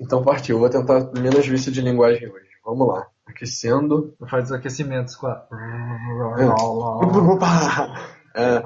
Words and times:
Então 0.00 0.22
partiu, 0.22 0.58
vou 0.58 0.70
tentar 0.70 1.10
menos 1.12 1.46
vício 1.46 1.70
de 1.70 1.82
linguagem 1.82 2.26
hoje. 2.26 2.48
Vamos 2.64 2.88
lá. 2.88 3.06
Aquecendo. 3.26 4.14
Faz 4.28 4.46
os 4.46 4.52
aquecimentos 4.52 5.14
com 5.16 5.26
a. 5.26 5.46
É. 8.34 8.62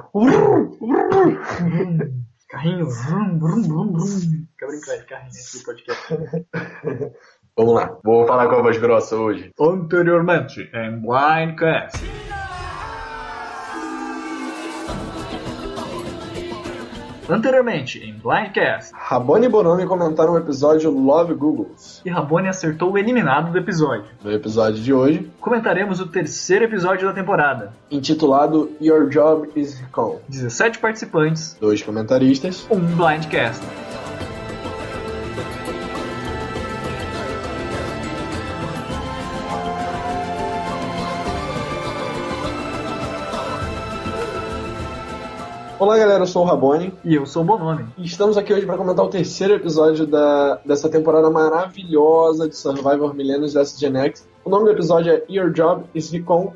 Carrinho. 2.49 2.89
Fica 4.51 4.67
brincando 4.67 4.99
de 5.01 5.07
carrinho 5.07 5.31
aqui 5.31 5.59
no 5.59 5.65
podcast. 5.65 7.15
Vamos 7.57 7.75
lá. 7.75 7.99
Vou 8.05 8.27
falar 8.27 8.49
com 8.49 8.57
a 8.57 8.63
voz 8.63 8.79
grossa 8.79 9.17
hoje. 9.17 9.51
Anteriormente, 9.59 10.71
em 10.73 11.01
Blindcast. 11.01 12.24
Anteriormente, 17.29 17.99
em 18.05 18.13
Blindcast. 18.13 18.93
Rabone 18.95 19.47
e 19.47 19.49
Bonomi 19.49 19.87
comentaram 19.87 20.35
o 20.35 20.39
episódio 20.39 20.91
Love 20.91 21.33
Googles. 21.35 22.03
E 22.05 22.11
Rabone 22.11 22.49
acertou 22.49 22.93
o 22.93 22.99
eliminado 22.99 23.51
do 23.51 23.57
episódio. 23.59 24.05
No 24.23 24.31
episódio 24.31 24.81
de 24.83 24.93
hoje, 24.93 25.31
Comentaremos 25.41 26.01
o 26.01 26.07
terceiro 26.07 26.65
episódio 26.67 27.07
da 27.09 27.15
temporada. 27.15 27.73
intitulado 27.91 28.71
Your 28.81 29.09
Job 29.09 29.49
is 29.57 29.81
Con. 29.91 30.19
17 30.29 30.79
participantes, 30.79 31.57
Dois 31.61 31.83
comentaristas. 31.83 32.67
um 32.71 32.79
Blindcast. 32.81 33.63
Olá 45.85 45.99
galera, 45.99 46.23
eu 46.23 46.27
sou 46.27 46.45
o 46.45 46.47
Rabone 46.47 46.95
E 47.05 47.15
eu 47.15 47.27
sou 47.27 47.43
o 47.43 47.45
Bonomi. 47.45 47.85
e 47.99 48.07
estamos 48.07 48.39
aqui 48.39 48.55
hoje 48.55 48.65
para 48.65 48.79
comentar 48.79 49.05
o 49.05 49.11
terceiro 49.11 49.53
episódio 49.53 50.07
da, 50.07 50.59
dessa 50.65 50.89
temporada 50.89 51.29
maravilhosa 51.29 52.49
de 52.49 52.57
Survivor 52.57 53.15
Millennials 53.15 53.53
vs 53.53 53.79
Gen 53.79 53.95
X. 53.99 54.27
O 54.43 54.49
nome 54.49 54.65
do 54.65 54.71
episódio 54.71 55.13
é 55.13 55.23
Your 55.29 55.51
Job 55.51 55.85
is 55.95 56.11
Recon 56.11 56.55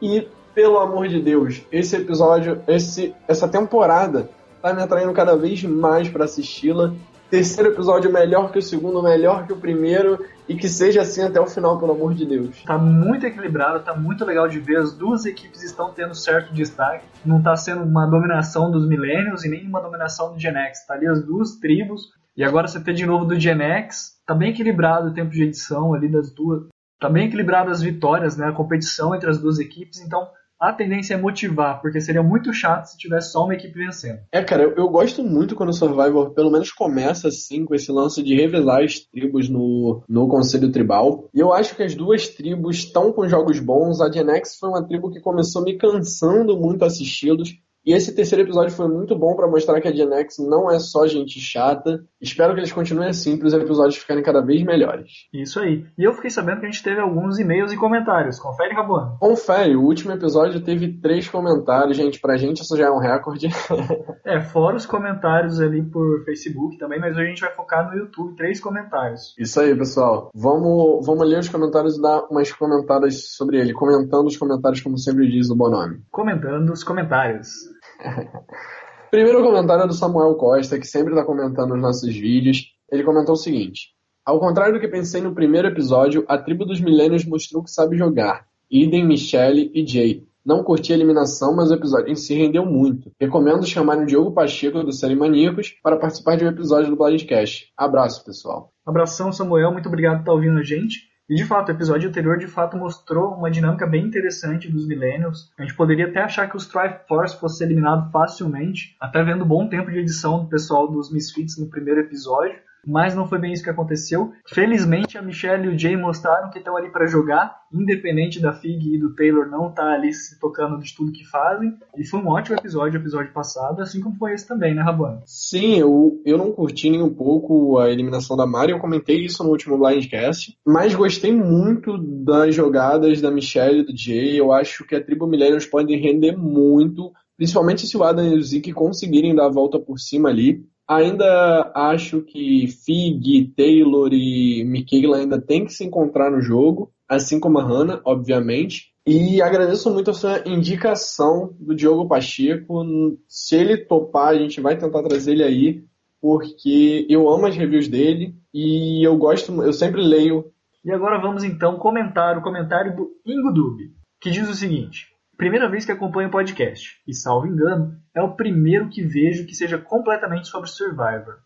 e, 0.00 0.28
pelo 0.54 0.78
amor 0.78 1.08
de 1.08 1.20
Deus, 1.20 1.60
esse 1.72 1.96
episódio, 1.96 2.62
esse, 2.68 3.12
essa 3.26 3.48
temporada 3.48 4.30
tá 4.62 4.72
me 4.72 4.80
atraindo 4.80 5.12
cada 5.12 5.36
vez 5.36 5.60
mais 5.64 6.08
para 6.08 6.26
assisti-la. 6.26 6.94
Terceiro 7.30 7.72
episódio 7.72 8.10
melhor 8.10 8.50
que 8.50 8.58
o 8.58 8.62
segundo, 8.62 9.02
melhor 9.02 9.46
que 9.46 9.52
o 9.52 9.56
primeiro 9.56 10.24
e 10.48 10.56
que 10.56 10.66
seja 10.66 11.02
assim 11.02 11.22
até 11.22 11.38
o 11.38 11.46
final, 11.46 11.78
pelo 11.78 11.92
amor 11.92 12.14
de 12.14 12.24
Deus. 12.24 12.62
Tá 12.62 12.78
muito 12.78 13.26
equilibrado, 13.26 13.84
tá 13.84 13.94
muito 13.94 14.24
legal 14.24 14.48
de 14.48 14.58
ver. 14.58 14.78
As 14.78 14.94
duas 14.94 15.26
equipes 15.26 15.62
estão 15.62 15.92
tendo 15.92 16.14
certo 16.14 16.54
destaque. 16.54 17.04
Não 17.26 17.42
tá 17.42 17.54
sendo 17.54 17.82
uma 17.82 18.06
dominação 18.06 18.70
dos 18.70 18.88
Millennials 18.88 19.44
e 19.44 19.50
nem 19.50 19.66
uma 19.66 19.82
dominação 19.82 20.32
do 20.32 20.40
Gen 20.40 20.56
X. 20.56 20.86
Tá 20.86 20.94
ali 20.94 21.06
as 21.06 21.22
duas 21.22 21.56
tribos. 21.56 22.08
E 22.34 22.42
agora 22.42 22.66
você 22.66 22.82
tem 22.82 22.94
de 22.94 23.04
novo 23.04 23.26
do 23.26 23.38
Gen 23.38 23.60
X. 23.60 24.18
Tá 24.26 24.34
bem 24.34 24.50
equilibrado 24.50 25.08
o 25.08 25.12
tempo 25.12 25.30
de 25.30 25.42
edição 25.42 25.92
ali 25.92 26.10
das 26.10 26.30
duas. 26.32 26.66
Tá 26.98 27.10
bem 27.10 27.26
equilibrado 27.26 27.70
as 27.70 27.82
vitórias, 27.82 28.38
né? 28.38 28.46
A 28.46 28.52
competição 28.52 29.14
entre 29.14 29.28
as 29.28 29.38
duas 29.38 29.58
equipes. 29.58 30.00
Então 30.00 30.26
a 30.60 30.72
tendência 30.72 31.14
é 31.14 31.16
motivar, 31.16 31.80
porque 31.80 32.00
seria 32.00 32.22
muito 32.22 32.52
chato 32.52 32.86
se 32.86 32.98
tivesse 32.98 33.32
só 33.32 33.44
uma 33.44 33.54
equipe 33.54 33.78
vencendo. 33.78 34.20
É, 34.32 34.42
cara, 34.42 34.64
eu, 34.64 34.74
eu 34.76 34.88
gosto 34.88 35.22
muito 35.22 35.54
quando 35.54 35.70
o 35.70 35.74
Survivor 35.74 36.34
pelo 36.34 36.50
menos 36.50 36.72
começa 36.72 37.28
assim, 37.28 37.64
com 37.64 37.74
esse 37.74 37.92
lance 37.92 38.22
de 38.22 38.34
revelar 38.34 38.82
as 38.82 38.98
tribos 38.98 39.48
no, 39.48 40.02
no 40.08 40.28
Conselho 40.28 40.72
Tribal. 40.72 41.28
E 41.32 41.40
eu 41.40 41.52
acho 41.52 41.76
que 41.76 41.82
as 41.82 41.94
duas 41.94 42.28
tribos 42.28 42.78
estão 42.78 43.12
com 43.12 43.28
jogos 43.28 43.60
bons. 43.60 44.00
A 44.00 44.10
Gen 44.10 44.30
X 44.30 44.56
foi 44.58 44.68
uma 44.68 44.86
tribo 44.86 45.10
que 45.10 45.20
começou 45.20 45.62
me 45.62 45.76
cansando 45.76 46.58
muito 46.58 46.84
assisti-los. 46.84 47.54
E 47.88 47.94
esse 47.94 48.14
terceiro 48.14 48.44
episódio 48.44 48.70
foi 48.70 48.86
muito 48.86 49.18
bom 49.18 49.34
pra 49.34 49.48
mostrar 49.48 49.80
que 49.80 49.88
a 49.88 49.90
Gen 49.90 50.12
X 50.12 50.36
não 50.46 50.70
é 50.70 50.78
só 50.78 51.06
gente 51.06 51.40
chata. 51.40 52.04
Espero 52.20 52.52
que 52.52 52.60
eles 52.60 52.70
continuem 52.70 53.08
assim 53.08 53.38
para 53.38 53.46
os 53.46 53.54
episódios 53.54 53.96
ficarem 53.96 54.22
cada 54.22 54.42
vez 54.42 54.62
melhores. 54.62 55.26
Isso 55.32 55.58
aí. 55.58 55.86
E 55.96 56.04
eu 56.04 56.12
fiquei 56.12 56.28
sabendo 56.28 56.60
que 56.60 56.66
a 56.66 56.70
gente 56.70 56.82
teve 56.82 57.00
alguns 57.00 57.38
e-mails 57.38 57.72
e 57.72 57.78
comentários. 57.78 58.38
Confere, 58.38 58.74
Rabone. 58.74 59.16
Confere, 59.18 59.74
o 59.74 59.84
último 59.84 60.12
episódio 60.12 60.60
teve 60.60 61.00
três 61.00 61.30
comentários, 61.30 61.96
gente. 61.96 62.20
Pra 62.20 62.36
gente 62.36 62.60
isso 62.60 62.76
já 62.76 62.88
é 62.88 62.90
um 62.90 63.00
recorde. 63.00 63.48
É, 64.28 64.42
fora 64.42 64.76
os 64.76 64.84
comentários 64.84 65.58
ali 65.58 65.82
por 65.82 66.22
Facebook 66.26 66.76
também, 66.76 67.00
mas 67.00 67.16
hoje 67.16 67.22
a 67.24 67.28
gente 67.28 67.40
vai 67.40 67.54
focar 67.54 67.88
no 67.88 67.96
YouTube, 67.96 68.36
três 68.36 68.60
comentários. 68.60 69.34
Isso 69.38 69.58
aí, 69.58 69.74
pessoal. 69.74 70.30
Vamos, 70.34 71.06
vamos 71.06 71.26
ler 71.26 71.38
os 71.38 71.48
comentários 71.48 71.96
e 71.96 72.02
dar 72.02 72.26
umas 72.30 72.52
comentadas 72.52 73.34
sobre 73.34 73.58
ele. 73.58 73.72
Comentando 73.72 74.26
os 74.26 74.36
comentários, 74.36 74.82
como 74.82 74.98
sempre 74.98 75.30
diz 75.30 75.48
o 75.48 75.56
Bonome. 75.56 76.02
Comentando 76.10 76.70
os 76.70 76.84
comentários. 76.84 77.48
Primeiro 79.10 79.42
comentário 79.42 79.84
é 79.84 79.86
do 79.86 79.94
Samuel 79.94 80.34
Costa, 80.34 80.78
que 80.78 80.86
sempre 80.86 81.12
está 81.12 81.24
comentando 81.24 81.74
os 81.74 81.80
nossos 81.80 82.14
vídeos. 82.14 82.74
Ele 82.90 83.02
comentou 83.02 83.34
o 83.34 83.38
seguinte: 83.38 83.94
Ao 84.24 84.38
contrário 84.38 84.74
do 84.74 84.80
que 84.80 84.88
pensei 84.88 85.20
no 85.20 85.34
primeiro 85.34 85.68
episódio, 85.68 86.24
a 86.28 86.36
tribo 86.36 86.64
dos 86.64 86.80
milênios 86.80 87.24
mostrou 87.24 87.62
que 87.62 87.70
sabe 87.70 87.96
jogar. 87.96 88.46
Idem, 88.70 89.06
Michelle 89.06 89.70
e 89.74 89.86
Jay. 89.86 90.28
Não 90.44 90.62
curti 90.62 90.92
a 90.92 90.96
eliminação, 90.96 91.54
mas 91.54 91.70
o 91.70 91.74
episódio 91.74 92.10
em 92.10 92.14
si 92.14 92.34
rendeu 92.34 92.64
muito. 92.64 93.12
Recomendo 93.20 93.66
chamar 93.66 93.98
o 93.98 94.06
Diogo 94.06 94.32
Pacheco 94.32 94.82
do 94.82 94.92
Série 94.92 95.14
Maníacos 95.14 95.74
para 95.82 95.98
participar 95.98 96.36
de 96.36 96.44
um 96.44 96.48
episódio 96.48 96.90
do 96.90 96.96
Blindcast. 96.96 97.70
Abraço, 97.76 98.24
pessoal. 98.24 98.72
Abração, 98.86 99.32
Samuel, 99.32 99.72
muito 99.72 99.88
obrigado 99.88 100.16
por 100.16 100.20
estar 100.20 100.32
ouvindo 100.32 100.58
a 100.58 100.62
gente. 100.62 101.07
E 101.28 101.34
de 101.34 101.44
fato, 101.44 101.68
o 101.68 101.72
episódio 101.72 102.08
anterior 102.08 102.38
de 102.38 102.46
fato 102.46 102.74
mostrou 102.74 103.34
uma 103.34 103.50
dinâmica 103.50 103.86
bem 103.86 104.06
interessante 104.06 104.70
dos 104.70 104.86
Millennials. 104.86 105.52
A 105.58 105.62
gente 105.62 105.74
poderia 105.74 106.06
até 106.06 106.22
achar 106.22 106.48
que 106.48 106.56
os 106.56 106.66
Triforce 106.66 107.38
fosse 107.38 107.62
eliminado 107.62 108.10
facilmente, 108.10 108.96
até 108.98 109.22
vendo 109.22 109.44
bom 109.44 109.68
tempo 109.68 109.90
de 109.90 109.98
edição 109.98 110.42
do 110.42 110.48
pessoal 110.48 110.90
dos 110.90 111.12
Misfits 111.12 111.58
no 111.58 111.68
primeiro 111.68 112.00
episódio. 112.00 112.58
Mas 112.86 113.14
não 113.14 113.28
foi 113.28 113.38
bem 113.38 113.52
isso 113.52 113.62
que 113.62 113.70
aconteceu. 113.70 114.32
Felizmente, 114.46 115.18
a 115.18 115.22
Michelle 115.22 115.66
e 115.66 115.68
o 115.68 115.78
Jay 115.78 115.96
mostraram 115.96 116.50
que 116.50 116.58
estão 116.58 116.76
ali 116.76 116.90
para 116.90 117.06
jogar, 117.06 117.56
independente 117.72 118.40
da 118.40 118.52
Fig 118.52 118.94
e 118.94 118.98
do 118.98 119.14
Taylor 119.14 119.46
não 119.48 119.68
estar 119.68 119.92
ali 119.92 120.12
se 120.12 120.38
tocando 120.38 120.78
de 120.78 120.94
tudo 120.94 121.12
que 121.12 121.24
fazem. 121.24 121.74
E 121.96 122.06
foi 122.06 122.20
um 122.20 122.28
ótimo 122.28 122.56
episódio, 122.56 122.98
o 122.98 123.02
episódio 123.02 123.32
passado, 123.32 123.82
assim 123.82 124.00
como 124.00 124.16
foi 124.16 124.32
esse 124.32 124.46
também, 124.46 124.74
né, 124.74 124.82
Rabano? 124.82 125.22
Sim, 125.26 125.78
eu, 125.78 126.20
eu 126.24 126.38
não 126.38 126.52
curti 126.52 126.90
nem 126.90 127.02
um 127.02 127.12
pouco 127.12 127.78
a 127.78 127.90
eliminação 127.90 128.36
da 128.36 128.46
Mari, 128.46 128.72
eu 128.72 128.78
comentei 128.78 129.24
isso 129.24 129.42
no 129.42 129.50
último 129.50 129.78
Blindcast, 129.78 130.56
mas 130.66 130.94
gostei 130.94 131.32
muito 131.32 131.98
das 131.98 132.54
jogadas 132.54 133.20
da 133.20 133.30
Michelle 133.30 133.80
e 133.80 133.84
do 133.84 133.96
Jay. 133.96 134.38
Eu 134.38 134.52
acho 134.52 134.84
que 134.84 134.94
a 134.94 135.02
tribo 135.02 135.26
Millennials 135.26 135.66
pode 135.66 135.94
render 135.96 136.36
muito, 136.36 137.12
principalmente 137.36 137.86
se 137.86 137.96
o 137.96 138.02
Adam 138.02 138.26
e 138.26 138.36
o 138.36 138.42
Zeke 138.42 138.72
conseguirem 138.72 139.34
dar 139.34 139.46
a 139.46 139.52
volta 139.52 139.78
por 139.78 139.98
cima 139.98 140.28
ali. 140.28 140.64
Ainda 140.88 141.70
acho 141.74 142.22
que 142.22 142.66
Fig, 142.66 143.52
Taylor 143.54 144.08
e 144.10 144.64
Michaela 144.64 145.18
ainda 145.18 145.38
tem 145.38 145.66
que 145.66 145.72
se 145.74 145.84
encontrar 145.84 146.30
no 146.30 146.40
jogo, 146.40 146.90
assim 147.06 147.38
como 147.38 147.58
a 147.58 147.62
Hannah, 147.62 148.00
obviamente. 148.04 148.90
E 149.06 149.42
agradeço 149.42 149.92
muito 149.92 150.10
a 150.10 150.14
sua 150.14 150.42
indicação 150.46 151.54
do 151.58 151.74
Diogo 151.74 152.08
Pacheco. 152.08 152.84
Se 153.26 153.56
ele 153.56 153.76
topar, 153.76 154.28
a 154.28 154.38
gente 154.38 154.60
vai 154.62 154.78
tentar 154.78 155.02
trazer 155.02 155.32
ele 155.32 155.44
aí, 155.44 155.84
porque 156.20 157.06
eu 157.08 157.28
amo 157.28 157.46
as 157.46 157.56
reviews 157.56 157.86
dele 157.86 158.34
e 158.52 159.06
eu 159.06 159.16
gosto, 159.18 159.52
eu 159.62 159.72
sempre 159.72 160.00
leio. 160.00 160.50
E 160.84 160.90
agora 160.90 161.20
vamos 161.20 161.44
então 161.44 161.76
comentar 161.76 162.38
o 162.38 162.42
comentário 162.42 162.96
do 162.96 163.10
Ingodub, 163.26 163.78
que 164.20 164.30
diz 164.30 164.48
o 164.48 164.54
seguinte: 164.54 165.08
Primeira 165.38 165.68
vez 165.68 165.84
que 165.84 165.92
acompanho 165.92 166.26
o 166.26 166.32
podcast, 166.32 167.00
e 167.06 167.14
salvo 167.14 167.46
engano, 167.46 167.96
é 168.12 168.20
o 168.20 168.34
primeiro 168.34 168.88
que 168.88 169.04
vejo 169.04 169.46
que 169.46 169.54
seja 169.54 169.78
completamente 169.78 170.48
sobre 170.48 170.68
Survivor. 170.68 171.38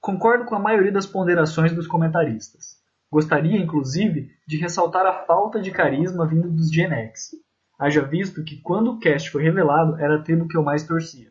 Concordo 0.00 0.44
com 0.44 0.56
a 0.56 0.58
maioria 0.58 0.90
das 0.90 1.06
ponderações 1.06 1.72
dos 1.72 1.86
comentaristas. 1.86 2.78
Gostaria, 3.08 3.56
inclusive, 3.56 4.28
de 4.44 4.56
ressaltar 4.56 5.06
a 5.06 5.24
falta 5.24 5.60
de 5.60 5.70
carisma 5.70 6.26
vindo 6.26 6.50
dos 6.50 6.68
Gen 6.68 6.90
X. 6.92 7.30
Haja 7.78 8.02
visto 8.02 8.42
que 8.42 8.60
quando 8.60 8.90
o 8.90 8.98
cast 8.98 9.30
foi 9.30 9.44
revelado 9.44 9.96
era 10.00 10.16
a 10.16 10.22
tribo 10.22 10.48
que 10.48 10.56
eu 10.56 10.64
mais 10.64 10.82
torcia. 10.82 11.30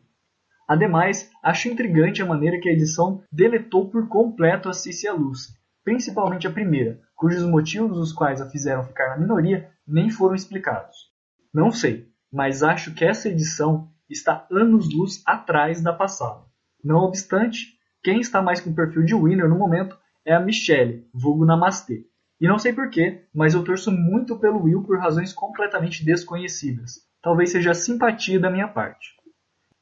Ademais, 0.66 1.30
acho 1.42 1.68
intrigante 1.68 2.22
a 2.22 2.26
maneira 2.26 2.58
que 2.58 2.70
a 2.70 2.72
edição 2.72 3.22
deletou 3.30 3.90
por 3.90 4.08
completo 4.08 4.70
a 4.70 4.72
Cici 4.72 5.04
e 5.04 5.08
a 5.10 5.12
Lucy, 5.12 5.52
principalmente 5.84 6.46
a 6.46 6.50
primeira, 6.50 6.98
cujos 7.14 7.44
motivos 7.44 7.98
os 7.98 8.14
quais 8.14 8.40
a 8.40 8.48
fizeram 8.48 8.82
ficar 8.82 9.10
na 9.10 9.18
minoria 9.18 9.70
nem 9.86 10.08
foram 10.08 10.34
explicados. 10.34 11.07
Não 11.52 11.70
sei, 11.70 12.08
mas 12.32 12.62
acho 12.62 12.94
que 12.94 13.04
essa 13.04 13.28
edição 13.28 13.90
está 14.08 14.46
anos-luz 14.50 15.22
atrás 15.26 15.80
da 15.82 15.92
passada. 15.92 16.44
Não 16.82 16.98
obstante, 16.98 17.78
quem 18.02 18.20
está 18.20 18.40
mais 18.40 18.60
com 18.60 18.70
o 18.70 18.74
perfil 18.74 19.04
de 19.04 19.14
winner 19.14 19.48
no 19.48 19.58
momento 19.58 19.98
é 20.24 20.34
a 20.34 20.40
Michelle, 20.40 21.08
vulgo 21.12 21.44
Namastê. 21.44 22.06
E 22.40 22.46
não 22.46 22.58
sei 22.58 22.72
porquê, 22.72 23.26
mas 23.34 23.54
eu 23.54 23.64
torço 23.64 23.90
muito 23.90 24.38
pelo 24.38 24.62
Will 24.62 24.84
por 24.84 24.98
razões 24.98 25.32
completamente 25.32 26.04
desconhecidas. 26.04 27.00
Talvez 27.20 27.50
seja 27.50 27.72
a 27.72 27.74
simpatia 27.74 28.38
da 28.38 28.50
minha 28.50 28.68
parte. 28.68 29.16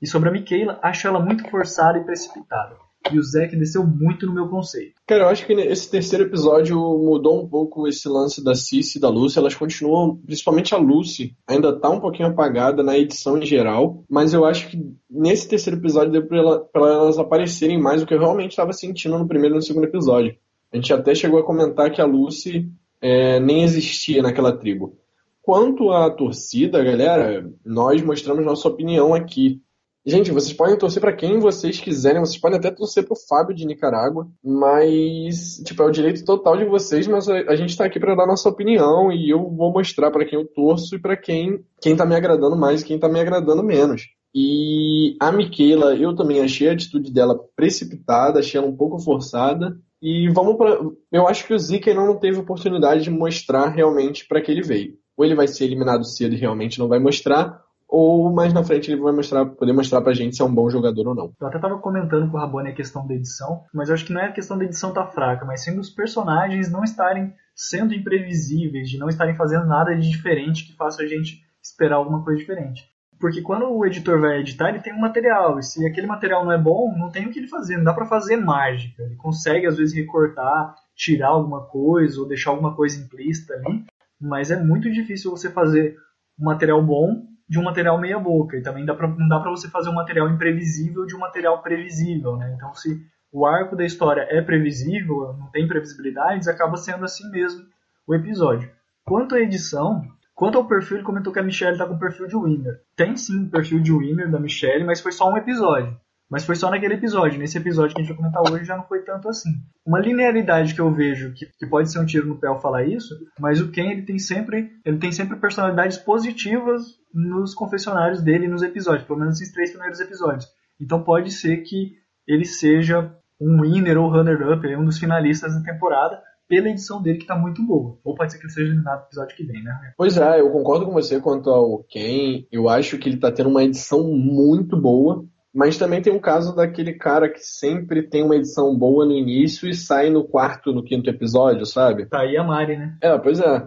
E 0.01 0.07
sobre 0.07 0.29
a 0.29 0.33
Michaela, 0.33 0.79
acho 0.83 1.07
ela 1.07 1.21
muito 1.21 1.49
forçada 1.51 1.99
e 1.99 2.05
precipitada. 2.05 2.77
E 3.13 3.19
o 3.19 3.23
Zack 3.23 3.57
desceu 3.57 3.87
muito 3.87 4.27
no 4.27 4.35
meu 4.35 4.49
conceito. 4.49 4.95
Cara, 5.07 5.25
eu 5.25 5.29
acho 5.29 5.47
que 5.47 5.53
esse 5.53 5.91
terceiro 5.91 6.25
episódio 6.25 6.77
mudou 6.77 7.43
um 7.43 7.49
pouco 7.49 7.87
esse 7.87 8.09
lance 8.09 8.43
da 8.43 8.55
Cici 8.55 8.99
e 8.99 9.01
da 9.01 9.09
Lucy. 9.09 9.39
Elas 9.39 9.55
continuam, 9.55 10.17
principalmente 10.17 10.75
a 10.75 10.79
Lucy, 10.79 11.37
ainda 11.47 11.79
tá 11.79 11.89
um 11.91 12.01
pouquinho 12.01 12.29
apagada 12.29 12.83
na 12.83 12.99
edição 12.99 13.39
em 13.39 13.47
geral. 13.47 14.05
Mas 14.09 14.33
eu 14.33 14.45
acho 14.45 14.69
que 14.69 14.79
nesse 15.11 15.49
terceiro 15.49 15.79
episódio 15.79 16.13
deu 16.13 16.27
pra, 16.27 16.39
ela, 16.39 16.61
pra 16.61 16.87
elas 16.87 17.19
aparecerem 17.19 17.81
mais 17.81 18.03
o 18.03 18.07
que 18.07 18.15
eu 18.15 18.21
realmente 18.21 18.51
estava 18.51 18.73
sentindo 18.73 19.19
no 19.19 19.29
primeiro 19.29 19.55
e 19.55 19.59
no 19.59 19.63
segundo 19.63 19.85
episódio. 19.85 20.37
A 20.73 20.77
gente 20.77 20.93
até 20.93 21.15
chegou 21.15 21.39
a 21.39 21.45
comentar 21.45 21.91
que 21.91 22.01
a 22.01 22.05
Lucy 22.05 22.69
é, 23.01 23.39
nem 23.41 23.63
existia 23.63 24.23
naquela 24.23 24.57
tribo. 24.57 24.99
Quanto 25.47 25.93
à 25.93 26.11
torcida, 26.11 26.83
galera, 26.83 27.49
nós 27.65 28.03
mostramos 28.03 28.45
nossa 28.45 28.67
opinião 28.67 29.15
aqui. 29.15 29.63
Gente, 30.09 30.31
vocês 30.31 30.53
podem 30.53 30.79
torcer 30.79 31.01
para 31.01 31.13
quem 31.13 31.41
vocês 31.41 31.81
quiserem, 31.81 32.21
vocês 32.21 32.41
podem 32.41 32.59
até 32.59 32.71
torcer 32.71 33.05
pro 33.05 33.17
Fábio 33.29 33.57
de 33.57 33.67
Nicarágua, 33.67 34.29
mas, 34.45 35.61
tipo, 35.65 35.83
é 35.83 35.87
o 35.87 35.91
direito 35.91 36.25
total 36.25 36.57
de 36.57 36.65
vocês, 36.65 37.09
mas 37.09 37.29
a, 37.29 37.57
gente 37.57 37.77
tá 37.77 37.85
aqui 37.85 37.99
para 37.99 38.15
dar 38.15 38.25
nossa 38.25 38.49
opinião 38.49 39.11
e 39.11 39.29
eu 39.29 39.51
vou 39.51 39.73
mostrar 39.73 40.13
para 40.13 40.25
quem 40.25 40.39
eu 40.39 40.47
torço 40.47 40.95
e 40.95 41.01
para 41.01 41.17
quem, 41.17 41.65
quem 41.83 41.97
tá 41.97 42.07
me 42.07 42.15
agradando 42.15 42.57
mais 42.57 42.83
e 42.83 42.85
quem 42.85 43.01
tá 43.01 43.09
me 43.09 43.19
agradando 43.19 43.65
menos. 43.65 44.03
E 44.33 45.17
a 45.19 45.33
Miquela, 45.33 45.97
eu 45.97 46.15
também 46.15 46.41
achei 46.41 46.69
a 46.69 46.73
atitude 46.73 47.13
dela 47.13 47.41
precipitada, 47.57 48.39
achei 48.39 48.61
ela 48.61 48.69
um 48.69 48.77
pouco 48.77 49.01
forçada. 49.01 49.77
E 50.01 50.29
vamos 50.29 50.57
para. 50.57 50.79
Eu 51.11 51.27
acho 51.27 51.47
que 51.47 51.55
o 51.55 51.59
Zika 51.59 51.93
não 51.95 52.17
teve 52.17 52.39
oportunidade 52.39 53.03
de 53.03 53.11
mostrar 53.11 53.71
realmente 53.71 54.25
para 54.29 54.41
que 54.41 54.53
ele 54.53 54.63
veio. 54.63 54.99
Ou 55.17 55.25
ele 55.25 55.35
vai 55.35 55.49
ser 55.49 55.65
eliminado 55.65 56.05
cedo 56.05 56.35
e 56.35 56.39
realmente 56.39 56.79
não 56.79 56.87
vai 56.87 56.99
mostrar, 56.99 57.66
ou 57.97 58.31
mais 58.31 58.53
na 58.53 58.63
frente 58.63 58.91
ele 58.91 59.01
vai 59.01 59.13
mostrar, 59.13 59.47
poder 59.47 59.73
mostrar 59.73 60.03
pra 60.03 60.13
gente 60.13 60.37
se 60.37 60.43
é 60.43 60.45
um 60.45 60.55
bom 60.55 60.69
jogador 60.69 61.09
ou 61.09 61.15
não. 61.15 61.33
Eu 61.41 61.47
até 61.47 61.59
tava 61.59 61.79
comentando 61.79 62.31
com 62.31 62.37
o 62.37 62.41
Rabone 62.41 62.69
a 62.69 62.75
questão 62.75 63.07
da 63.07 63.15
edição, 63.15 63.65
mas 63.73 63.89
eu 63.89 63.95
acho 63.95 64.05
que 64.05 64.13
não 64.13 64.21
é 64.21 64.27
a 64.27 64.33
questão 64.33 64.59
da 64.59 64.65
edição 64.65 64.93
tá 64.93 65.07
fraca, 65.07 65.47
mas 65.47 65.65
sim 65.65 65.75
dos 65.75 65.89
personagens 65.89 66.71
não 66.71 66.85
estarem 66.85 67.33
sendo 67.55 67.95
imprevisíveis, 67.95 68.91
de 68.91 68.99
não 68.99 69.09
estarem 69.09 69.35
fazendo 69.35 69.65
nada 69.67 69.97
de 69.97 70.11
diferente 70.11 70.67
que 70.67 70.77
faça 70.77 71.03
a 71.03 71.07
gente 71.07 71.41
esperar 71.63 71.97
alguma 71.97 72.23
coisa 72.23 72.39
diferente. 72.39 72.85
Porque 73.19 73.41
quando 73.41 73.67
o 73.67 73.87
editor 73.87 74.21
vai 74.21 74.41
editar, 74.41 74.69
ele 74.69 74.81
tem 74.83 74.93
um 74.93 75.01
material, 75.01 75.59
e 75.59 75.63
se 75.63 75.87
aquele 75.87 76.07
material 76.07 76.45
não 76.45 76.53
é 76.53 76.59
bom, 76.59 76.95
não 76.99 77.11
tem 77.11 77.27
o 77.27 77.31
que 77.31 77.39
ele 77.39 77.49
fazer, 77.49 77.79
não 77.79 77.85
dá 77.85 77.95
para 77.95 78.05
fazer 78.05 78.37
mágica. 78.37 79.03
Ele 79.03 79.17
consegue 79.17 79.67
às 79.67 79.79
vezes 79.79 79.95
recortar, 79.95 80.75
tirar 80.95 81.29
alguma 81.29 81.65
coisa 81.65 82.21
ou 82.21 82.29
deixar 82.29 82.51
alguma 82.51 82.77
coisa 82.77 83.03
implícita 83.03 83.55
ali, 83.55 83.87
mas 84.21 84.51
é 84.51 84.63
muito 84.63 84.93
difícil 84.93 85.31
você 85.31 85.51
fazer 85.51 85.97
um 86.39 86.45
material 86.45 86.85
bom 86.85 87.36
de 87.49 87.59
um 87.59 87.63
material 87.63 87.99
meia 88.01 88.19
boca. 88.19 88.57
E 88.57 88.63
também 88.63 88.85
dá 88.85 88.95
pra, 88.95 89.09
não 89.09 89.29
dá 89.29 89.41
para 89.41 89.51
você 89.51 89.69
fazer 89.69 89.89
um 89.89 89.95
material 89.95 90.29
imprevisível 90.29 91.07
de 91.07 91.15
um 91.15 91.19
material 91.19 91.63
previsível, 91.63 92.37
né? 92.37 92.53
Então 92.55 92.75
se 92.75 93.01
o 93.33 93.47
arco 93.47 93.77
da 93.77 93.85
história 93.85 94.27
é 94.31 94.41
previsível, 94.41 95.35
não 95.39 95.51
tem 95.51 95.69
previsibilidades, 95.69 96.49
acaba 96.49 96.77
sendo 96.77 97.05
assim 97.05 97.31
mesmo 97.31 97.65
o 98.07 98.15
episódio. 98.15 98.71
Quanto 99.05 99.35
à 99.35 99.41
edição, 99.41 100.03
quanto 100.35 100.59
ao 100.59 100.67
perfil, 100.67 100.99
ele 100.99 101.07
comentou 101.07 101.33
que 101.33 101.39
a 101.39 101.43
Michelle 101.43 101.73
está 101.73 101.87
com 101.87 101.99
perfil 101.99 102.27
de 102.27 102.37
winner. 102.37 102.81
Tem 102.97 103.17
sim 103.17 103.49
perfil 103.49 103.81
de 103.81 103.93
winner 103.93 104.31
da 104.31 104.41
Michelle, 104.41 104.85
mas 104.85 105.01
foi 105.01 105.13
só 105.13 105.31
um 105.31 105.37
episódio. 105.37 105.97
Mas 106.31 106.45
foi 106.45 106.57
só 106.57 106.71
naquele 106.71 106.95
episódio. 106.95 107.39
Nesse 107.39 107.59
episódio 107.59 107.95
que 107.95 108.01
a 108.01 108.05
gente 108.05 108.15
vai 108.15 108.17
comentar 108.17 108.43
hoje 108.43 108.65
já 108.65 108.77
não 108.77 108.85
foi 108.85 109.03
tanto 109.03 109.29
assim. 109.29 109.51
Uma 109.85 110.01
linearidade 110.01 110.75
que 110.75 110.81
eu 110.81 110.93
vejo, 110.93 111.33
que, 111.35 111.47
que 111.47 111.67
pode 111.67 111.91
ser 111.91 112.01
um 112.01 112.07
tiro 112.07 112.27
no 112.27 112.39
pé 112.39 112.49
ao 112.49 112.61
falar 112.61 112.85
isso, 112.85 113.15
mas 113.39 113.61
o 113.61 113.71
Ken 113.71 113.91
ele 113.91 114.03
tem 114.03 114.19
sempre, 114.19 114.71
ele 114.85 114.99
tem 114.99 115.13
sempre 115.13 115.37
personalidades 115.37 115.99
positivas 115.99 116.83
nos 117.15 117.55
confessionários 117.55 118.23
dele 118.23 118.49
nos 118.49 118.63
episódios, 118.63 119.07
pelo 119.07 119.21
menos 119.21 119.39
nesses 119.39 119.55
três 119.55 119.71
primeiros 119.71 120.01
episódios. 120.01 120.47
Então 120.81 121.03
pode 121.03 121.31
ser 121.31 121.59
que 121.59 121.93
ele 122.27 122.45
seja 122.45 123.15
um 123.41 123.63
winner 123.63 123.99
ou 123.99 124.11
runner-up, 124.11 124.67
um 124.75 124.85
dos 124.85 124.99
finalistas 124.99 125.55
da 125.55 125.63
temporada, 125.63 126.21
pela 126.49 126.69
edição 126.69 127.03
dele 127.03 127.19
que 127.19 127.25
está 127.25 127.37
muito 127.37 127.65
boa. 127.65 127.99
Ou 128.05 128.15
pode 128.15 128.33
ser 128.33 128.39
que 128.39 128.45
ele 128.45 128.53
seja 128.53 128.69
eliminado 128.69 129.01
no 129.01 129.07
episódio 129.07 129.37
que 129.37 129.45
vem, 129.45 129.63
né? 129.63 129.93
Pois 129.97 130.17
é, 130.17 130.41
eu 130.41 130.51
concordo 130.51 130.87
com 130.87 130.93
você 130.93 131.21
quanto 131.21 131.51
ao 131.51 131.85
Ken. 131.85 132.47
Eu 132.51 132.69
acho 132.69 132.99
que 132.99 133.09
ele 133.09 133.17
está 133.17 133.33
tendo 133.33 133.51
uma 133.51 133.65
edição 133.65 134.05
muito 134.05 134.81
boa. 134.81 135.25
Mas 135.57 135.79
também 135.79 136.03
tem 136.03 136.13
o 136.15 136.21
caso 136.21 136.55
daquele 136.55 136.93
cara 136.93 137.31
que 137.31 137.41
sempre 137.41 138.03
tem 138.03 138.23
uma 138.23 138.37
edição 138.37 138.77
boa 138.77 139.07
no 139.07 139.13
início 139.13 139.67
e 139.67 139.75
sai 139.75 140.11
no 140.11 140.23
quarto, 140.23 140.71
no 140.71 140.85
quinto 140.85 141.09
episódio, 141.09 141.65
sabe? 141.65 142.05
Tá 142.05 142.21
aí 142.21 142.37
a 142.37 142.45
Mari, 142.45 142.77
né? 142.77 142.99
É, 143.01 143.17
pois 143.17 143.41
é. 143.41 143.67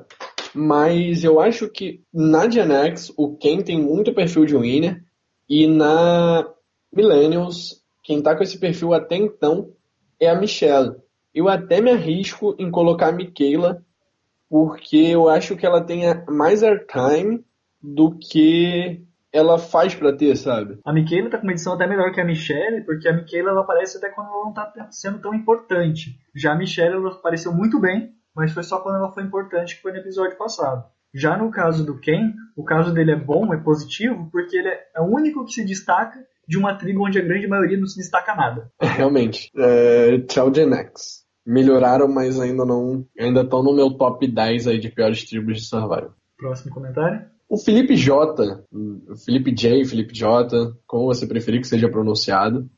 Mas 0.54 1.24
eu 1.24 1.40
acho 1.40 1.68
que 1.68 2.04
na 2.14 2.48
Gen 2.48 2.72
X 2.72 3.12
o 3.18 3.36
Ken 3.36 3.64
tem 3.64 3.82
muito 3.82 4.14
perfil 4.14 4.46
de 4.46 4.56
winner 4.56 5.04
e 5.50 5.66
na 5.66 6.48
Millennials 6.94 7.82
quem 8.04 8.22
tá 8.22 8.36
com 8.36 8.44
esse 8.44 8.60
perfil 8.60 8.94
até 8.94 9.16
então 9.16 9.72
é 10.20 10.30
a 10.30 10.40
Michelle. 10.40 10.96
Eu 11.34 11.50
até 11.50 11.82
me 11.82 11.90
arrisco 11.90 12.56
em 12.60 12.70
colocar 12.70 13.08
a 13.08 13.12
Michaela 13.12 13.84
porque 14.48 14.98
eu 14.98 15.28
acho 15.28 15.56
que 15.56 15.66
ela 15.66 15.82
tem 15.82 16.04
mais 16.28 16.62
airtime 16.62 17.44
do 17.82 18.16
que 18.16 19.09
ela 19.32 19.58
faz 19.58 19.94
para 19.96 20.16
ter, 20.16 20.36
sabe? 20.36 20.80
A 20.86 20.94
Michaela 20.94 21.30
tá 21.30 21.38
com 21.38 21.44
uma 21.44 21.52
edição 21.52 21.74
até 21.74 21.88
melhor 21.88 22.12
que 22.12 22.22
a 22.22 22.26
Michelle, 22.26 22.84
porque 22.84 23.08
a 23.08 23.14
Michaela 23.14 23.52
ela 23.52 23.62
aparece 23.62 23.98
até 23.98 24.10
quando 24.10 24.28
ela 24.28 24.46
não 24.46 24.54
tá 24.54 24.72
sendo 24.92 25.20
tão 25.20 25.34
importante. 25.34 26.20
Já 26.36 26.54
a 26.54 26.58
Michelle 26.58 26.96
ela 26.96 27.12
apareceu 27.12 27.54
muito 27.54 27.80
bem, 27.80 28.12
mas 28.36 28.52
foi 28.52 28.64
só 28.64 28.80
quando 28.80 28.96
ela 28.96 29.12
foi 29.12 29.24
importante, 29.24 29.76
que 29.76 29.82
foi 29.82 29.92
no 29.92 30.00
episódio 30.00 30.38
passado. 30.38 30.84
Já 31.14 31.38
no 31.38 31.50
caso 31.50 31.86
do 31.86 32.00
Ken, 32.00 32.34
o 32.56 32.64
caso 32.64 32.94
dele 32.94 33.12
é 33.12 33.16
bom, 33.16 33.54
é 33.54 33.58
positivo, 33.58 34.30
porque 34.32 34.58
ele 34.58 34.70
é 34.70 35.02
o 35.02 35.06
único 35.06 35.46
que 35.46 35.54
se 35.54 35.66
destaca 35.66 36.20
de 36.48 36.58
uma 36.58 36.76
tribo 36.76 37.06
onde 37.06 37.20
a 37.20 37.24
grande 37.24 37.48
maioria 37.48 37.80
não 37.80 37.88
se 37.88 37.98
destaca 37.98 38.36
nada. 38.36 38.72
Realmente. 38.82 39.52
É, 39.56 40.20
tchau, 40.20 40.54
Gen 40.54 40.74
X. 40.74 41.26
Melhoraram, 41.46 42.08
mas 42.08 42.40
ainda 42.40 42.66
não. 42.66 43.06
Ainda 43.20 43.42
estão 43.42 43.64
no 43.64 43.76
meu 43.76 43.92
top 43.92 44.28
10 44.28 44.68
aí 44.68 44.80
de 44.80 44.90
piores 44.90 45.28
tribos 45.28 45.58
de 45.58 45.66
Survival. 45.66 46.14
Próximo 46.38 46.74
comentário. 46.74 47.26
O 47.50 47.58
Felipe 47.58 47.96
J, 47.96 48.64
Felipe 49.26 49.52
J, 49.52 49.84
Felipe 49.84 50.14
J, 50.14 50.72
como 50.86 51.08
você 51.08 51.26
preferir 51.26 51.60
que 51.60 51.68
seja 51.68 51.90
pronunciado, 51.90 52.70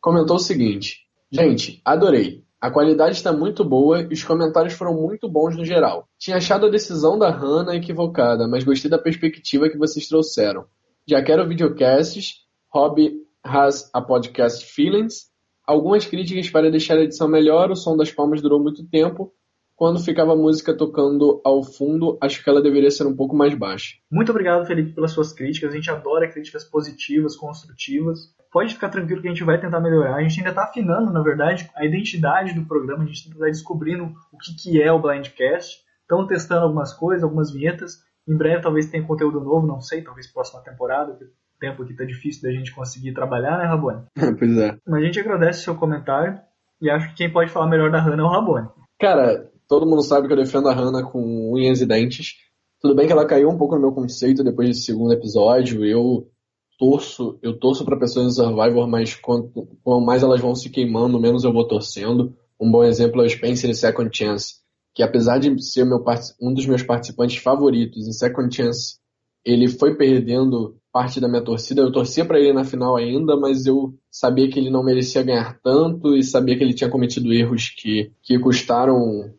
comentou 0.00 0.34
o 0.34 0.40
seguinte: 0.40 1.06
Gente, 1.30 1.80
adorei. 1.84 2.44
A 2.60 2.68
qualidade 2.68 3.14
está 3.14 3.32
muito 3.32 3.64
boa 3.64 4.02
e 4.02 4.14
os 4.14 4.24
comentários 4.24 4.74
foram 4.74 4.94
muito 4.94 5.28
bons 5.28 5.56
no 5.56 5.64
geral. 5.64 6.08
Tinha 6.18 6.38
achado 6.38 6.66
a 6.66 6.70
decisão 6.70 7.16
da 7.16 7.30
Hannah 7.30 7.76
equivocada, 7.76 8.48
mas 8.48 8.64
gostei 8.64 8.90
da 8.90 8.98
perspectiva 8.98 9.68
que 9.68 9.78
vocês 9.78 10.08
trouxeram. 10.08 10.64
Já 11.06 11.22
quero 11.22 11.46
videocasts, 11.46 12.46
Hobby 12.74 13.12
has 13.44 13.88
a 13.92 14.02
podcast 14.02 14.64
Feelings, 14.66 15.30
algumas 15.64 16.04
críticas 16.04 16.50
para 16.50 16.68
deixar 16.68 16.96
a 16.96 17.02
edição 17.02 17.28
melhor, 17.28 17.70
o 17.70 17.76
som 17.76 17.96
das 17.96 18.10
palmas 18.10 18.42
durou 18.42 18.60
muito 18.60 18.84
tempo, 18.88 19.32
quando 19.76 20.02
ficava 20.02 20.32
a 20.32 20.36
música 20.36 20.74
tocando 20.74 21.40
ao 21.44 21.62
fundo, 21.62 22.16
acho 22.22 22.42
que 22.42 22.48
ela 22.48 22.62
deveria 22.62 22.90
ser 22.90 23.06
um 23.06 23.14
pouco 23.14 23.36
mais 23.36 23.54
baixa. 23.54 23.96
Muito 24.10 24.30
obrigado, 24.30 24.66
Felipe, 24.66 24.92
pelas 24.92 25.10
suas 25.10 25.34
críticas. 25.34 25.70
A 25.70 25.76
gente 25.76 25.90
adora 25.90 26.32
críticas 26.32 26.64
positivas, 26.64 27.36
construtivas. 27.36 28.34
Pode 28.50 28.72
ficar 28.72 28.88
tranquilo 28.88 29.20
que 29.20 29.28
a 29.28 29.30
gente 29.30 29.44
vai 29.44 29.60
tentar 29.60 29.80
melhorar. 29.80 30.16
A 30.16 30.22
gente 30.22 30.38
ainda 30.38 30.50
está 30.50 30.64
afinando, 30.64 31.12
na 31.12 31.22
verdade, 31.22 31.70
a 31.76 31.84
identidade 31.84 32.54
do 32.54 32.64
programa. 32.64 33.04
A 33.04 33.06
gente 33.06 33.28
está 33.28 33.44
descobrindo 33.44 34.04
o 34.32 34.38
que, 34.38 34.54
que 34.56 34.82
é 34.82 34.90
o 34.90 34.98
Blindcast. 34.98 35.84
Estamos 36.00 36.26
testando 36.26 36.62
algumas 36.62 36.94
coisas, 36.94 37.22
algumas 37.22 37.52
vinhetas. 37.52 37.98
Em 38.26 38.36
breve 38.36 38.62
talvez 38.62 38.86
tenha 38.86 39.06
conteúdo 39.06 39.40
novo, 39.40 39.66
não 39.66 39.80
sei, 39.80 40.02
talvez 40.02 40.26
próxima 40.26 40.60
temporada, 40.62 41.12
o 41.12 41.58
tempo 41.60 41.82
aqui 41.82 41.92
está 41.92 42.04
difícil 42.04 42.42
da 42.42 42.50
gente 42.50 42.74
conseguir 42.74 43.12
trabalhar, 43.12 43.58
né, 43.58 43.64
Rabone? 43.66 44.04
pois 44.38 44.58
é. 44.58 44.76
Mas 44.86 45.02
a 45.02 45.04
gente 45.04 45.20
agradece 45.20 45.60
o 45.60 45.64
seu 45.64 45.74
comentário 45.76 46.40
e 46.80 46.90
acho 46.90 47.10
que 47.10 47.16
quem 47.16 47.32
pode 47.32 47.50
falar 47.50 47.68
melhor 47.68 47.90
da 47.90 48.00
Hannah 48.00 48.22
é 48.22 48.26
o 48.26 48.30
Rabone. 48.30 48.68
Cara, 48.98 49.48
Todo 49.68 49.86
mundo 49.86 50.02
sabe 50.02 50.26
que 50.26 50.32
eu 50.32 50.36
defendo 50.36 50.68
a 50.68 50.74
Hannah 50.74 51.02
com 51.02 51.52
unhas 51.52 51.80
e 51.80 51.86
dentes. 51.86 52.34
Tudo 52.80 52.94
bem 52.94 53.06
que 53.06 53.12
ela 53.12 53.26
caiu 53.26 53.48
um 53.48 53.58
pouco 53.58 53.74
no 53.74 53.80
meu 53.80 53.92
conceito 53.92 54.44
depois 54.44 54.68
desse 54.68 54.82
segundo 54.82 55.12
episódio. 55.12 55.84
Eu 55.84 56.28
torço, 56.78 57.38
eu 57.42 57.58
torço 57.58 57.84
para 57.84 57.98
pessoas 57.98 58.26
em 58.26 58.36
Survivor, 58.36 58.86
mas 58.86 59.14
quanto, 59.14 59.66
quanto 59.82 60.04
mais 60.04 60.22
elas 60.22 60.40
vão 60.40 60.54
se 60.54 60.70
queimando, 60.70 61.20
menos 61.20 61.44
eu 61.44 61.52
vou 61.52 61.66
torcendo. 61.66 62.36
Um 62.60 62.70
bom 62.70 62.84
exemplo 62.84 63.22
é 63.22 63.26
o 63.26 63.30
Spencer 63.30 63.68
em 63.68 63.74
Second 63.74 64.10
Chance, 64.16 64.56
que 64.94 65.02
apesar 65.02 65.38
de 65.38 65.62
ser 65.62 65.84
meu, 65.84 66.02
um 66.40 66.54
dos 66.54 66.66
meus 66.66 66.82
participantes 66.82 67.36
favoritos 67.36 68.06
em 68.06 68.12
Second 68.12 68.54
Chance, 68.54 68.98
ele 69.44 69.68
foi 69.68 69.96
perdendo 69.96 70.76
parte 70.92 71.20
da 71.20 71.28
minha 71.28 71.42
torcida. 71.42 71.82
Eu 71.82 71.92
torcia 71.92 72.24
para 72.24 72.38
ele 72.38 72.52
na 72.52 72.64
final 72.64 72.96
ainda, 72.96 73.36
mas 73.36 73.66
eu 73.66 73.94
sabia 74.10 74.48
que 74.48 74.58
ele 74.58 74.70
não 74.70 74.82
merecia 74.82 75.22
ganhar 75.22 75.58
tanto 75.62 76.16
e 76.16 76.22
sabia 76.22 76.56
que 76.56 76.64
ele 76.64 76.74
tinha 76.74 76.90
cometido 76.90 77.32
erros 77.32 77.68
que, 77.68 78.10
que 78.22 78.38
custaram 78.38 79.32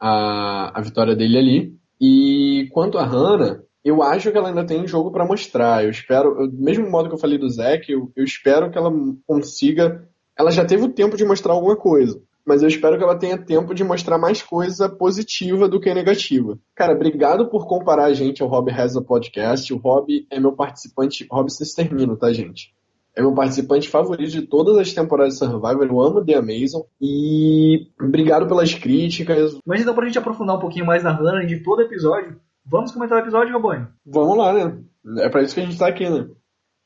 a, 0.00 0.78
a 0.78 0.80
vitória 0.80 1.14
dele 1.14 1.38
ali. 1.38 1.78
E 2.00 2.68
quanto 2.72 2.98
a 2.98 3.04
Hannah, 3.04 3.60
eu 3.84 4.02
acho 4.02 4.30
que 4.30 4.38
ela 4.38 4.48
ainda 4.48 4.64
tem 4.64 4.86
jogo 4.86 5.10
para 5.10 5.26
mostrar. 5.26 5.84
Eu 5.84 5.90
espero, 5.90 6.40
eu, 6.40 6.52
mesmo 6.52 6.88
modo 6.90 7.08
que 7.08 7.14
eu 7.14 7.20
falei 7.20 7.38
do 7.38 7.48
Zack, 7.48 7.90
eu, 7.90 8.10
eu 8.14 8.24
espero 8.24 8.70
que 8.70 8.78
ela 8.78 8.92
consiga. 9.26 10.08
Ela 10.38 10.50
já 10.50 10.64
teve 10.64 10.84
o 10.84 10.92
tempo 10.92 11.16
de 11.16 11.24
mostrar 11.24 11.52
alguma 11.52 11.76
coisa 11.76 12.20
mas 12.48 12.62
eu 12.62 12.68
espero 12.68 12.96
que 12.96 13.04
ela 13.04 13.18
tenha 13.18 13.36
tempo 13.36 13.74
de 13.74 13.84
mostrar 13.84 14.16
mais 14.16 14.42
coisa 14.42 14.88
positiva 14.88 15.68
do 15.68 15.78
que 15.78 15.92
negativa. 15.92 16.58
Cara, 16.74 16.94
obrigado 16.94 17.50
por 17.50 17.66
comparar 17.66 18.06
a 18.06 18.14
gente 18.14 18.42
ao 18.42 18.48
Rob 18.48 18.72
Reza 18.72 19.02
Podcast. 19.02 19.70
O 19.74 19.76
Rob 19.76 20.26
é 20.30 20.40
meu 20.40 20.52
participante, 20.52 21.26
Rob 21.30 21.52
Cistermino, 21.52 22.16
tá, 22.16 22.32
gente? 22.32 22.72
É 23.18 23.20
meu 23.20 23.34
participante 23.34 23.88
favorito 23.88 24.30
de 24.30 24.42
todas 24.42 24.78
as 24.78 24.92
temporadas 24.92 25.32
de 25.32 25.40
Survivor. 25.40 25.84
Eu 25.84 26.00
amo 26.00 26.24
The 26.24 26.34
Amazon. 26.34 26.82
E 27.00 27.88
obrigado 28.00 28.46
pelas 28.46 28.72
críticas. 28.72 29.58
Mas 29.66 29.80
então, 29.82 29.92
pra 29.92 30.06
gente 30.06 30.20
aprofundar 30.20 30.56
um 30.56 30.60
pouquinho 30.60 30.86
mais 30.86 31.02
na 31.02 31.10
Hannah 31.10 31.44
de 31.44 31.60
todo 31.64 31.82
episódio, 31.82 32.40
vamos 32.64 32.92
comentar 32.92 33.18
o 33.18 33.20
episódio, 33.20 33.52
Rabone? 33.52 33.88
Vamos 34.06 34.38
lá, 34.38 34.52
né? 34.52 34.78
É 35.18 35.28
pra 35.28 35.42
isso 35.42 35.52
que 35.52 35.60
a 35.60 35.64
gente 35.64 35.76
tá 35.76 35.88
aqui, 35.88 36.08
né? 36.08 36.28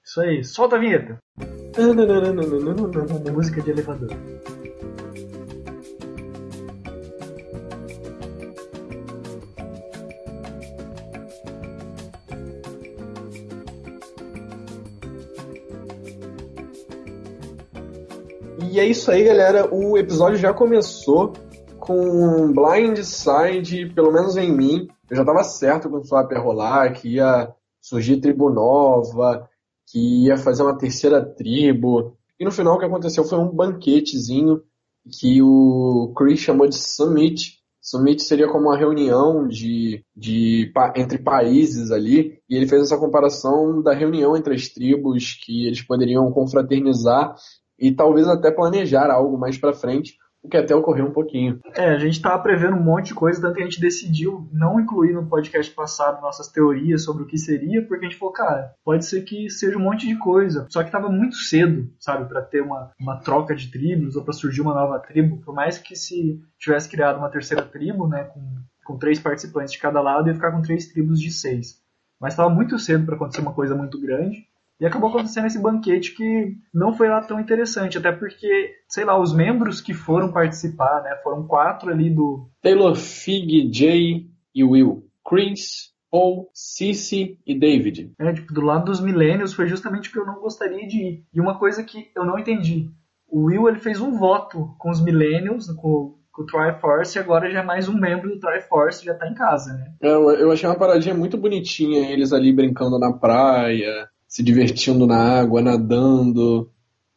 Isso 0.03 0.23
aí. 0.23 0.43
Solta 0.43 0.77
a 0.77 0.79
vinheta. 0.79 1.19
Música 3.31 3.61
de 3.61 3.71
elevador. 3.71 4.09
E 18.73 18.81
é 18.81 18.87
isso 18.87 19.11
aí, 19.11 19.23
galera. 19.23 19.69
O 19.71 19.99
episódio 19.99 20.39
já 20.39 20.55
começou 20.55 21.35
com 21.79 22.51
blindside, 22.55 23.93
pelo 23.95 24.11
menos 24.11 24.35
em 24.39 24.51
mim. 24.51 24.89
Eu 25.11 25.17
já 25.19 25.23
tava 25.27 25.45
certo 25.45 25.91
quando 25.91 26.05
o 26.05 26.07
Swap 26.07 26.33
ia 26.33 26.39
rolar, 26.39 26.91
que 26.95 27.17
ia 27.17 27.55
surgir 27.83 28.19
tribo 28.19 28.49
nova, 28.49 29.47
que 29.87 30.25
ia 30.25 30.39
fazer 30.39 30.63
uma 30.63 30.79
terceira 30.79 31.23
tribo. 31.23 32.17
E 32.41 32.47
no 32.47 32.51
final 32.51 32.77
o 32.77 32.79
que 32.79 32.87
aconteceu 32.87 33.25
foi 33.25 33.39
um 33.39 33.55
banquetezinho 33.55 34.63
que 35.21 35.43
o 35.43 36.11
Chris 36.17 36.41
chamou 36.41 36.67
de 36.67 36.77
Summit. 36.77 37.59
Summit 37.79 38.23
seria 38.23 38.49
como 38.49 38.69
uma 38.69 38.79
reunião 38.79 39.47
de, 39.47 40.03
de, 40.17 40.73
entre 40.97 41.19
países 41.19 41.91
ali, 41.91 42.39
e 42.49 42.57
ele 42.57 42.67
fez 42.67 42.85
essa 42.85 42.97
comparação 42.97 43.83
da 43.83 43.93
reunião 43.93 44.35
entre 44.35 44.55
as 44.55 44.69
tribos, 44.69 45.35
que 45.45 45.67
eles 45.67 45.83
poderiam 45.83 46.33
confraternizar 46.33 47.35
e 47.83 47.91
talvez 47.91 48.29
até 48.29 48.49
planejar 48.51 49.11
algo 49.11 49.37
mais 49.37 49.59
para 49.59 49.73
frente, 49.73 50.17
o 50.41 50.49
que 50.49 50.57
até 50.57 50.75
ocorreu 50.75 51.07
um 51.07 51.13
pouquinho. 51.13 51.61
É, 51.75 51.91
a 51.91 51.99
gente 51.99 52.15
estava 52.15 52.41
prevendo 52.43 52.77
um 52.77 52.83
monte 52.83 53.09
de 53.09 53.15
coisa, 53.15 53.41
tanto 53.41 53.55
que 53.55 53.63
a 53.63 53.65
gente 53.65 53.81
decidiu 53.81 54.49
não 54.53 54.81
incluir 54.81 55.13
no 55.13 55.27
podcast 55.27 55.73
passado 55.75 56.23
nossas 56.23 56.49
teorias 56.49 57.05
sobre 57.05 57.25
o 57.25 57.27
que 57.27 57.37
seria, 57.37 57.85
porque 57.87 58.07
a 58.07 58.09
gente 58.09 58.19
falou, 58.19 58.33
cara, 58.33 58.73
pode 58.85 59.05
ser 59.05 59.23
que 59.23 59.51
seja 59.51 59.77
um 59.77 59.83
monte 59.83 60.07
de 60.07 60.17
coisa, 60.17 60.67
só 60.71 60.81
que 60.81 60.89
estava 60.89 61.09
muito 61.09 61.37
cedo, 61.37 61.89
sabe, 61.99 62.29
para 62.29 62.43
ter 62.43 62.63
uma, 62.63 62.91
uma 63.01 63.17
troca 63.17 63.55
de 63.55 63.71
tribos 63.71 64.15
ou 64.17 64.23
para 64.23 64.33
surgir 64.33 64.61
uma 64.61 64.75
nova 64.75 65.01
tribo, 65.01 65.39
por 65.39 65.55
mais 65.55 65.79
que 65.79 65.97
se 65.97 66.41
tivesse 66.59 66.89
criado 66.89 67.19
uma 67.19 67.31
terceira 67.31 67.63
tribo, 67.63 68.07
né, 68.09 68.25
com, 68.25 68.41
com 68.85 68.99
três 68.99 69.19
participantes 69.19 69.73
de 69.73 69.79
cada 69.79 70.01
lado, 70.01 70.29
ia 70.29 70.35
ficar 70.35 70.53
com 70.53 70.63
três 70.63 70.87
tribos 70.87 71.21
de 71.21 71.31
seis. 71.31 71.83
Mas 72.21 72.35
estava 72.35 72.49
muito 72.49 72.79
cedo 72.79 73.05
para 73.05 73.17
acontecer 73.17 73.41
uma 73.41 73.53
coisa 73.53 73.75
muito 73.75 74.01
grande. 74.01 74.47
E 74.81 74.87
acabou 74.87 75.11
acontecendo 75.11 75.47
esse 75.47 75.61
banquete 75.61 76.15
que 76.15 76.57
não 76.75 76.93
foi 76.93 77.09
lá 77.09 77.21
tão 77.21 77.39
interessante, 77.39 77.99
até 77.99 78.11
porque, 78.11 78.73
sei 78.89 79.05
lá, 79.05 79.19
os 79.19 79.33
membros 79.33 79.81
que 79.81 79.95
foram 79.95 80.33
participar, 80.33 81.03
né, 81.03 81.17
foram 81.23 81.47
quatro 81.47 81.91
ali 81.91 82.11
do. 82.11 82.49
Taylor, 82.61 82.97
Fig, 82.97 83.73
Jay 83.73 84.27
e 84.55 84.65
Will. 84.65 85.05
Chris, 85.25 85.93
Paul, 86.11 86.51
Cici 86.53 87.39
e 87.47 87.59
David. 87.59 88.13
É, 88.19 88.33
tipo, 88.35 88.53
do 88.53 88.61
lado 88.61 88.85
dos 88.85 89.01
Millennials 89.01 89.55
foi 89.55 89.67
justamente 89.67 90.11
o 90.11 90.13
que 90.13 90.19
eu 90.19 90.27
não 90.27 90.41
gostaria 90.41 90.87
de 90.87 90.99
ir. 90.99 91.25
E 91.33 91.41
uma 91.41 91.59
coisa 91.59 91.83
que 91.83 92.11
eu 92.15 92.25
não 92.25 92.39
entendi. 92.39 92.91
O 93.27 93.47
Will 93.47 93.67
ele 93.67 93.79
fez 93.79 93.99
um 93.99 94.19
voto 94.19 94.75
com 94.79 94.91
os 94.91 95.03
Millennials, 95.03 95.69
com, 95.69 96.19
com 96.31 96.43
o 96.43 96.47
Triforce, 96.47 97.17
e 97.17 97.21
agora 97.21 97.51
já 97.51 97.61
é 97.61 97.65
mais 97.65 97.89
um 97.89 97.99
membro 97.99 98.29
do 98.29 98.39
Triforce, 98.39 99.07
já 99.07 99.15
tá 99.15 99.27
em 99.27 99.33
casa, 99.33 99.73
né? 99.73 99.95
Eu, 100.03 100.31
eu 100.33 100.53
achei 100.53 100.69
uma 100.69 100.79
paradinha 100.79 101.15
muito 101.15 101.39
bonitinha, 101.39 102.11
eles 102.11 102.31
ali 102.31 102.53
brincando 102.53 102.99
na 102.99 103.11
praia, 103.11 104.07
se 104.33 104.43
divertindo 104.43 105.07
na 105.07 105.41
água, 105.41 105.61
nadando. 105.61 106.71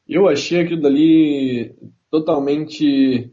Eu 0.06 0.28
achei 0.28 0.60
aquilo 0.60 0.82
dali 0.82 1.74
totalmente 2.12 3.32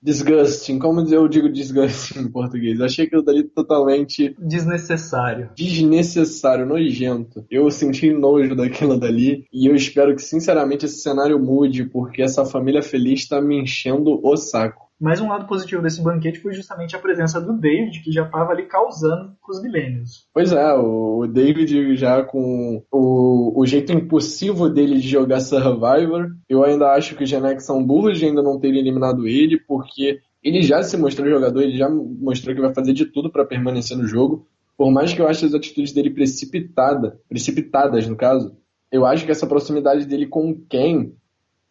disgusting. 0.00 0.78
Como 0.78 1.00
eu 1.00 1.26
digo 1.26 1.50
disgusting 1.50 2.20
em 2.20 2.30
português? 2.30 2.78
Eu 2.78 2.86
achei 2.86 3.04
aquilo 3.04 3.24
dali 3.24 3.42
totalmente 3.42 4.32
desnecessário. 4.38 5.50
Desnecessário, 5.56 6.66
nojento. 6.66 7.44
Eu 7.50 7.68
senti 7.68 8.12
nojo 8.12 8.54
daquilo 8.54 8.96
dali 8.96 9.44
e 9.52 9.66
eu 9.68 9.74
espero 9.74 10.14
que 10.14 10.22
sinceramente 10.22 10.86
esse 10.86 11.00
cenário 11.00 11.36
mude 11.36 11.84
porque 11.84 12.22
essa 12.22 12.44
família 12.44 12.80
feliz 12.80 13.22
está 13.22 13.40
me 13.40 13.60
enchendo 13.60 14.20
o 14.22 14.36
saco. 14.36 14.85
Mas 14.98 15.20
um 15.20 15.28
lado 15.28 15.46
positivo 15.46 15.82
desse 15.82 16.02
banquete 16.02 16.40
foi 16.40 16.54
justamente 16.54 16.96
a 16.96 16.98
presença 16.98 17.40
do 17.40 17.52
David, 17.52 18.02
que 18.02 18.10
já 18.10 18.24
estava 18.24 18.52
ali 18.52 18.64
causando 18.64 19.36
com 19.40 19.52
os 19.52 19.62
milênios. 19.62 20.26
Pois 20.32 20.52
é, 20.52 20.72
o 20.72 21.26
David 21.26 21.96
já 21.96 22.22
com 22.22 22.82
o, 22.90 23.60
o 23.60 23.66
jeito 23.66 23.92
impossível 23.92 24.70
dele 24.70 24.98
de 24.98 25.08
jogar 25.08 25.40
Survivor, 25.40 26.30
eu 26.48 26.64
ainda 26.64 26.92
acho 26.92 27.14
que 27.14 27.24
os 27.24 27.28
Genex 27.28 27.64
são 27.64 27.84
burros 27.84 28.18
de 28.18 28.24
ainda 28.24 28.42
não 28.42 28.58
terem 28.58 28.80
eliminado 28.80 29.26
ele, 29.26 29.60
porque 29.60 30.20
ele 30.42 30.62
já 30.62 30.82
se 30.82 30.96
mostrou 30.96 31.28
jogador, 31.28 31.62
ele 31.62 31.76
já 31.76 31.88
mostrou 31.90 32.54
que 32.54 32.62
vai 32.62 32.72
fazer 32.72 32.92
de 32.92 33.04
tudo 33.04 33.30
para 33.30 33.44
permanecer 33.44 33.96
no 33.96 34.06
jogo. 34.06 34.46
Por 34.76 34.90
mais 34.90 35.12
que 35.12 35.20
eu 35.20 35.26
ache 35.26 35.44
as 35.44 35.54
atitudes 35.54 35.92
dele 35.92 36.10
precipitada, 36.10 37.20
precipitadas 37.28 38.06
no 38.06 38.16
caso, 38.16 38.56
eu 38.90 39.04
acho 39.04 39.24
que 39.24 39.30
essa 39.30 39.46
proximidade 39.46 40.06
dele 40.06 40.26
com 40.26 40.50
o 40.50 40.60
Ken 40.68 41.10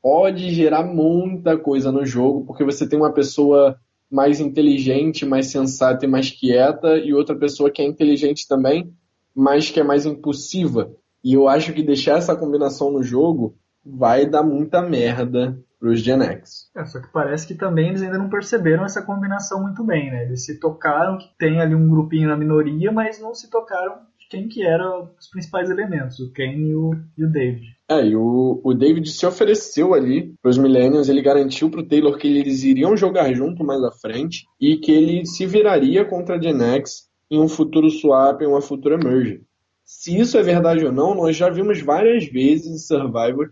pode 0.06 0.52
gerar 0.52 0.84
muita 0.84 1.58
coisa 1.58 1.92
no 1.92 2.06
jogo, 2.06 2.46
porque 2.46 2.64
você 2.64 2.88
tem 2.88 3.00
uma 3.00 3.12
pessoa 3.12 3.76
mais 4.08 4.40
inteligente, 4.40 5.26
mais 5.26 5.48
sensata 5.48 6.06
e 6.06 6.08
mais 6.08 6.30
quieta, 6.30 6.96
e 7.00 7.12
outra 7.12 7.36
pessoa 7.36 7.72
que 7.72 7.82
é 7.82 7.86
inteligente 7.88 8.48
também, 8.48 8.94
mas 9.34 9.72
que 9.72 9.80
é 9.80 9.84
mais 9.84 10.06
impulsiva. 10.06 10.92
E 11.24 11.34
eu 11.34 11.48
acho 11.48 11.74
que 11.74 11.82
deixar 11.82 12.20
essa 12.20 12.36
combinação 12.36 12.92
no 12.92 13.02
jogo 13.02 13.58
vai 13.84 14.30
dar 14.30 14.44
muita 14.44 14.80
merda 14.80 15.58
pros 15.80 16.02
Gen 16.02 16.22
X. 16.22 16.70
É, 16.78 16.86
só 16.86 17.02
que 17.02 17.12
parece 17.12 17.48
que 17.48 17.56
também 17.56 17.90
eles 17.90 18.04
ainda 18.04 18.20
não 18.20 18.30
perceberam 18.30 18.86
essa 18.86 19.02
combinação 19.02 19.64
muito 19.64 19.84
bem, 19.84 20.12
né? 20.12 20.26
Eles 20.26 20.46
se 20.46 20.60
tocaram 20.60 21.18
que 21.18 21.36
tem 21.36 21.60
ali 21.60 21.74
um 21.74 21.90
grupinho 21.90 22.30
na 22.30 22.38
minoria, 22.38 22.92
mas 22.92 23.20
não 23.20 23.34
se 23.34 23.50
tocaram 23.50 23.96
quem 24.36 24.50
que 24.50 24.64
eram 24.64 25.10
os 25.18 25.28
principais 25.30 25.70
elementos, 25.70 26.20
o 26.20 26.32
Ken 26.32 26.52
e 26.52 26.76
o, 26.76 26.94
e 27.18 27.24
o 27.24 27.32
David. 27.32 27.76
É, 27.88 28.06
e 28.06 28.16
o, 28.16 28.60
o 28.64 28.74
David 28.74 29.10
se 29.10 29.26
ofereceu 29.26 29.94
ali 29.94 30.34
para 30.42 30.50
os 30.50 30.58
Millennials, 30.58 31.08
ele 31.08 31.22
garantiu 31.22 31.70
para 31.70 31.80
o 31.80 31.88
Taylor 31.88 32.18
que 32.18 32.28
eles 32.28 32.64
iriam 32.64 32.98
jogar 32.98 33.34
junto 33.34 33.64
mais 33.64 33.82
à 33.84 33.92
frente 33.92 34.46
e 34.60 34.78
que 34.78 34.92
ele 34.92 35.26
se 35.26 35.46
viraria 35.46 36.04
contra 36.04 36.36
a 36.36 36.42
Gen 36.42 36.62
X 36.62 37.08
em 37.32 37.40
um 37.40 37.48
futuro 37.48 37.90
swap, 37.90 38.42
em 38.42 38.48
uma 38.48 38.62
futura 38.62 38.98
merge. 38.98 39.42
Se 39.86 40.20
isso 40.20 40.38
é 40.38 40.44
verdade 40.44 40.86
ou 40.86 40.92
não, 40.92 41.16
nós 41.16 41.36
já 41.36 41.50
vimos 41.50 41.80
várias 41.82 42.26
vezes 42.26 42.68
em 42.68 42.78
Survivor 42.78 43.52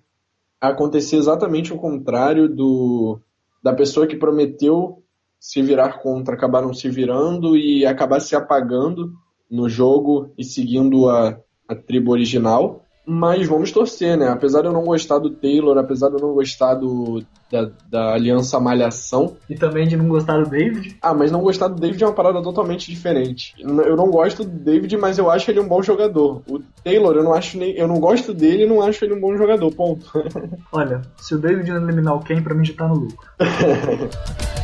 acontecer 0.60 1.18
exatamente 1.18 1.72
o 1.72 1.78
contrário 1.78 2.50
do 2.50 3.20
da 3.62 3.74
pessoa 3.74 4.06
que 4.06 4.18
prometeu 4.18 5.02
se 5.40 5.62
virar 5.62 6.00
contra, 6.02 6.36
acabar 6.36 6.62
não 6.62 6.74
se 6.74 6.90
virando 6.90 7.56
e 7.56 7.86
acabar 7.86 8.20
se 8.20 8.36
apagando 8.36 9.14
no 9.54 9.70
jogo 9.70 10.34
e 10.36 10.44
seguindo 10.44 11.08
a, 11.08 11.38
a 11.70 11.76
tribo 11.76 12.12
original. 12.12 12.82
Mas 13.06 13.46
vamos 13.46 13.70
torcer, 13.70 14.18
né? 14.18 14.30
Apesar 14.30 14.62
de 14.62 14.68
eu 14.68 14.74
não 14.74 14.86
gostar 14.86 15.20
do 15.20 15.30
Taylor, 15.30 15.78
apesar 15.78 16.08
de 16.08 16.16
eu 16.16 16.22
não 16.22 16.34
gostar 16.34 16.76
do, 16.76 17.22
da, 17.52 17.70
da 17.90 18.14
Aliança 18.14 18.60
Malhação. 18.62 19.36
E 19.50 19.56
também 19.56 19.86
de 19.86 19.98
não 19.98 20.08
gostar 20.08 20.42
do 20.42 20.50
David? 20.50 20.98
Ah, 21.02 21.14
mas 21.14 21.30
não 21.30 21.42
gostar 21.42 21.68
do 21.68 21.80
David 21.80 22.02
é 22.02 22.08
uma 22.08 22.14
parada 22.14 22.42
totalmente 22.42 22.90
diferente. 22.90 23.54
Eu 23.60 23.98
não 23.98 24.10
gosto 24.10 24.46
do 24.46 24.58
David, 24.58 24.96
mas 24.96 25.18
eu 25.18 25.30
acho 25.30 25.52
ele 25.52 25.60
um 25.60 25.68
bom 25.68 25.84
jogador. 25.84 26.42
O 26.50 26.60
Taylor, 26.82 27.14
eu 27.14 27.24
não 27.24 27.34
acho 27.34 27.58
nem. 27.58 27.76
Eu 27.76 27.90
não 27.90 28.00
gosto 28.00 28.34
dele 28.34 28.64
e 28.64 28.68
não 28.68 28.82
acho 28.82 29.04
ele 29.04 29.14
um 29.14 29.20
bom 29.20 29.36
jogador, 29.36 29.70
ponto. 29.76 30.10
Olha, 30.72 31.02
se 31.18 31.36
o 31.36 31.40
David 31.40 31.70
não 31.72 31.84
eliminar 31.84 32.16
o 32.16 32.22
Ken, 32.22 32.42
pra 32.42 32.56
mim 32.56 32.64
já 32.64 32.74
tá 32.74 32.88
no 32.88 32.96
lucro. 32.96 33.28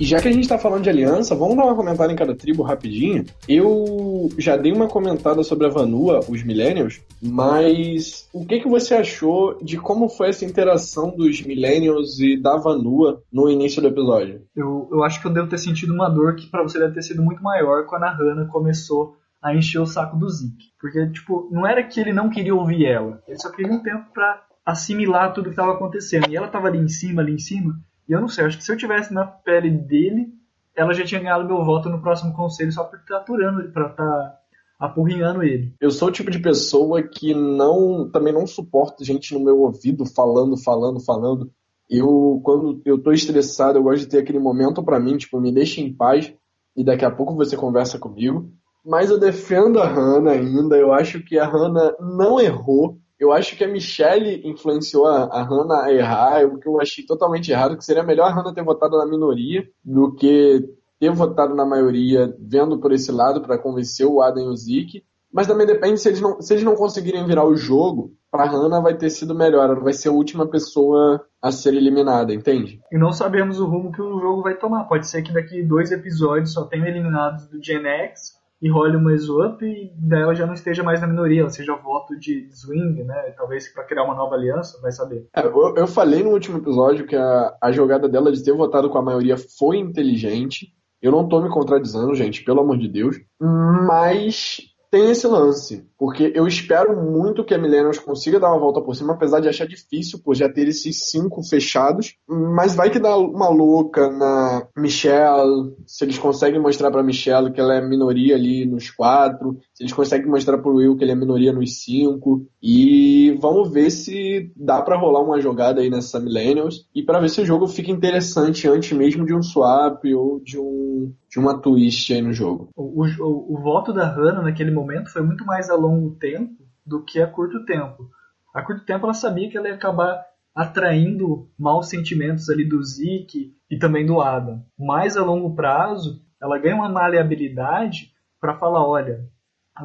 E 0.00 0.04
já 0.04 0.20
que 0.20 0.28
a 0.28 0.32
gente 0.32 0.48
tá 0.48 0.56
falando 0.56 0.84
de 0.84 0.90
aliança, 0.90 1.34
vamos 1.34 1.56
dar 1.56 1.64
uma 1.64 1.74
comentada 1.74 2.12
em 2.12 2.16
cada 2.16 2.32
tribo 2.32 2.62
rapidinho. 2.62 3.24
Eu 3.48 4.28
já 4.38 4.56
dei 4.56 4.70
uma 4.72 4.86
comentada 4.86 5.42
sobre 5.42 5.66
a 5.66 5.70
Vanua, 5.70 6.20
os 6.28 6.44
Millennials, 6.44 7.00
mas 7.20 8.28
o 8.32 8.46
que, 8.46 8.60
que 8.60 8.68
você 8.68 8.94
achou 8.94 9.58
de 9.60 9.76
como 9.76 10.08
foi 10.08 10.28
essa 10.28 10.44
interação 10.44 11.10
dos 11.10 11.42
Millennials 11.42 12.20
e 12.20 12.40
da 12.40 12.56
Vanua 12.56 13.20
no 13.32 13.50
início 13.50 13.82
do 13.82 13.88
episódio? 13.88 14.42
Eu, 14.54 14.88
eu 14.92 15.02
acho 15.02 15.20
que 15.20 15.26
eu 15.26 15.32
devo 15.32 15.48
ter 15.48 15.58
sentido 15.58 15.92
uma 15.92 16.08
dor 16.08 16.36
que 16.36 16.46
para 16.46 16.62
você 16.62 16.78
deve 16.78 16.94
ter 16.94 17.02
sido 17.02 17.20
muito 17.20 17.42
maior 17.42 17.84
quando 17.86 18.04
a 18.04 18.14
Hannah 18.14 18.46
começou 18.46 19.16
a 19.42 19.52
encher 19.52 19.80
o 19.80 19.86
saco 19.86 20.16
do 20.16 20.28
Zeke. 20.28 20.66
Porque, 20.80 21.10
tipo, 21.10 21.48
não 21.50 21.66
era 21.66 21.82
que 21.82 21.98
ele 21.98 22.12
não 22.12 22.30
queria 22.30 22.54
ouvir 22.54 22.86
ela, 22.86 23.20
ele 23.26 23.38
só 23.38 23.50
queria 23.50 23.72
um 23.72 23.82
tempo 23.82 24.12
para 24.14 24.44
assimilar 24.64 25.32
tudo 25.32 25.44
que 25.44 25.50
estava 25.50 25.72
acontecendo. 25.72 26.28
E 26.28 26.36
ela 26.36 26.48
tava 26.48 26.68
ali 26.68 26.78
em 26.78 26.88
cima, 26.88 27.22
ali 27.22 27.32
em 27.32 27.38
cima, 27.38 27.74
e 28.08 28.12
eu 28.12 28.20
não 28.20 28.28
sei, 28.28 28.44
acho 28.44 28.58
que 28.58 28.64
se 28.64 28.72
eu 28.72 28.76
tivesse 28.76 29.12
na 29.12 29.26
pele 29.26 29.70
dele, 29.70 30.32
ela 30.74 30.94
já 30.94 31.04
tinha 31.04 31.20
ganhado 31.20 31.44
meu 31.44 31.64
voto 31.64 31.88
no 31.88 32.00
próximo 32.00 32.32
conselho 32.32 32.72
só 32.72 32.84
por 32.84 32.98
estar 32.98 33.18
aturando 33.18 33.60
ele, 33.60 33.70
pra 33.70 33.90
estar 33.90 34.04
tá 34.04 34.38
apurrinhando 34.78 35.42
ele. 35.42 35.74
Eu 35.80 35.90
sou 35.90 36.08
o 36.08 36.12
tipo 36.12 36.30
de 36.30 36.38
pessoa 36.38 37.02
que 37.02 37.34
não 37.34 38.08
também 38.10 38.32
não 38.32 38.46
suporto 38.46 39.04
gente 39.04 39.34
no 39.34 39.40
meu 39.40 39.60
ouvido 39.60 40.06
falando, 40.06 40.56
falando, 40.56 41.00
falando. 41.00 41.50
Eu, 41.90 42.40
quando 42.44 42.80
eu 42.84 42.98
tô 42.98 43.12
estressado, 43.12 43.78
eu 43.78 43.82
gosto 43.82 44.00
de 44.00 44.08
ter 44.08 44.18
aquele 44.18 44.38
momento 44.38 44.82
para 44.82 45.00
mim, 45.00 45.16
tipo, 45.16 45.40
me 45.40 45.50
deixa 45.50 45.80
em 45.80 45.92
paz 45.92 46.32
e 46.76 46.84
daqui 46.84 47.04
a 47.04 47.10
pouco 47.10 47.34
você 47.34 47.56
conversa 47.56 47.98
comigo. 47.98 48.52
Mas 48.84 49.10
eu 49.10 49.18
defendo 49.18 49.80
a 49.80 49.86
Hannah 49.86 50.32
ainda, 50.32 50.76
eu 50.76 50.92
acho 50.92 51.22
que 51.22 51.38
a 51.38 51.46
Hannah 51.46 51.94
não 51.98 52.40
errou. 52.40 52.98
Eu 53.18 53.32
acho 53.32 53.56
que 53.56 53.64
a 53.64 53.68
Michelle 53.68 54.48
influenciou 54.48 55.06
a, 55.06 55.24
a 55.24 55.42
Hannah 55.42 55.84
a 55.84 55.92
errar, 55.92 56.46
o 56.46 56.58
que 56.58 56.68
eu 56.68 56.80
achei 56.80 57.04
totalmente 57.04 57.50
errado, 57.50 57.76
que 57.76 57.84
seria 57.84 58.02
melhor 58.02 58.26
a 58.30 58.34
Hannah 58.34 58.54
ter 58.54 58.62
votado 58.62 58.96
na 58.96 59.06
minoria 59.06 59.68
do 59.84 60.14
que 60.14 60.64
ter 61.00 61.10
votado 61.10 61.54
na 61.54 61.64
maioria, 61.64 62.34
vendo 62.38 62.78
por 62.78 62.92
esse 62.92 63.10
lado 63.10 63.40
para 63.42 63.58
convencer 63.58 64.06
o 64.06 64.20
Adam 64.20 64.44
e 64.44 64.48
o 64.48 64.56
Zeke. 64.56 65.04
Mas 65.32 65.46
também 65.46 65.66
depende 65.66 65.98
se 65.98 66.08
eles 66.08 66.20
não, 66.20 66.40
se 66.40 66.54
eles 66.54 66.64
não 66.64 66.74
conseguirem 66.74 67.26
virar 67.26 67.44
o 67.44 67.56
jogo, 67.56 68.12
para 68.30 68.44
Hannah 68.44 68.80
vai 68.80 68.96
ter 68.96 69.10
sido 69.10 69.34
melhor, 69.34 69.64
ela 69.64 69.80
vai 69.80 69.92
ser 69.92 70.08
a 70.08 70.12
última 70.12 70.46
pessoa 70.46 71.22
a 71.40 71.50
ser 71.50 71.74
eliminada, 71.74 72.32
entende? 72.32 72.80
E 72.90 72.98
não 72.98 73.12
sabemos 73.12 73.60
o 73.60 73.66
rumo 73.66 73.92
que 73.92 74.00
o 74.00 74.20
jogo 74.20 74.42
vai 74.42 74.56
tomar. 74.56 74.84
Pode 74.84 75.06
ser 75.06 75.22
que 75.22 75.32
daqui 75.32 75.62
dois 75.62 75.90
episódios 75.92 76.52
só 76.52 76.64
tenham 76.64 76.86
eliminados 76.86 77.46
do 77.48 77.62
Gen 77.62 77.84
X 77.84 78.37
e 78.60 78.70
role 78.70 78.96
uma 78.96 79.16
Swap 79.16 79.62
e 79.62 79.92
daí 79.96 80.22
ela 80.22 80.34
já 80.34 80.46
não 80.46 80.54
esteja 80.54 80.82
mais 80.82 81.00
na 81.00 81.06
minoria, 81.06 81.42
ela 81.42 81.50
seja 81.50 81.76
voto 81.76 82.18
de 82.18 82.48
swing, 82.50 83.04
né? 83.04 83.34
Talvez 83.36 83.72
para 83.72 83.84
criar 83.84 84.04
uma 84.04 84.14
nova 84.14 84.34
aliança, 84.34 84.80
vai 84.80 84.90
saber. 84.90 85.26
É, 85.34 85.46
eu, 85.46 85.74
eu, 85.76 85.86
falei 85.86 86.22
no 86.22 86.30
último 86.30 86.58
episódio 86.58 87.06
que 87.06 87.16
a, 87.16 87.56
a 87.62 87.70
jogada 87.70 88.08
dela 88.08 88.32
de 88.32 88.42
ter 88.42 88.52
votado 88.52 88.90
com 88.90 88.98
a 88.98 89.02
maioria 89.02 89.36
foi 89.36 89.78
inteligente. 89.78 90.68
Eu 91.00 91.12
não 91.12 91.28
tô 91.28 91.40
me 91.40 91.48
contradizendo, 91.48 92.14
gente, 92.14 92.42
pelo 92.42 92.60
amor 92.60 92.76
de 92.76 92.88
Deus. 92.88 93.16
Mas 93.40 94.58
tem 94.90 95.10
esse 95.10 95.26
lance, 95.26 95.86
porque 95.98 96.32
eu 96.34 96.46
espero 96.46 96.96
muito 96.96 97.44
que 97.44 97.54
a 97.54 97.58
Millennials 97.58 97.98
consiga 97.98 98.40
dar 98.40 98.50
uma 98.50 98.58
volta 98.58 98.80
por 98.80 98.94
cima, 98.94 99.12
apesar 99.12 99.40
de 99.40 99.48
achar 99.48 99.66
difícil 99.66 100.20
por 100.24 100.34
já 100.34 100.48
ter 100.48 100.66
esses 100.66 101.10
cinco 101.10 101.42
fechados, 101.42 102.14
mas 102.26 102.74
vai 102.74 102.90
que 102.90 102.98
dá 102.98 103.16
uma 103.16 103.48
louca 103.48 104.10
na 104.10 104.66
Michelle, 104.76 105.74
se 105.86 106.04
eles 106.04 106.18
conseguem 106.18 106.60
mostrar 106.60 106.90
para 106.90 107.02
Michelle 107.02 107.52
que 107.52 107.60
ela 107.60 107.74
é 107.74 107.86
minoria 107.86 108.34
ali 108.34 108.64
nos 108.64 108.90
quatro, 108.90 109.58
se 109.74 109.82
eles 109.82 109.92
conseguem 109.92 110.28
mostrar 110.28 110.58
pro 110.58 110.76
Will 110.76 110.96
que 110.96 111.04
ele 111.04 111.12
é 111.12 111.16
minoria 111.16 111.52
nos 111.52 111.82
cinco, 111.82 112.46
e 112.62 113.36
vamos 113.40 113.70
ver 113.70 113.90
se 113.90 114.50
dá 114.56 114.80
para 114.80 114.98
rolar 114.98 115.20
uma 115.20 115.40
jogada 115.40 115.80
aí 115.80 115.90
nessa 115.90 116.18
Millennials, 116.18 116.86
e 116.94 117.02
para 117.02 117.20
ver 117.20 117.28
se 117.28 117.40
o 117.40 117.46
jogo 117.46 117.66
fica 117.66 117.90
interessante 117.90 118.66
antes 118.66 118.96
mesmo 118.96 119.26
de 119.26 119.34
um 119.34 119.42
swap 119.42 120.02
ou 120.14 120.40
de 120.40 120.58
um 120.58 121.12
de 121.28 121.38
uma 121.38 121.60
twist 121.60 122.12
aí 122.12 122.22
no 122.22 122.32
jogo. 122.32 122.70
O, 122.74 123.04
o, 123.04 123.54
o 123.54 123.60
voto 123.60 123.92
da 123.92 124.06
Hannah 124.06 124.42
naquele 124.42 124.70
momento 124.70 125.10
foi 125.10 125.22
muito 125.22 125.44
mais 125.44 125.68
a 125.68 125.74
longo 125.74 126.14
tempo 126.16 126.66
do 126.84 127.04
que 127.04 127.20
a 127.20 127.26
curto 127.26 127.64
tempo. 127.64 128.10
A 128.54 128.62
curto 128.62 128.84
tempo 128.84 129.04
ela 129.04 129.14
sabia 129.14 129.50
que 129.50 129.56
ela 129.56 129.68
ia 129.68 129.74
acabar 129.74 130.24
atraindo 130.54 131.48
maus 131.58 131.88
sentimentos 131.88 132.48
ali 132.48 132.64
do 132.64 132.82
Zeke 132.82 133.54
e 133.70 133.78
também 133.78 134.04
do 134.04 134.20
Adam. 134.20 134.64
Mas 134.78 135.16
a 135.16 135.22
longo 135.22 135.54
prazo, 135.54 136.22
ela 136.40 136.58
ganha 136.58 136.74
uma 136.74 136.88
maleabilidade 136.88 138.12
para 138.40 138.58
falar, 138.58 138.84
olha, 138.84 139.24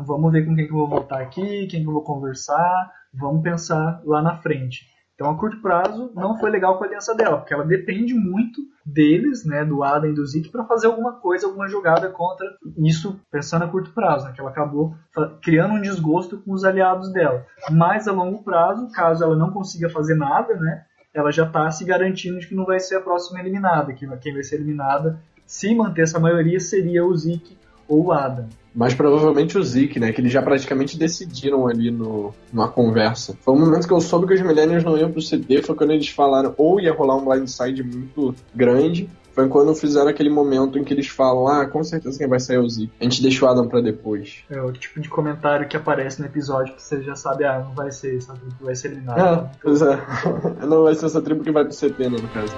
vamos 0.05 0.31
ver 0.31 0.45
com 0.45 0.55
quem 0.55 0.65
que 0.65 0.71
eu 0.71 0.77
vou 0.77 0.87
votar 0.87 1.21
aqui, 1.21 1.67
quem 1.67 1.81
que 1.81 1.87
eu 1.87 1.93
vou 1.93 2.03
conversar, 2.03 2.91
vamos 3.13 3.43
pensar 3.43 4.01
lá 4.05 4.21
na 4.21 4.37
frente. 4.37 4.87
Então, 5.15 5.29
a 5.29 5.37
curto 5.37 5.61
prazo, 5.61 6.11
não 6.15 6.37
foi 6.37 6.49
legal 6.49 6.77
com 6.77 6.83
a 6.83 6.87
aliança 6.87 7.13
dela, 7.13 7.37
porque 7.37 7.53
ela 7.53 7.63
depende 7.63 8.13
muito 8.13 8.61
deles, 8.83 9.45
né, 9.45 9.63
do 9.63 9.83
Adam 9.83 10.09
e 10.09 10.13
do 10.13 10.25
Zeke, 10.25 10.49
para 10.49 10.65
fazer 10.65 10.87
alguma 10.87 11.13
coisa, 11.13 11.45
alguma 11.45 11.67
jogada 11.67 12.09
contra 12.09 12.47
isso, 12.77 13.19
pensando 13.31 13.63
a 13.63 13.67
curto 13.67 13.91
prazo, 13.91 14.25
né, 14.25 14.33
que 14.33 14.41
ela 14.41 14.49
acabou 14.49 14.95
criando 15.41 15.75
um 15.75 15.81
desgosto 15.81 16.39
com 16.39 16.51
os 16.51 16.65
aliados 16.65 17.11
dela. 17.13 17.45
Mas 17.69 18.07
a 18.07 18.11
longo 18.11 18.43
prazo, 18.43 18.91
caso 18.91 19.23
ela 19.23 19.35
não 19.35 19.51
consiga 19.51 19.87
fazer 19.87 20.15
nada, 20.15 20.55
né, 20.55 20.83
ela 21.13 21.31
já 21.31 21.45
está 21.45 21.69
se 21.69 21.85
garantindo 21.85 22.39
de 22.39 22.47
que 22.47 22.55
não 22.55 22.65
vai 22.65 22.79
ser 22.79 22.95
a 22.95 23.01
próxima 23.01 23.39
eliminada, 23.39 23.93
que 23.93 24.07
quem 24.17 24.33
vai 24.33 24.43
ser 24.43 24.55
eliminada, 24.55 25.21
se 25.45 25.75
manter 25.75 26.01
essa 26.01 26.19
maioria, 26.19 26.59
seria 26.59 27.05
o 27.05 27.15
Zeke 27.15 27.55
ou 27.87 28.05
o 28.05 28.11
Adam. 28.11 28.47
Mas 28.75 28.93
provavelmente 28.93 29.57
o 29.57 29.63
Zeke, 29.63 29.99
né? 29.99 30.11
Que 30.11 30.19
eles 30.19 30.31
já 30.31 30.41
praticamente 30.41 30.97
decidiram 30.97 31.67
ali 31.67 31.91
no, 31.91 32.33
numa 32.51 32.67
conversa. 32.67 33.37
Foi 33.41 33.53
o 33.53 33.57
momento 33.57 33.87
que 33.87 33.93
eu 33.93 34.01
soube 34.01 34.25
que 34.25 34.33
os 34.33 34.41
Millennials 34.41 34.83
não 34.83 34.97
iam 34.97 35.11
pro 35.11 35.21
CD, 35.21 35.61
foi 35.61 35.75
quando 35.75 35.91
eles 35.91 36.09
falaram 36.09 36.53
ou 36.57 36.79
ia 36.79 36.93
rolar 36.93 37.17
um 37.17 37.25
blindside 37.25 37.83
muito 37.83 38.33
grande, 38.55 39.07
foi 39.33 39.47
quando 39.47 39.73
fizeram 39.75 40.07
aquele 40.07 40.29
momento 40.29 40.77
em 40.77 40.83
que 40.83 40.93
eles 40.93 41.07
falam, 41.07 41.47
ah, 41.47 41.65
com 41.65 41.83
certeza 41.83 42.17
quem 42.17 42.27
vai 42.27 42.39
sair 42.39 42.57
é 42.57 42.59
o 42.59 42.69
Zeke. 42.69 42.91
A 42.99 43.03
gente 43.03 43.21
deixa 43.21 43.45
o 43.45 43.47
Adam 43.47 43.67
pra 43.67 43.81
depois. 43.81 44.43
É 44.49 44.61
o 44.61 44.71
tipo 44.71 44.99
de 44.99 45.09
comentário 45.09 45.67
que 45.67 45.77
aparece 45.77 46.19
no 46.19 46.25
episódio 46.25 46.75
que 46.75 46.81
você 46.81 47.01
já 47.01 47.15
sabe, 47.15 47.45
ah, 47.45 47.59
não 47.59 47.73
vai 47.73 47.91
ser 47.91 48.17
essa 48.17 48.33
tribo 48.33 48.55
vai 48.61 48.75
ser 48.75 48.87
eliminado. 48.87 49.45
É, 49.45 49.51
pois 49.61 49.81
é. 49.81 49.99
não 50.65 50.83
vai 50.83 50.95
ser 50.95 51.05
essa 51.05 51.21
tribo 51.21 51.43
que 51.43 51.51
vai 51.51 51.63
pro 51.63 51.75
CT, 51.75 52.09
né, 52.09 52.17
no 52.21 52.27
caso. 52.29 52.53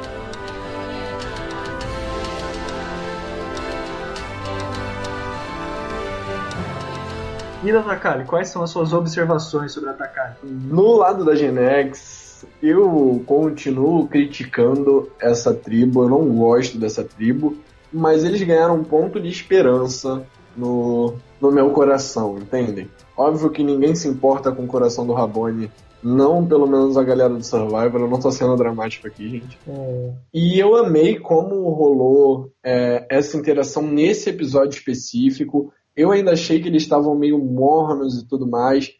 E 7.65 7.71
da 7.71 7.81
Takali, 7.81 8.25
quais 8.25 8.49
são 8.49 8.61
as 8.61 8.69
suas 8.69 8.93
observações 8.93 9.71
sobre 9.71 9.89
a 9.89 9.93
Takali? 9.93 10.35
No 10.43 10.97
lado 10.97 11.25
da 11.25 11.33
Genex, 11.33 12.45
eu 12.61 13.23
continuo 13.25 14.07
criticando 14.07 15.11
essa 15.19 15.51
tribo, 15.51 16.03
eu 16.03 16.09
não 16.09 16.29
gosto 16.37 16.77
dessa 16.77 17.03
tribo, 17.03 17.57
mas 17.91 18.23
eles 18.23 18.43
ganharam 18.43 18.75
um 18.75 18.83
ponto 18.83 19.19
de 19.19 19.29
esperança 19.29 20.23
no, 20.55 21.15
no 21.41 21.51
meu 21.51 21.71
coração, 21.71 22.37
entendem? 22.37 22.87
Óbvio 23.17 23.49
que 23.49 23.63
ninguém 23.63 23.95
se 23.95 24.07
importa 24.07 24.51
com 24.51 24.65
o 24.65 24.67
coração 24.67 25.07
do 25.07 25.13
Rabone 25.13 25.71
não 26.05 26.45
pelo 26.45 26.67
menos 26.67 26.97
a 26.97 27.03
galera 27.03 27.33
do 27.33 27.43
Survivor, 27.43 28.01
eu 28.01 28.07
não 28.07 28.19
tô 28.19 28.31
sendo 28.31 28.55
dramático 28.55 29.07
aqui, 29.07 29.27
gente. 29.27 29.57
É. 29.67 30.13
E 30.31 30.59
eu 30.59 30.75
amei 30.75 31.17
como 31.17 31.67
rolou 31.71 32.51
é, 32.63 33.07
essa 33.09 33.35
interação 33.35 33.81
nesse 33.81 34.29
episódio 34.29 34.77
específico. 34.77 35.73
Eu 35.95 36.11
ainda 36.11 36.33
achei 36.33 36.61
que 36.61 36.67
eles 36.67 36.83
estavam 36.83 37.15
meio 37.15 37.37
mornos 37.39 38.19
e 38.21 38.27
tudo 38.27 38.47
mais, 38.47 38.91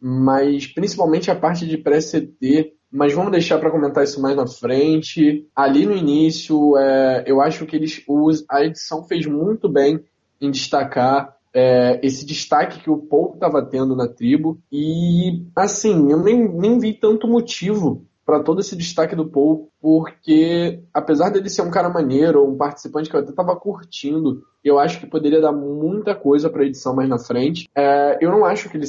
mas 0.00 0.66
principalmente 0.66 1.30
a 1.30 1.36
parte 1.36 1.66
de 1.66 1.78
pré-CT. 1.78 2.74
Mas 2.90 3.14
vamos 3.14 3.32
deixar 3.32 3.58
para 3.58 3.70
comentar 3.70 4.04
isso 4.04 4.20
mais 4.20 4.36
na 4.36 4.46
frente. 4.46 5.48
Ali 5.56 5.86
no 5.86 5.96
início, 5.96 6.76
é, 6.76 7.24
eu 7.26 7.40
acho 7.40 7.64
que 7.64 7.74
eles 7.74 8.04
a 8.50 8.62
edição 8.62 9.04
fez 9.04 9.24
muito 9.24 9.66
bem 9.66 9.98
em 10.38 10.50
destacar 10.50 11.34
é, 11.54 12.00
esse 12.02 12.26
destaque 12.26 12.80
que 12.80 12.90
o 12.90 12.98
Paul 12.98 13.32
estava 13.34 13.64
tendo 13.64 13.96
na 13.96 14.08
tribo. 14.08 14.58
E 14.70 15.42
assim, 15.56 16.10
eu 16.10 16.22
nem, 16.22 16.46
nem 16.48 16.78
vi 16.78 16.92
tanto 16.92 17.26
motivo 17.26 18.06
para 18.24 18.42
todo 18.42 18.60
esse 18.60 18.76
destaque 18.76 19.16
do 19.16 19.28
Paul, 19.28 19.70
porque 19.80 20.82
apesar 20.94 21.30
dele 21.30 21.50
ser 21.50 21.62
um 21.62 21.70
cara 21.70 21.88
maneiro, 21.88 22.46
um 22.46 22.56
participante 22.56 23.10
que 23.10 23.16
eu 23.16 23.20
até 23.20 23.32
tava 23.32 23.56
curtindo, 23.56 24.42
eu 24.62 24.78
acho 24.78 25.00
que 25.00 25.06
poderia 25.06 25.40
dar 25.40 25.52
muita 25.52 26.14
coisa 26.14 26.48
pra 26.48 26.64
edição 26.64 26.94
mais 26.94 27.08
na 27.08 27.18
frente. 27.18 27.68
É, 27.74 28.18
eu 28.20 28.30
não 28.30 28.44
acho 28.44 28.68
que 28.68 28.76
ele 28.76 28.86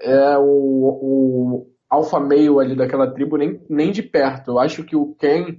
é 0.00 0.36
o, 0.38 0.44
o 0.44 1.66
alfa 1.88 2.20
meio 2.20 2.58
ali 2.58 2.76
daquela 2.76 3.10
tribo 3.10 3.36
nem, 3.36 3.60
nem 3.68 3.90
de 3.90 4.02
perto. 4.02 4.52
Eu 4.52 4.58
acho 4.58 4.84
que 4.84 4.96
o 4.96 5.14
Ken 5.14 5.58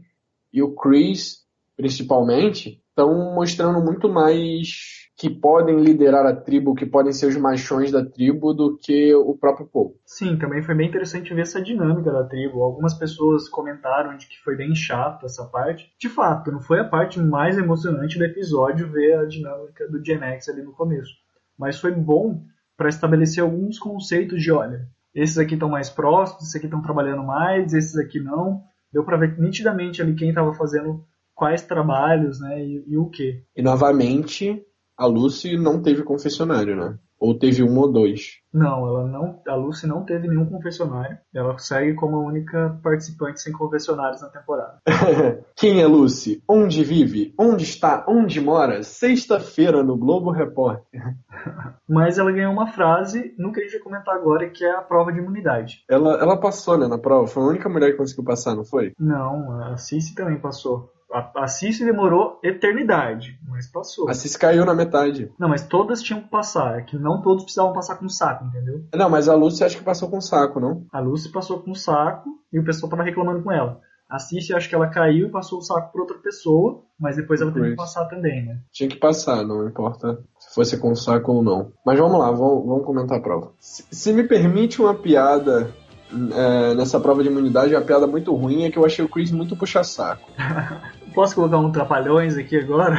e 0.52 0.62
o 0.62 0.76
Chris, 0.76 1.40
principalmente, 1.76 2.82
estão 2.90 3.34
mostrando 3.34 3.84
muito 3.84 4.08
mais 4.08 5.03
que 5.16 5.30
podem 5.30 5.80
liderar 5.80 6.26
a 6.26 6.36
tribo, 6.36 6.74
que 6.74 6.86
podem 6.86 7.14
ser 7.14 7.28
os 7.28 7.38
machões 7.38 7.92
da 7.92 8.04
tribo, 8.04 8.54
do 8.54 8.78
que 8.78 9.14
o 9.14 9.38
próprio 9.38 9.68
povo. 9.68 9.96
Sim, 10.06 10.38
também 10.38 10.64
foi 10.64 10.74
bem 10.74 10.88
interessante 10.88 11.34
ver 11.34 11.42
essa 11.42 11.62
dinâmica 11.62 12.12
da 12.12 12.24
tribo. 12.24 12.64
Algumas 12.64 12.94
pessoas 12.96 13.48
comentaram 13.48 14.18
de 14.18 14.28
que 14.28 14.42
foi 14.44 14.56
bem 14.56 14.74
chato 14.74 15.26
essa 15.26 15.46
parte. 15.46 15.94
De 16.00 16.10
fato, 16.10 16.52
não 16.52 16.60
foi 16.60 16.80
a 16.80 16.88
parte 16.88 17.20
mais 17.20 17.58
emocionante 17.58 18.18
do 18.18 18.26
episódio 18.26 18.92
ver 18.92 19.20
a 19.20 19.26
dinâmica 19.26 19.88
do 19.88 20.04
Gen 20.04 20.24
X 20.24 20.50
ali 20.50 20.64
no 20.64 20.74
começo. 20.74 21.14
Mas 21.58 21.80
foi 21.80 21.92
bom 21.92 22.44
para 22.76 22.90
estabelecer 22.90 23.44
alguns 23.44 23.78
conceitos 23.78 24.42
de, 24.42 24.52
olha, 24.52 24.88
esses 25.14 25.38
aqui 25.38 25.54
estão 25.54 25.70
mais 25.70 25.92
próximos, 25.92 26.44
esses 26.44 26.56
aqui 26.56 26.66
estão 26.66 26.82
trabalhando 26.82 27.24
mais, 27.24 27.74
esses 27.74 27.96
aqui 27.98 28.20
não. 28.20 28.62
Deu 28.92 29.04
para 29.04 29.18
ver 29.18 29.38
nitidamente 29.40 30.02
ali 30.02 30.16
quem 30.16 30.30
estava 30.30 30.54
fazendo 30.56 31.06
quais 31.36 31.62
trabalhos, 31.62 32.40
né, 32.40 32.64
e, 32.64 32.84
e 32.88 32.98
o 32.98 33.10
que. 33.10 33.44
E 33.56 33.62
novamente, 33.62 34.64
a 34.98 35.06
Lucy 35.06 35.58
não 35.58 35.82
teve 35.82 36.04
confessionário, 36.04 36.76
né? 36.76 36.98
Ou 37.20 37.40
teve 37.40 37.64
um 37.64 37.80
ou 37.80 37.90
dois? 37.90 38.42
Não, 38.54 38.86
ela 38.86 39.08
não. 39.08 39.42
A 39.48 39.56
Lucy 39.56 39.88
não 39.88 40.04
teve 40.04 40.28
nenhum 40.28 40.46
confessionário. 40.46 41.18
Ela 41.34 41.58
segue 41.58 41.94
como 41.94 42.18
a 42.18 42.20
única 42.20 42.78
participante 42.84 43.42
sem 43.42 43.54
confessionários 43.54 44.22
na 44.22 44.28
temporada. 44.28 44.80
Quem 45.56 45.82
é 45.82 45.88
Lucy? 45.88 46.44
Onde 46.46 46.84
vive? 46.84 47.34
Onde 47.40 47.64
está? 47.64 48.06
Onde 48.10 48.42
mora? 48.42 48.84
Sexta-feira 48.84 49.82
no 49.82 49.96
Globo 49.96 50.32
Repórter. 50.32 51.16
Mas 51.88 52.18
ela 52.18 52.32
ganhou 52.34 52.52
uma 52.52 52.68
frase 52.68 53.34
no 53.38 53.54
que 53.54 53.62
a 53.62 53.64
gente 53.64 53.74
vai 53.74 53.82
comentar 53.82 54.16
agora, 54.16 54.50
que 54.50 54.66
é 54.66 54.76
a 54.76 54.82
prova 54.82 55.14
de 55.14 55.20
imunidade. 55.20 55.86
Ela, 55.90 56.20
ela 56.20 56.38
passou, 56.38 56.78
né, 56.78 56.90
na 56.90 56.98
prova. 56.98 57.26
Foi 57.28 57.42
a 57.42 57.48
única 57.48 57.70
mulher 57.70 57.92
que 57.92 57.98
conseguiu 57.98 58.26
passar, 58.26 58.54
não 58.54 58.66
foi? 58.66 58.92
Não, 59.00 59.62
a 59.62 59.78
Cici 59.78 60.14
também 60.14 60.42
passou. 60.42 60.92
A, 61.14 61.44
a 61.44 61.48
Cici 61.48 61.86
demorou 61.86 62.40
eternidade, 62.44 63.40
mas 63.64 63.72
passou. 63.72 64.10
A 64.10 64.14
Cici 64.14 64.38
caiu 64.38 64.66
na 64.66 64.74
metade. 64.74 65.32
Não, 65.40 65.48
mas 65.48 65.66
todas 65.66 66.02
tinham 66.02 66.22
que 66.22 66.30
passar. 66.30 66.80
É 66.80 66.82
que 66.82 66.98
não 66.98 67.22
todos 67.22 67.44
precisavam 67.44 67.74
passar 67.74 67.96
com 67.96 68.10
saco, 68.10 68.46
entendeu? 68.46 68.86
Não, 68.94 69.10
mas 69.10 69.30
a 69.30 69.36
Lucy 69.36 69.64
acho 69.64 69.78
que 69.78 69.84
passou 69.84 70.10
com 70.10 70.20
saco, 70.20 70.60
não? 70.60 70.86
A 70.92 71.00
Lucy 71.00 71.32
passou 71.32 71.60
com 71.60 71.74
saco 71.74 72.30
e 72.52 72.60
o 72.60 72.66
pessoal 72.66 72.90
tava 72.90 73.04
reclamando 73.04 73.44
com 73.44 73.52
ela. 73.52 73.80
A 74.10 74.20
Cici, 74.20 74.54
acho 74.54 74.70
que 74.70 74.76
ela 74.76 74.90
caiu 74.90 75.28
e 75.28 75.32
passou 75.32 75.60
o 75.60 75.62
saco 75.62 75.92
para 75.92 76.02
outra 76.02 76.18
pessoa, 76.18 76.84
mas 77.00 77.16
depois 77.16 77.42
ela 77.42 77.52
teve 77.52 77.72
que 77.72 77.76
passar 77.76 78.06
também, 78.06 78.46
né? 78.46 78.60
Tinha 78.72 78.88
que 78.88 78.98
passar, 78.98 79.44
não 79.44 79.68
importa 79.68 80.20
se 80.38 80.54
fosse 80.54 80.78
com 80.78 80.94
saco 80.94 81.32
ou 81.32 81.42
não. 81.42 81.72
Mas 81.86 81.98
vamos 81.98 82.20
lá, 82.20 82.30
vamos, 82.30 82.66
vamos 82.66 82.86
comentar 82.86 83.18
a 83.18 83.22
prova. 83.22 83.54
Se, 83.60 83.84
se 83.90 84.14
me 84.14 84.24
permite 84.24 84.82
uma 84.82 84.94
piada 84.94 85.74
é, 86.12 86.76
nessa 86.76 87.00
prova 87.00 87.24
de 87.24 87.30
imunidade, 87.30 87.74
uma 87.74 87.82
piada 87.82 88.06
muito 88.06 88.36
ruim 88.36 88.66
é 88.66 88.72
que 88.72 88.78
eu 88.78 88.86
achei 88.86 89.04
o 89.04 89.10
Chris 89.10 89.32
muito 89.32 89.56
puxa-saco. 89.56 90.30
Posso 91.14 91.36
colocar 91.36 91.60
um 91.60 91.72
Trapalhões 91.72 92.38
aqui 92.38 92.58
agora? 92.58 92.98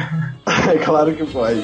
é 0.73 0.77
claro 0.83 1.13
que 1.13 1.25
pode. 1.25 1.61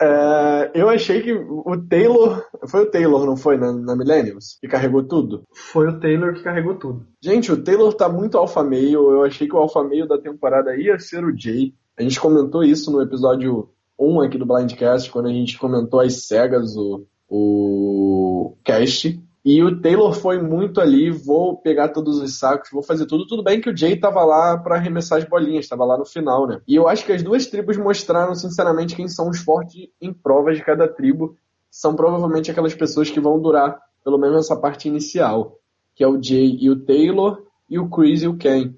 É, 0.00 0.70
eu 0.74 0.88
achei 0.88 1.20
que 1.20 1.32
o 1.32 1.76
Taylor. 1.86 2.44
Foi 2.66 2.82
o 2.82 2.90
Taylor, 2.90 3.26
não 3.26 3.36
foi? 3.36 3.58
Na, 3.58 3.72
na 3.72 3.94
Millenniums? 3.94 4.58
Que 4.58 4.66
carregou 4.66 5.02
tudo? 5.02 5.44
Foi 5.52 5.86
o 5.86 6.00
Taylor 6.00 6.32
que 6.32 6.42
carregou 6.42 6.76
tudo. 6.76 7.06
Gente, 7.22 7.52
o 7.52 7.62
Taylor 7.62 7.92
tá 7.92 8.08
muito 8.08 8.38
alfa 8.38 8.64
meio. 8.64 9.10
Eu 9.12 9.24
achei 9.24 9.46
que 9.46 9.54
o 9.54 9.58
alfa 9.58 9.84
meio 9.84 10.08
da 10.08 10.16
temporada 10.16 10.74
ia 10.76 10.98
ser 10.98 11.24
o 11.24 11.36
Jay. 11.36 11.74
A 11.96 12.02
gente 12.02 12.18
comentou 12.18 12.64
isso 12.64 12.90
no 12.90 13.02
episódio 13.02 13.68
1 13.98 14.20
aqui 14.22 14.38
do 14.38 14.46
Blindcast, 14.46 15.10
quando 15.10 15.28
a 15.28 15.32
gente 15.32 15.58
comentou 15.58 16.00
as 16.00 16.26
cegas, 16.26 16.74
o, 16.74 17.04
o 17.28 18.56
cast. 18.64 19.22
E 19.44 19.62
o 19.62 19.78
Taylor 19.78 20.14
foi 20.14 20.40
muito 20.40 20.80
ali, 20.80 21.10
vou 21.10 21.58
pegar 21.58 21.90
todos 21.90 22.18
os 22.18 22.38
sacos, 22.38 22.70
vou 22.72 22.82
fazer 22.82 23.04
tudo. 23.04 23.26
Tudo 23.26 23.42
bem 23.42 23.60
que 23.60 23.68
o 23.68 23.76
Jay 23.76 23.94
tava 23.94 24.24
lá 24.24 24.56
para 24.56 24.76
arremessar 24.76 25.18
as 25.18 25.24
bolinhas, 25.24 25.68
tava 25.68 25.84
lá 25.84 25.98
no 25.98 26.06
final, 26.06 26.46
né? 26.46 26.62
E 26.66 26.74
eu 26.74 26.88
acho 26.88 27.04
que 27.04 27.12
as 27.12 27.22
duas 27.22 27.46
tribos 27.46 27.76
mostraram, 27.76 28.34
sinceramente, 28.34 28.96
quem 28.96 29.06
são 29.06 29.28
os 29.28 29.40
fortes 29.40 29.88
em 30.00 30.14
provas 30.14 30.56
de 30.56 30.64
cada 30.64 30.88
tribo. 30.88 31.36
São 31.70 31.94
provavelmente 31.94 32.50
aquelas 32.50 32.74
pessoas 32.74 33.10
que 33.10 33.20
vão 33.20 33.38
durar 33.38 33.78
pelo 34.02 34.16
menos 34.16 34.44
essa 34.44 34.56
parte 34.56 34.88
inicial, 34.88 35.58
que 35.94 36.02
é 36.02 36.08
o 36.08 36.22
Jay 36.22 36.56
e 36.60 36.70
o 36.70 36.84
Taylor, 36.84 37.42
e 37.68 37.78
o 37.78 37.88
Chris 37.88 38.22
e 38.22 38.28
o 38.28 38.36
Ken. 38.36 38.74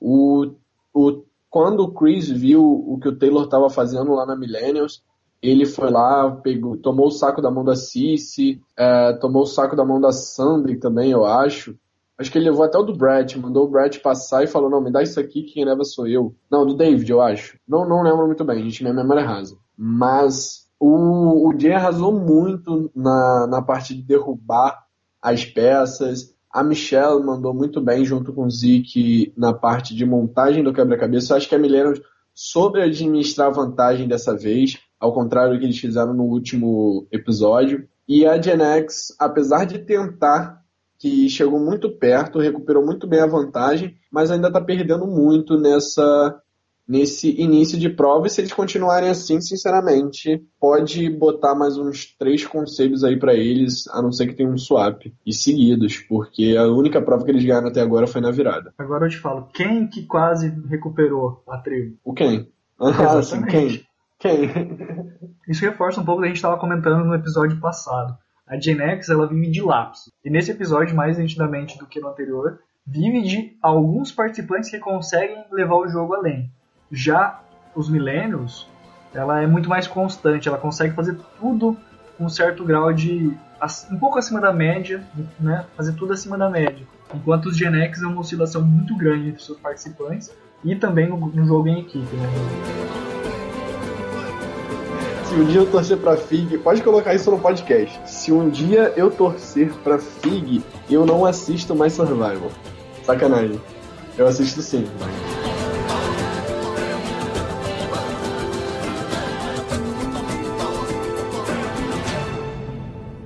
O, 0.00 0.52
o, 0.92 1.22
quando 1.48 1.80
o 1.80 1.92
Chris 1.92 2.28
viu 2.28 2.64
o 2.64 2.98
que 2.98 3.08
o 3.08 3.16
Taylor 3.16 3.44
estava 3.44 3.68
fazendo 3.68 4.12
lá 4.14 4.24
na 4.24 4.36
Millennials, 4.36 5.02
ele 5.42 5.64
foi 5.64 5.90
lá, 5.90 6.30
pegou, 6.30 6.76
tomou 6.76 7.06
o 7.06 7.10
saco 7.10 7.40
da 7.40 7.50
mão 7.50 7.64
da 7.64 7.74
Cici, 7.74 8.60
é, 8.76 9.14
tomou 9.14 9.42
o 9.42 9.46
saco 9.46 9.74
da 9.74 9.84
mão 9.84 10.00
da 10.00 10.12
Sandy 10.12 10.76
também, 10.76 11.10
eu 11.10 11.24
acho. 11.24 11.74
Acho 12.18 12.30
que 12.30 12.36
ele 12.36 12.50
levou 12.50 12.64
até 12.64 12.76
o 12.76 12.82
do 12.82 12.94
Brett, 12.94 13.38
mandou 13.38 13.64
o 13.64 13.70
Brett 13.70 13.98
passar 14.00 14.44
e 14.44 14.46
falou, 14.46 14.68
não, 14.68 14.82
me 14.82 14.92
dá 14.92 15.02
isso 15.02 15.18
aqui, 15.18 15.42
quem 15.42 15.64
leva 15.64 15.82
sou 15.84 16.06
eu. 16.06 16.34
Não, 16.50 16.66
do 16.66 16.74
David, 16.74 17.10
eu 17.10 17.22
acho. 17.22 17.58
Não, 17.66 17.88
não 17.88 18.02
lembro 18.02 18.26
muito 18.26 18.44
bem, 18.44 18.62
gente, 18.62 18.82
minha 18.82 18.92
memória 18.92 19.22
é 19.22 19.24
rasa. 19.24 19.56
Mas 19.74 20.68
o, 20.78 21.48
o 21.48 21.58
Jay 21.58 21.72
arrasou 21.72 22.12
muito 22.12 22.90
na, 22.94 23.46
na 23.46 23.62
parte 23.62 23.94
de 23.94 24.02
derrubar 24.02 24.84
as 25.22 25.46
peças. 25.46 26.34
A 26.52 26.62
Michelle 26.62 27.24
mandou 27.24 27.54
muito 27.54 27.80
bem 27.80 28.04
junto 28.04 28.34
com 28.34 28.44
o 28.44 28.50
Zeke 28.50 29.32
na 29.34 29.54
parte 29.54 29.94
de 29.94 30.04
montagem 30.04 30.62
do 30.62 30.74
quebra-cabeça. 30.74 31.36
Acho 31.36 31.48
que 31.48 31.54
a 31.54 31.58
Milena 31.58 31.94
soube 32.34 32.82
administrar 32.82 33.50
vantagem 33.50 34.06
dessa 34.06 34.36
vez 34.36 34.78
ao 35.00 35.14
contrário 35.14 35.54
do 35.54 35.58
que 35.58 35.64
eles 35.64 35.78
fizeram 35.78 36.12
no 36.12 36.24
último 36.24 37.06
episódio. 37.10 37.88
E 38.06 38.26
a 38.26 38.40
Gen 38.40 38.60
X, 38.60 39.16
apesar 39.18 39.64
de 39.64 39.78
tentar, 39.78 40.60
que 40.98 41.28
chegou 41.30 41.58
muito 41.58 41.90
perto, 41.90 42.38
recuperou 42.38 42.84
muito 42.84 43.06
bem 43.06 43.20
a 43.20 43.26
vantagem, 43.26 43.96
mas 44.12 44.30
ainda 44.30 44.48
está 44.48 44.60
perdendo 44.60 45.06
muito 45.06 45.58
nessa 45.58 46.38
nesse 46.90 47.40
início 47.40 47.78
de 47.78 47.88
prova. 47.88 48.26
E 48.26 48.30
se 48.30 48.40
eles 48.40 48.52
continuarem 48.52 49.08
assim, 49.08 49.40
sinceramente, 49.40 50.44
pode 50.58 51.08
botar 51.08 51.54
mais 51.54 51.78
uns 51.78 52.16
três 52.18 52.44
conselhos 52.44 53.04
aí 53.04 53.16
para 53.16 53.32
eles, 53.32 53.86
a 53.92 54.02
não 54.02 54.10
ser 54.10 54.26
que 54.26 54.34
tenha 54.34 54.50
um 54.50 54.58
swap 54.58 55.00
e 55.24 55.32
seguidos, 55.32 55.98
porque 55.98 56.56
a 56.58 56.66
única 56.66 57.00
prova 57.00 57.24
que 57.24 57.30
eles 57.30 57.44
ganharam 57.44 57.68
até 57.68 57.80
agora 57.80 58.08
foi 58.08 58.20
na 58.20 58.32
virada. 58.32 58.74
Agora 58.76 59.06
eu 59.06 59.10
te 59.10 59.18
falo, 59.18 59.46
quem 59.54 59.86
que 59.86 60.04
quase 60.04 60.52
recuperou 60.68 61.44
a 61.48 61.58
tribo? 61.58 61.96
O 62.04 62.12
quem? 62.12 62.48
Ah, 62.80 63.22
sim, 63.22 63.42
quem? 63.42 63.68
Quem? 63.68 63.89
Isso 65.48 65.64
reforça 65.64 66.00
um 66.00 66.04
pouco 66.04 66.20
o 66.20 66.22
que 66.22 66.26
a 66.26 66.28
gente 66.28 66.36
estava 66.36 66.58
comentando 66.58 67.04
no 67.04 67.14
episódio 67.14 67.58
passado. 67.58 68.16
A 68.46 68.60
Gen 68.60 68.80
X 68.80 69.08
ela 69.08 69.26
vive 69.26 69.50
de 69.50 69.62
lapsos. 69.62 70.12
E 70.24 70.30
nesse 70.30 70.50
episódio, 70.50 70.94
mais 70.94 71.16
nitidamente 71.16 71.78
do 71.78 71.86
que 71.86 72.00
no 72.00 72.08
anterior, 72.08 72.60
vive 72.86 73.22
de 73.22 73.56
alguns 73.62 74.12
participantes 74.12 74.70
que 74.70 74.78
conseguem 74.78 75.44
levar 75.52 75.76
o 75.76 75.88
jogo 75.88 76.14
além. 76.14 76.50
Já 76.90 77.40
os 77.74 77.88
Millennials, 77.88 78.68
ela 79.14 79.40
é 79.40 79.46
muito 79.46 79.68
mais 79.68 79.86
constante, 79.86 80.48
ela 80.48 80.58
consegue 80.58 80.94
fazer 80.94 81.16
tudo 81.38 81.76
com 82.18 82.24
um 82.24 82.28
certo 82.28 82.64
grau 82.64 82.92
de. 82.92 83.32
um 83.90 83.98
pouco 83.98 84.18
acima 84.18 84.40
da 84.40 84.52
média, 84.52 85.02
né? 85.38 85.64
Fazer 85.76 85.92
tudo 85.94 86.12
acima 86.12 86.36
da 86.36 86.50
média. 86.50 86.86
Enquanto 87.14 87.46
os 87.46 87.56
Gen 87.56 87.74
X 87.82 88.02
é 88.02 88.06
uma 88.06 88.20
oscilação 88.20 88.62
muito 88.62 88.96
grande 88.96 89.28
entre 89.28 89.42
seus 89.42 89.58
participantes 89.58 90.34
e 90.64 90.76
também 90.76 91.08
no, 91.08 91.16
no 91.16 91.44
jogo 91.44 91.68
em 91.68 91.80
equipe. 91.80 92.16
Né? 92.16 93.09
Se 95.30 95.36
um 95.36 95.44
dia 95.44 95.60
eu 95.60 95.70
torcer 95.70 95.96
pra 95.96 96.16
FIG, 96.16 96.58
pode 96.58 96.82
colocar 96.82 97.14
isso 97.14 97.30
no 97.30 97.38
podcast. 97.38 98.00
Se 98.04 98.32
um 98.32 98.50
dia 98.50 98.92
eu 98.96 99.12
torcer 99.12 99.72
pra 99.74 99.96
FIG, 99.96 100.60
eu 100.90 101.06
não 101.06 101.24
assisto 101.24 101.72
mais 101.72 101.92
Survival. 101.92 102.50
Sacanagem. 103.04 103.60
Eu 104.18 104.26
assisto 104.26 104.60
sim. 104.60 104.84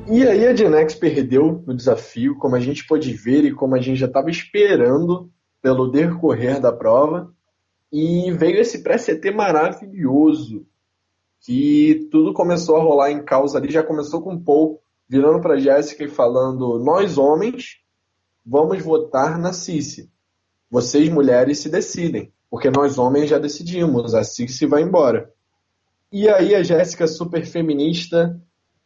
E 0.07 0.29
aí 0.29 0.47
a 0.47 0.55
Genex 0.55 0.95
perdeu 0.95 1.65
no 1.67 1.75
desafio, 1.75 2.37
como 2.37 2.55
a 2.55 2.61
gente 2.61 2.87
pôde 2.87 3.15
ver 3.15 3.47
e 3.47 3.55
como 3.55 3.75
a 3.77 3.81
gente 3.81 3.97
já 3.97 4.07
estava 4.07 4.31
esperando 4.31 5.31
pelo 5.63 5.89
decorrer 5.89 6.61
da 6.61 6.71
prova. 6.71 7.33
E 7.91 8.31
veio 8.33 8.61
esse 8.61 8.83
pré-CT 8.83 9.31
maravilhoso 9.31 10.67
que 11.45 12.09
tudo 12.11 12.33
começou 12.33 12.77
a 12.77 12.83
rolar 12.83 13.11
em 13.11 13.23
causa 13.23 13.59
ali, 13.59 13.71
já 13.71 13.83
começou 13.83 14.23
com 14.23 14.35
o 14.35 14.41
Paul 14.41 14.81
virando 15.07 15.41
para 15.41 15.59
Jéssica 15.59 16.03
e 16.05 16.09
falando: 16.09 16.79
Nós 16.79 17.19
homens 17.19 17.81
vamos 18.45 18.83
votar 18.83 19.39
na 19.39 19.53
Cici. 19.53 20.11
Vocês 20.71 21.09
mulheres 21.11 21.59
se 21.59 21.69
decidem, 21.69 22.33
porque 22.51 22.71
nós 22.71 22.99
homens 22.99 23.29
já 23.29 23.39
decidimos, 23.39 24.15
a 24.15 24.25
Cici 24.25 24.67
vai 24.67 24.83
embora. 24.83 25.31
E 26.11 26.29
aí 26.29 26.55
a 26.55 26.63
Jéssica, 26.63 27.07
super 27.07 27.45
feminista, 27.45 28.41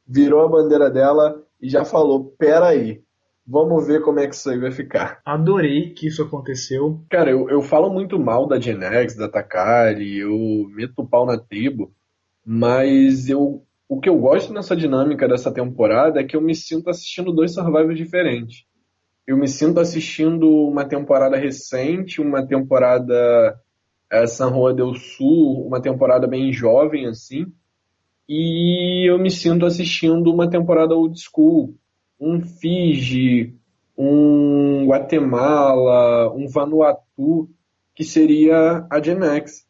virou 0.07 0.45
a 0.45 0.49
bandeira 0.49 0.91
dela 0.91 1.41
e 1.63 1.69
já 1.69 1.85
falou: 1.85 2.35
Peraí, 2.37 3.03
Vamos 3.51 3.87
ver 3.87 4.03
como 4.03 4.21
é 4.21 4.29
que 4.29 4.35
isso 4.35 4.51
aí 4.51 4.59
vai 4.59 4.71
ficar. 4.71 5.23
Adorei 5.25 5.95
que 5.95 6.07
isso 6.07 6.23
aconteceu. 6.23 7.01
Cara, 7.09 7.31
eu, 7.31 7.49
eu 7.49 7.63
falo 7.63 7.89
muito 7.89 8.19
mal 8.19 8.47
da 8.47 8.61
Gen 8.61 8.83
X, 8.83 9.17
da 9.17 9.27
Takari, 9.27 10.19
eu 10.19 10.69
meto 10.69 10.99
o 10.99 11.09
pau 11.09 11.25
na 11.25 11.39
tribo, 11.39 11.91
mas 12.45 13.29
eu, 13.29 13.63
o 13.89 14.01
que 14.01 14.09
eu 14.09 14.19
gosto 14.19 14.53
nessa 14.53 14.77
dinâmica 14.77 15.29
dessa 15.29 15.53
temporada 15.53 16.21
é 16.21 16.25
que 16.25 16.37
eu 16.37 16.41
me 16.41 16.55
sinto 16.55 16.91
assistindo 16.91 17.33
dois 17.33 17.53
survivors 17.53 17.97
diferentes. 17.97 18.65
Eu 19.27 19.37
me 19.37 19.47
sinto 19.47 19.79
assistindo 19.79 20.49
uma 20.67 20.85
temporada 20.85 21.37
recente, 21.37 22.21
uma 22.21 22.47
temporada 22.47 23.59
é, 24.11 24.27
San 24.27 24.51
Juan 24.51 24.75
del 24.75 24.95
Sul, 24.95 25.67
uma 25.67 25.83
temporada 25.83 26.27
bem 26.27 26.53
jovem 26.53 27.07
assim, 27.07 27.47
e 28.29 29.09
eu 29.09 29.19
me 29.19 29.31
sinto 29.31 29.67
assistindo 29.67 30.33
uma 30.33 30.49
temporada 30.49 30.95
old 30.95 31.19
school, 31.19 31.75
um 32.21 32.41
Fiji, 32.41 33.55
um 33.97 34.87
Guatemala, 34.87 36.33
um 36.35 36.47
Vanuatu, 36.49 37.51
que 37.95 38.05
seria 38.05 38.87
a 38.91 39.03
Gen 39.03 39.23
X. 39.23 39.68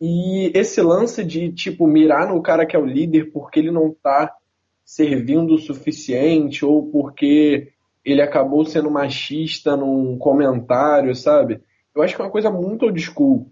E 0.00 0.52
esse 0.54 0.80
lance 0.80 1.24
de, 1.24 1.52
tipo, 1.52 1.86
mirar 1.86 2.28
no 2.28 2.40
cara 2.40 2.64
que 2.64 2.76
é 2.76 2.78
o 2.78 2.86
líder 2.86 3.32
porque 3.32 3.58
ele 3.58 3.70
não 3.70 3.92
tá 3.92 4.32
servindo 4.84 5.54
o 5.54 5.58
suficiente 5.58 6.64
ou 6.64 6.86
porque 6.90 7.72
ele 8.04 8.22
acabou 8.22 8.64
sendo 8.64 8.90
machista 8.90 9.76
num 9.76 10.16
comentário, 10.16 11.14
sabe? 11.14 11.60
Eu 11.94 12.02
acho 12.02 12.14
que 12.14 12.22
é 12.22 12.24
uma 12.24 12.30
coisa 12.30 12.50
muito 12.50 12.86
old 12.86 13.00
school. 13.00 13.50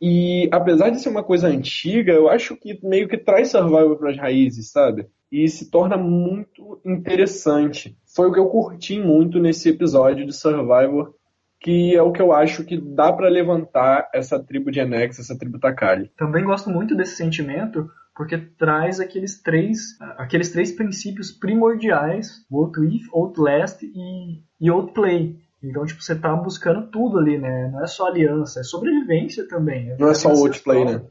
E 0.00 0.48
apesar 0.50 0.90
de 0.90 1.00
ser 1.00 1.10
uma 1.10 1.22
coisa 1.22 1.46
antiga, 1.46 2.12
eu 2.12 2.28
acho 2.28 2.56
que 2.56 2.80
meio 2.82 3.06
que 3.06 3.16
traz 3.16 3.50
Survival 3.50 3.96
para 3.96 4.10
as 4.10 4.16
raízes, 4.16 4.70
sabe? 4.72 5.06
E 5.30 5.48
se 5.48 5.70
torna 5.70 5.96
muito 5.96 6.80
interessante. 6.84 7.96
Foi 8.04 8.28
o 8.28 8.32
que 8.32 8.40
eu 8.40 8.48
curti 8.48 8.98
muito 8.98 9.38
nesse 9.38 9.68
episódio 9.68 10.26
de 10.26 10.32
Survivor 10.32 11.14
que 11.62 11.94
é 11.94 12.02
o 12.02 12.10
que 12.10 12.20
eu 12.20 12.32
acho 12.32 12.64
que 12.64 12.76
dá 12.76 13.12
para 13.12 13.28
levantar 13.28 14.10
essa 14.12 14.38
tribo 14.42 14.70
de 14.70 14.80
Enex, 14.80 15.18
essa 15.18 15.38
tribo 15.38 15.60
Takali. 15.60 16.10
Também 16.16 16.44
gosto 16.44 16.68
muito 16.68 16.96
desse 16.96 17.16
sentimento 17.16 17.88
porque 18.14 18.36
traz 18.36 19.00
aqueles 19.00 19.40
três, 19.40 19.98
aqueles 20.18 20.50
três 20.50 20.72
princípios 20.72 21.30
primordiais, 21.30 22.44
o 22.50 22.62
Outlive, 22.62 23.08
Outlast 23.12 23.82
e, 23.82 24.42
e 24.60 24.70
Outplay. 24.70 25.40
Então, 25.62 25.86
tipo, 25.86 26.02
você 26.02 26.16
tá 26.16 26.34
buscando 26.34 26.90
tudo 26.90 27.18
ali, 27.18 27.38
né? 27.38 27.70
Não 27.72 27.82
é 27.82 27.86
só 27.86 28.08
aliança, 28.08 28.60
é 28.60 28.62
sobrevivência 28.64 29.46
também. 29.46 29.90
É 29.90 29.96
não 29.96 30.08
é 30.08 30.14
só 30.14 30.28
o 30.34 30.38
Outplay, 30.38 30.84
né? 30.84 31.02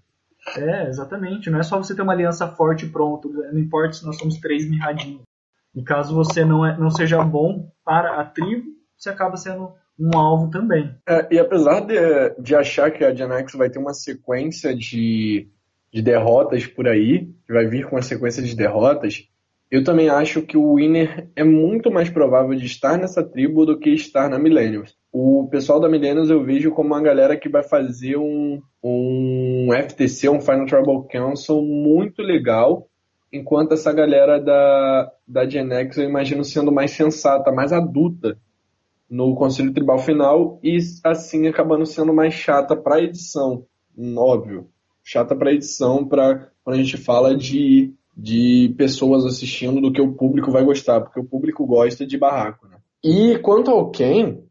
É, 0.57 0.89
exatamente. 0.89 1.49
Não 1.49 1.59
é 1.59 1.63
só 1.63 1.77
você 1.77 1.95
ter 1.95 2.01
uma 2.01 2.13
aliança 2.13 2.47
forte 2.47 2.85
e 2.85 2.89
pronto. 2.89 3.29
Não 3.29 3.59
importa 3.59 3.93
se 3.93 4.05
nós 4.05 4.17
somos 4.17 4.37
três 4.39 4.69
mirradinhos. 4.69 5.21
E 5.73 5.81
caso 5.81 6.13
você 6.13 6.43
não, 6.43 6.65
é, 6.65 6.77
não 6.77 6.89
seja 6.89 7.23
bom 7.23 7.71
para 7.85 8.19
a 8.19 8.25
tribo, 8.25 8.65
você 8.97 9.09
acaba 9.09 9.37
sendo 9.37 9.73
um 9.99 10.17
alvo 10.17 10.49
também. 10.49 10.93
É, 11.07 11.27
e 11.31 11.39
apesar 11.39 11.81
de, 11.81 11.95
de 12.39 12.55
achar 12.55 12.91
que 12.91 13.03
a 13.03 13.13
Gen 13.13 13.31
X 13.31 13.53
vai 13.53 13.69
ter 13.69 13.79
uma 13.79 13.93
sequência 13.93 14.75
de, 14.75 15.47
de 15.91 16.01
derrotas 16.01 16.65
por 16.65 16.87
aí, 16.87 17.27
que 17.45 17.53
vai 17.53 17.67
vir 17.67 17.85
com 17.85 17.95
uma 17.95 18.01
sequência 18.01 18.41
de 18.41 18.55
derrotas, 18.55 19.27
eu 19.69 19.83
também 19.83 20.09
acho 20.09 20.41
que 20.41 20.57
o 20.57 20.75
Winner 20.75 21.29
é 21.35 21.43
muito 21.43 21.89
mais 21.89 22.09
provável 22.09 22.53
de 22.55 22.65
estar 22.65 22.97
nessa 22.97 23.23
tribo 23.23 23.65
do 23.65 23.79
que 23.79 23.89
estar 23.91 24.29
na 24.29 24.37
Millennials. 24.37 24.95
O 25.13 25.47
pessoal 25.49 25.79
da 25.79 25.87
Millennials 25.87 26.29
eu 26.29 26.43
vejo 26.43 26.71
como 26.71 26.89
uma 26.89 27.01
galera 27.01 27.37
que 27.37 27.47
vai 27.47 27.63
fazer 27.63 28.17
um, 28.17 28.61
um 28.83 29.69
FTC, 29.71 30.27
um 30.29 30.41
Final 30.41 30.65
Tribal 30.65 31.03
Council 31.03 31.61
muito 31.61 32.21
legal 32.21 32.87
enquanto 33.31 33.73
essa 33.73 33.93
galera 33.93 34.39
da, 34.39 35.11
da 35.25 35.49
Gen 35.49 35.71
X 35.71 35.97
eu 35.97 36.03
imagino 36.03 36.43
sendo 36.43 36.71
mais 36.71 36.91
sensata, 36.91 37.51
mais 37.51 37.71
adulta 37.71 38.37
no 39.11 39.35
Conselho 39.35 39.73
Tribal 39.73 39.99
final 39.99 40.57
e 40.63 40.77
assim 41.03 41.45
acabando 41.45 41.85
sendo 41.85 42.13
mais 42.13 42.33
chata 42.33 42.77
para 42.77 43.03
edição, 43.03 43.65
óbvio. 44.15 44.69
Chata 45.03 45.35
para 45.35 45.51
edição 45.51 46.07
para 46.07 46.49
quando 46.63 46.77
a 46.77 46.79
gente 46.79 46.95
fala 46.95 47.35
de, 47.35 47.93
de 48.15 48.73
pessoas 48.77 49.25
assistindo 49.25 49.81
do 49.81 49.91
que 49.91 50.01
o 50.01 50.13
público 50.13 50.49
vai 50.49 50.63
gostar, 50.63 51.01
porque 51.01 51.19
o 51.19 51.25
público 51.25 51.65
gosta 51.65 52.07
de 52.07 52.17
barraco, 52.17 52.67
né? 52.67 52.77
E 53.03 53.37
quanto 53.39 53.69
ao 53.69 53.91
Ken, 53.91 54.43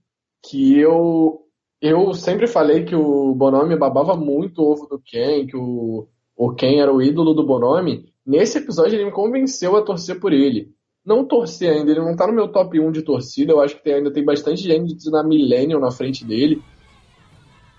que 0.44 0.79
eu 0.79 1.40
eu 1.81 2.12
sempre 2.12 2.46
falei 2.46 2.85
que 2.85 2.94
o 2.94 3.35
Bonomi 3.35 3.75
babava 3.79 4.14
muito 4.14 4.61
o 4.61 4.73
ovo 4.73 4.87
do 4.87 5.01
Ken, 5.01 5.46
que 5.46 5.57
o, 5.57 6.07
o 6.37 6.53
Ken 6.53 6.81
era 6.81 6.92
o 6.92 7.01
ídolo 7.01 7.33
do 7.33 7.46
Bonomi. 7.46 8.12
Nesse 8.27 8.59
episódio 8.59 8.96
ele 8.96 9.07
me 9.07 9.11
convenceu 9.11 9.75
a 9.75 9.83
torcer 9.83 10.20
por 10.20 10.35
ele. 10.35 10.75
Não 11.11 11.25
torcer 11.25 11.68
ainda, 11.73 11.90
ele 11.90 11.99
não 11.99 12.14
tá 12.14 12.25
no 12.25 12.33
meu 12.33 12.46
top 12.46 12.79
1 12.79 12.92
de 12.92 13.03
torcida, 13.03 13.51
eu 13.51 13.61
acho 13.61 13.75
que 13.75 13.83
tem, 13.83 13.94
ainda 13.94 14.12
tem 14.12 14.25
bastante 14.25 14.62
gente 14.62 15.11
na 15.11 15.25
Millennium 15.25 15.81
na 15.81 15.90
frente 15.90 16.25
dele. 16.25 16.62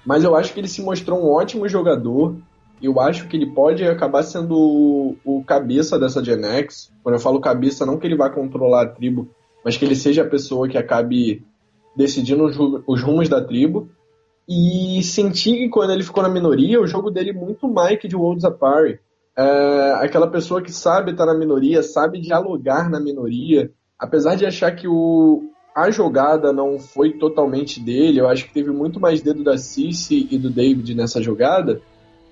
Mas 0.05 0.25
eu 0.25 0.35
acho 0.35 0.53
que 0.53 0.59
ele 0.59 0.67
se 0.67 0.81
mostrou 0.81 1.17
um 1.17 1.31
ótimo 1.31 1.65
jogador. 1.65 2.35
Eu 2.83 2.99
acho 2.99 3.29
que 3.29 3.37
ele 3.37 3.45
pode 3.45 3.85
acabar 3.85 4.23
sendo 4.23 4.57
o, 4.57 5.15
o 5.23 5.43
cabeça 5.45 5.97
dessa 5.97 6.21
Gen 6.21 6.43
X. 6.43 6.91
Quando 7.01 7.15
eu 7.15 7.21
falo 7.21 7.39
cabeça, 7.39 7.85
não 7.85 7.97
que 7.97 8.05
ele 8.05 8.17
vá 8.17 8.29
controlar 8.29 8.81
a 8.81 8.87
tribo, 8.89 9.29
mas 9.63 9.77
que 9.77 9.85
ele 9.85 9.95
seja 9.95 10.23
a 10.23 10.29
pessoa 10.29 10.67
que 10.67 10.77
acabe 10.77 11.41
decidindo 11.95 12.43
os 12.85 13.01
rumos 13.01 13.29
da 13.29 13.41
tribo. 13.41 13.89
E 14.45 15.01
senti 15.03 15.53
que 15.53 15.69
quando 15.69 15.93
ele 15.93 16.03
ficou 16.03 16.21
na 16.21 16.27
minoria, 16.27 16.81
o 16.81 16.87
jogo 16.87 17.09
dele 17.09 17.31
muito 17.31 17.65
Mike 17.65 18.09
de 18.09 18.15
Worlds 18.17 18.43
Apart. 18.43 18.99
É, 19.37 19.93
aquela 19.99 20.27
pessoa 20.27 20.61
que 20.61 20.71
sabe 20.71 21.11
estar 21.11 21.25
na 21.25 21.37
minoria, 21.37 21.81
sabe 21.81 22.19
dialogar 22.19 22.89
na 22.89 22.99
minoria. 22.99 23.71
Apesar 23.97 24.35
de 24.35 24.45
achar 24.45 24.71
que 24.75 24.87
o, 24.87 25.51
a 25.75 25.89
jogada 25.89 26.51
não 26.51 26.79
foi 26.79 27.13
totalmente 27.13 27.79
dele, 27.79 28.19
eu 28.19 28.27
acho 28.27 28.45
que 28.45 28.53
teve 28.53 28.71
muito 28.71 28.99
mais 28.99 29.21
dedo 29.21 29.43
da 29.43 29.57
Cici 29.57 30.27
e 30.29 30.37
do 30.37 30.49
David 30.49 30.95
nessa 30.95 31.21
jogada. 31.21 31.81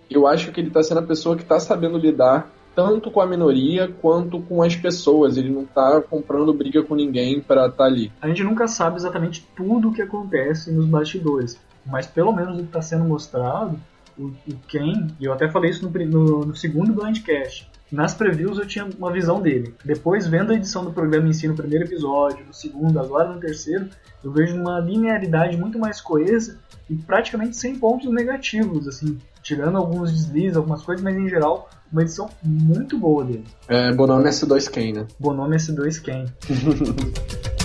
Eu 0.10 0.28
acho 0.28 0.52
que 0.52 0.60
ele 0.60 0.70
está 0.70 0.82
sendo 0.82 1.00
a 1.00 1.04
pessoa 1.04 1.36
que 1.36 1.44
está 1.44 1.60
sabendo 1.60 1.98
lidar 1.98 2.52
tanto 2.76 3.12
com 3.12 3.20
a 3.20 3.28
minoria 3.28 3.92
quanto 4.02 4.42
com 4.42 4.62
as 4.64 4.76
pessoas. 4.76 5.38
Ele 5.38 5.50
não 5.50 5.66
tá 5.66 6.02
comprando 6.02 6.54
briga 6.54 6.82
com 6.84 6.96
ninguém 6.96 7.42
para 7.42 7.66
estar 7.66 7.78
tá 7.78 7.84
ali. 7.84 8.12
A 8.22 8.28
gente 8.28 8.44
nunca 8.44 8.68
sabe 8.68 8.98
exatamente 8.98 9.48
tudo 9.56 9.90
o 9.90 9.94
que 9.94 10.02
acontece 10.02 10.72
nos 10.72 10.86
bastidores, 10.86 11.60
mas 11.86 12.08
pelo 12.08 12.32
menos 12.32 12.56
o 12.56 12.60
que 12.60 12.68
está 12.68 12.82
sendo 12.82 13.04
mostrado, 13.04 13.80
o, 14.20 14.28
o 14.28 14.56
Ken, 14.68 15.08
e 15.20 15.26
eu 15.26 15.34
até 15.34 15.50
falei 15.50 15.72
isso 15.72 15.88
no, 15.88 16.06
no, 16.06 16.46
no 16.46 16.56
segundo 16.56 16.94
Blindcast, 16.94 17.70
nas 17.92 18.14
previews 18.14 18.60
eu 18.60 18.68
tinha 18.68 18.88
uma 18.98 19.12
visão 19.12 19.42
dele. 19.42 19.74
Depois, 19.84 20.28
vendo 20.28 20.52
a 20.52 20.56
edição 20.56 20.86
do 20.86 20.92
programa 20.92 21.28
em 21.28 21.34
si 21.34 21.48
no 21.48 21.56
primeiro 21.56 21.86
episódio, 21.86 22.46
no 22.46 22.54
segundo, 22.54 23.00
agora 23.00 23.34
no 23.34 23.40
terceiro, 23.40 23.90
eu 24.24 24.32
vejo 24.32 24.56
uma 24.56 24.80
linearidade 24.80 25.58
muito 25.58 25.80
mais 25.80 26.00
coesa 26.00 26.60
e 26.90 26.96
praticamente 26.96 27.58
sem 27.58 27.76
pontos 27.76 28.12
negativos, 28.12 28.88
assim, 28.88 29.18
tirando 29.42 29.78
alguns 29.78 30.12
deslizes, 30.12 30.58
algumas 30.58 30.84
coisas, 30.84 31.04
mas 31.04 31.16
em 31.16 31.28
geral 31.28 31.70
uma 31.92 32.04
edição 32.04 32.30
muito 32.44 33.00
boa 33.00 33.26
dele. 33.26 33.46
É, 33.68 33.92
Bonome 33.92 34.26
S2 34.26 34.70
Ken, 34.70 34.94
né? 34.94 35.08
Bonome 35.20 35.56
S2 35.56 36.02
Ken. 36.02 36.26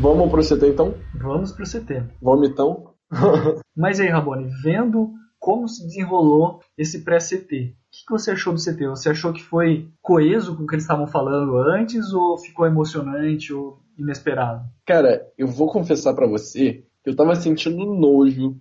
Vamos 0.00 0.30
pro 0.30 0.42
CT 0.42 0.66
então? 0.66 0.94
Vamos 1.20 1.52
pro 1.52 1.62
CT. 1.62 2.04
Vamos 2.22 2.48
então? 2.48 2.94
Mas 3.76 4.00
aí, 4.00 4.08
Rabone, 4.08 4.48
vendo 4.62 5.10
como 5.38 5.68
se 5.68 5.86
desenrolou 5.86 6.60
esse 6.76 7.04
pré-CT, 7.04 7.36
o 7.36 7.46
que, 7.46 8.06
que 8.06 8.10
você 8.10 8.30
achou 8.30 8.54
do 8.54 8.58
CT? 8.58 8.86
Você 8.86 9.10
achou 9.10 9.30
que 9.30 9.42
foi 9.42 9.90
coeso 10.00 10.56
com 10.56 10.62
o 10.62 10.66
que 10.66 10.74
eles 10.74 10.84
estavam 10.84 11.06
falando 11.06 11.54
antes 11.58 12.14
ou 12.14 12.38
ficou 12.38 12.66
emocionante 12.66 13.52
ou 13.52 13.78
inesperado? 13.98 14.64
Cara, 14.86 15.26
eu 15.36 15.46
vou 15.46 15.70
confessar 15.70 16.14
para 16.14 16.26
você 16.26 16.82
que 17.04 17.10
eu 17.10 17.16
tava 17.16 17.34
sentindo 17.34 17.84
nojo 17.84 18.56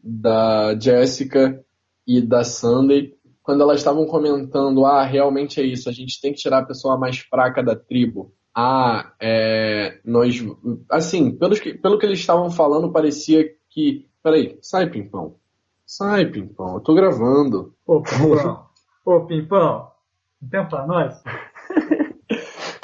da 0.00 0.78
Jessica 0.78 1.60
e 2.06 2.20
da 2.20 2.44
Sunday 2.44 3.14
quando 3.42 3.62
elas 3.62 3.80
estavam 3.80 4.06
comentando: 4.06 4.86
ah, 4.86 5.04
realmente 5.04 5.60
é 5.60 5.64
isso, 5.64 5.88
a 5.88 5.92
gente 5.92 6.20
tem 6.20 6.32
que 6.32 6.38
tirar 6.38 6.58
a 6.58 6.66
pessoa 6.66 6.96
mais 6.96 7.18
fraca 7.18 7.64
da 7.64 7.74
tribo. 7.74 8.32
Ah, 8.54 9.12
é, 9.20 10.00
nós. 10.04 10.36
Assim, 10.88 11.36
pelo 11.36 11.54
que, 11.56 11.74
pelo 11.74 11.98
que 11.98 12.06
eles 12.06 12.20
estavam 12.20 12.50
falando, 12.50 12.92
parecia 12.92 13.44
que. 13.68 14.08
Peraí, 14.22 14.58
sai, 14.62 14.88
Pimpão. 14.88 15.36
Sai, 15.84 16.26
Pimpão, 16.26 16.74
eu 16.74 16.80
tô 16.80 16.94
gravando. 16.94 17.74
Ô, 17.86 18.00
Pimpão. 18.00 18.66
Ô, 19.04 19.20
Pimpão, 19.26 19.90
tem 20.40 20.48
tempo 20.48 20.70
pra 20.70 20.86
nós? 20.86 21.22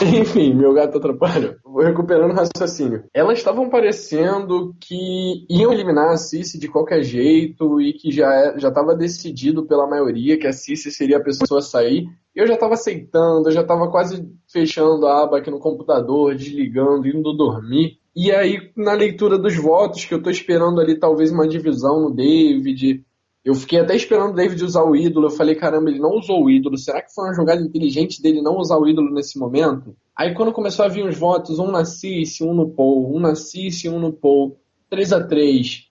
Enfim, 0.19 0.55
meu 0.55 0.73
gato 0.73 0.97
atrapalha. 0.97 1.59
Vou 1.63 1.83
recuperando 1.83 2.31
o 2.31 2.35
raciocínio. 2.35 3.05
Elas 3.13 3.39
estavam 3.39 3.69
parecendo 3.69 4.75
que 4.81 5.45
iam 5.49 5.73
eliminar 5.73 6.11
a 6.11 6.17
Cici 6.17 6.59
de 6.59 6.69
qualquer 6.69 7.03
jeito 7.03 7.81
e 7.81 7.93
que 7.93 8.11
já 8.11 8.33
é, 8.33 8.57
estava 8.57 8.97
decidido 8.97 9.67
pela 9.67 9.87
maioria 9.87 10.39
que 10.39 10.47
a 10.47 10.53
Cici 10.53 10.91
seria 10.91 11.19
a 11.19 11.23
pessoa 11.23 11.59
a 11.59 11.63
sair. 11.63 12.07
Eu 12.35 12.47
já 12.47 12.55
estava 12.55 12.75
aceitando, 12.75 13.49
eu 13.49 13.53
já 13.53 13.61
estava 13.61 13.91
quase 13.91 14.27
fechando 14.51 15.07
a 15.07 15.23
aba 15.23 15.39
aqui 15.39 15.51
no 15.51 15.59
computador, 15.59 16.35
desligando, 16.35 17.07
indo 17.07 17.37
dormir. 17.37 17.99
E 18.17 18.33
aí, 18.33 18.71
na 18.77 18.93
leitura 18.93 19.39
dos 19.39 19.57
votos, 19.57 20.05
que 20.05 20.15
eu 20.15 20.19
estou 20.19 20.33
esperando 20.33 20.81
ali 20.81 20.99
talvez 20.99 21.31
uma 21.31 21.47
divisão 21.47 22.01
no 22.01 22.11
David, 22.11 23.05
eu 23.45 23.55
fiquei 23.55 23.81
até 23.81 23.97
esperando 23.97 24.33
o 24.33 24.35
David 24.35 24.63
usar 24.63 24.83
o 24.83 24.95
ídolo. 24.95 25.27
Eu 25.27 25.31
falei, 25.31 25.55
caramba, 25.55 25.89
ele 25.89 25.99
não 25.99 26.11
usou 26.11 26.45
o 26.45 26.51
ídolo. 26.51 26.77
Será 26.77 27.01
que 27.01 27.15
foi 27.15 27.25
uma 27.25 27.35
jogada 27.35 27.63
inteligente 27.63 28.21
dele 28.21 28.43
não 28.43 28.59
usar 28.59 28.77
o 28.77 28.87
ídolo 28.87 29.13
nesse 29.13 29.39
momento? 29.39 29.97
Aí 30.15 30.35
quando 30.35 30.53
começou 30.53 30.85
a 30.85 30.89
vir 30.89 31.07
os 31.07 31.17
votos, 31.17 31.59
um 31.59 31.71
na 31.71 31.85
Cici, 31.85 32.45
um 32.45 32.53
no 32.53 32.69
Paul, 32.69 33.15
um 33.15 33.19
na 33.19 33.35
Cici, 33.35 33.89
um 33.89 33.99
no 33.99 34.13
Paul, 34.13 34.59
3 34.91 35.13
a 35.13 35.27
3 35.27 35.89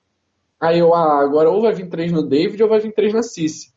Aí 0.59 0.77
eu, 0.77 0.93
ah, 0.93 1.21
agora 1.21 1.49
ou 1.49 1.61
vai 1.61 1.73
vir 1.73 1.87
3 1.87 2.11
no 2.11 2.21
David 2.21 2.61
ou 2.61 2.69
vai 2.69 2.79
vir 2.79 2.93
3 2.93 3.13
na 3.13 3.23
Cici. 3.23 3.73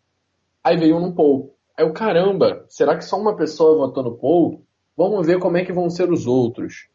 Aí 0.63 0.77
veio 0.77 0.97
um 0.97 1.01
no 1.01 1.15
Paul. 1.15 1.57
Aí 1.77 1.85
eu, 1.85 1.93
caramba, 1.93 2.67
será 2.69 2.97
que 2.97 3.05
só 3.05 3.19
uma 3.19 3.37
pessoa 3.37 3.79
votou 3.79 4.03
no 4.03 4.17
Paul? 4.17 4.65
Vamos 4.97 5.27
ver 5.27 5.39
como 5.39 5.57
é 5.57 5.65
que 5.65 5.73
vão 5.73 5.89
ser 5.89 6.11
os 6.11 6.27
outros. 6.27 6.89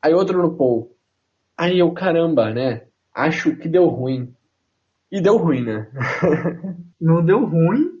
Aí 0.00 0.14
outro 0.14 0.40
no 0.40 0.56
Paul. 0.56 0.96
Aí 1.56 1.78
eu, 1.78 1.90
caramba, 1.92 2.50
né? 2.50 2.86
Acho 3.14 3.54
que 3.56 3.68
deu 3.68 3.86
ruim. 3.88 4.32
E 5.12 5.20
deu 5.20 5.36
ruim, 5.36 5.62
né? 5.62 5.88
Não 6.98 7.22
deu 7.22 7.44
ruim 7.44 7.92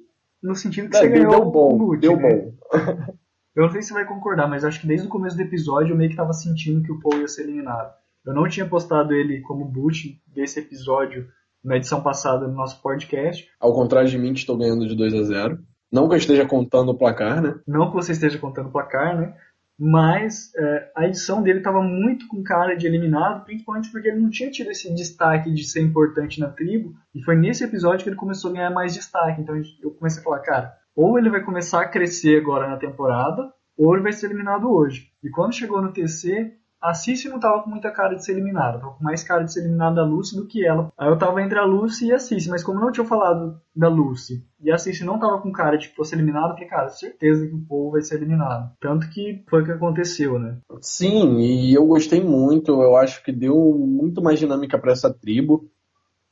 no 0.42 0.54
sentido 0.56 0.88
que 0.88 0.94
não, 0.94 1.00
você 1.00 1.08
ganhou 1.10 1.30
deu 1.30 1.50
bom, 1.50 1.76
boot, 1.76 2.00
deu 2.00 2.16
né? 2.16 2.22
bom. 2.22 2.52
Eu 3.54 3.64
não 3.64 3.70
sei 3.70 3.82
se 3.82 3.88
você 3.88 3.94
vai 3.94 4.06
concordar, 4.06 4.48
mas 4.48 4.64
acho 4.64 4.80
que 4.80 4.86
desde 4.86 5.06
o 5.06 5.10
começo 5.10 5.36
do 5.36 5.42
episódio 5.42 5.92
eu 5.92 5.96
meio 5.96 6.08
que 6.08 6.16
tava 6.16 6.32
sentindo 6.32 6.82
que 6.82 6.90
o 6.90 6.98
Paul 6.98 7.20
ia 7.20 7.28
ser 7.28 7.42
eliminado. 7.42 7.92
Eu 8.24 8.32
não 8.32 8.48
tinha 8.48 8.66
postado 8.66 9.12
ele 9.12 9.42
como 9.42 9.66
boot 9.66 10.18
desse 10.26 10.58
episódio 10.58 11.28
na 11.62 11.76
edição 11.76 12.02
passada 12.02 12.48
do 12.48 12.54
nosso 12.54 12.80
podcast. 12.80 13.46
Ao 13.60 13.74
contrário 13.74 14.08
de 14.08 14.18
mim, 14.18 14.32
que 14.32 14.38
estou 14.38 14.56
ganhando 14.56 14.88
de 14.88 14.96
2 14.96 15.12
a 15.12 15.22
0. 15.24 15.58
Não 15.92 16.08
que 16.08 16.14
eu 16.14 16.18
esteja 16.18 16.46
contando 16.46 16.92
o 16.92 16.96
placar, 16.96 17.42
né? 17.42 17.54
Não 17.66 17.90
que 17.90 17.94
você 17.94 18.12
esteja 18.12 18.38
contando 18.38 18.70
o 18.70 18.72
placar, 18.72 19.20
né? 19.20 19.36
Mas 19.78 20.54
é, 20.54 20.92
a 20.96 21.06
edição 21.06 21.42
dele 21.42 21.58
estava 21.58 21.82
muito 21.82 22.28
com 22.28 22.42
cara 22.42 22.74
de 22.74 22.86
eliminado, 22.86 23.44
principalmente 23.44 23.90
porque 23.90 24.08
ele 24.08 24.20
não 24.20 24.30
tinha 24.30 24.50
tido 24.50 24.70
esse 24.70 24.92
destaque 24.94 25.52
de 25.52 25.64
ser 25.64 25.80
importante 25.80 26.40
na 26.40 26.48
tribo, 26.48 26.94
e 27.14 27.22
foi 27.22 27.36
nesse 27.36 27.64
episódio 27.64 28.04
que 28.04 28.10
ele 28.10 28.16
começou 28.16 28.50
a 28.50 28.54
ganhar 28.54 28.70
mais 28.70 28.94
destaque. 28.94 29.40
Então 29.40 29.56
eu 29.82 29.90
comecei 29.92 30.20
a 30.20 30.24
falar, 30.24 30.40
cara, 30.40 30.72
ou 30.94 31.18
ele 31.18 31.30
vai 31.30 31.42
começar 31.42 31.82
a 31.82 31.88
crescer 31.88 32.40
agora 32.40 32.68
na 32.68 32.76
temporada, 32.76 33.52
ou 33.76 33.94
ele 33.94 34.02
vai 34.02 34.12
ser 34.12 34.26
eliminado 34.26 34.70
hoje. 34.70 35.08
E 35.22 35.30
quando 35.30 35.54
chegou 35.54 35.80
no 35.80 35.92
TC, 35.92 36.52
a 36.82 36.94
Cici 36.94 37.28
não 37.28 37.38
tava 37.38 37.62
com 37.62 37.70
muita 37.70 37.92
cara 37.92 38.16
de 38.16 38.24
ser 38.24 38.32
eliminada, 38.32 38.80
tava 38.80 38.94
com 38.94 39.04
mais 39.04 39.22
cara 39.22 39.44
de 39.44 39.52
ser 39.52 39.60
eliminada 39.60 39.96
da 39.96 40.04
Lucy 40.04 40.34
do 40.34 40.46
que 40.46 40.66
ela. 40.66 40.92
Aí 40.98 41.08
eu 41.08 41.16
tava 41.16 41.40
entre 41.40 41.58
a 41.58 41.64
Lucy 41.64 42.06
e 42.06 42.12
a 42.12 42.18
Cici, 42.18 42.50
mas 42.50 42.64
como 42.64 42.80
não 42.80 42.90
tinha 42.90 43.06
falado 43.06 43.60
da 43.74 43.88
Lucy 43.88 44.44
e 44.60 44.70
a 44.70 44.76
Cici 44.76 45.04
não 45.04 45.18
tava 45.18 45.40
com 45.40 45.52
cara 45.52 45.76
de 45.76 45.88
que 45.88 45.94
fosse 45.94 46.14
eliminada, 46.14 46.48
eu 46.48 46.54
falei, 46.54 46.68
cara, 46.68 46.88
certeza 46.88 47.46
que 47.46 47.54
o 47.54 47.64
povo 47.66 47.92
vai 47.92 48.02
ser 48.02 48.16
eliminado. 48.16 48.72
Tanto 48.80 49.08
que 49.10 49.44
foi 49.48 49.62
o 49.62 49.64
que 49.64 49.70
aconteceu, 49.70 50.38
né? 50.38 50.58
Sim, 50.80 51.38
e 51.38 51.72
eu 51.72 51.86
gostei 51.86 52.20
muito, 52.20 52.82
eu 52.82 52.96
acho 52.96 53.22
que 53.22 53.30
deu 53.30 53.56
muito 53.78 54.20
mais 54.20 54.40
dinâmica 54.40 54.76
para 54.76 54.92
essa 54.92 55.12
tribo. 55.12 55.70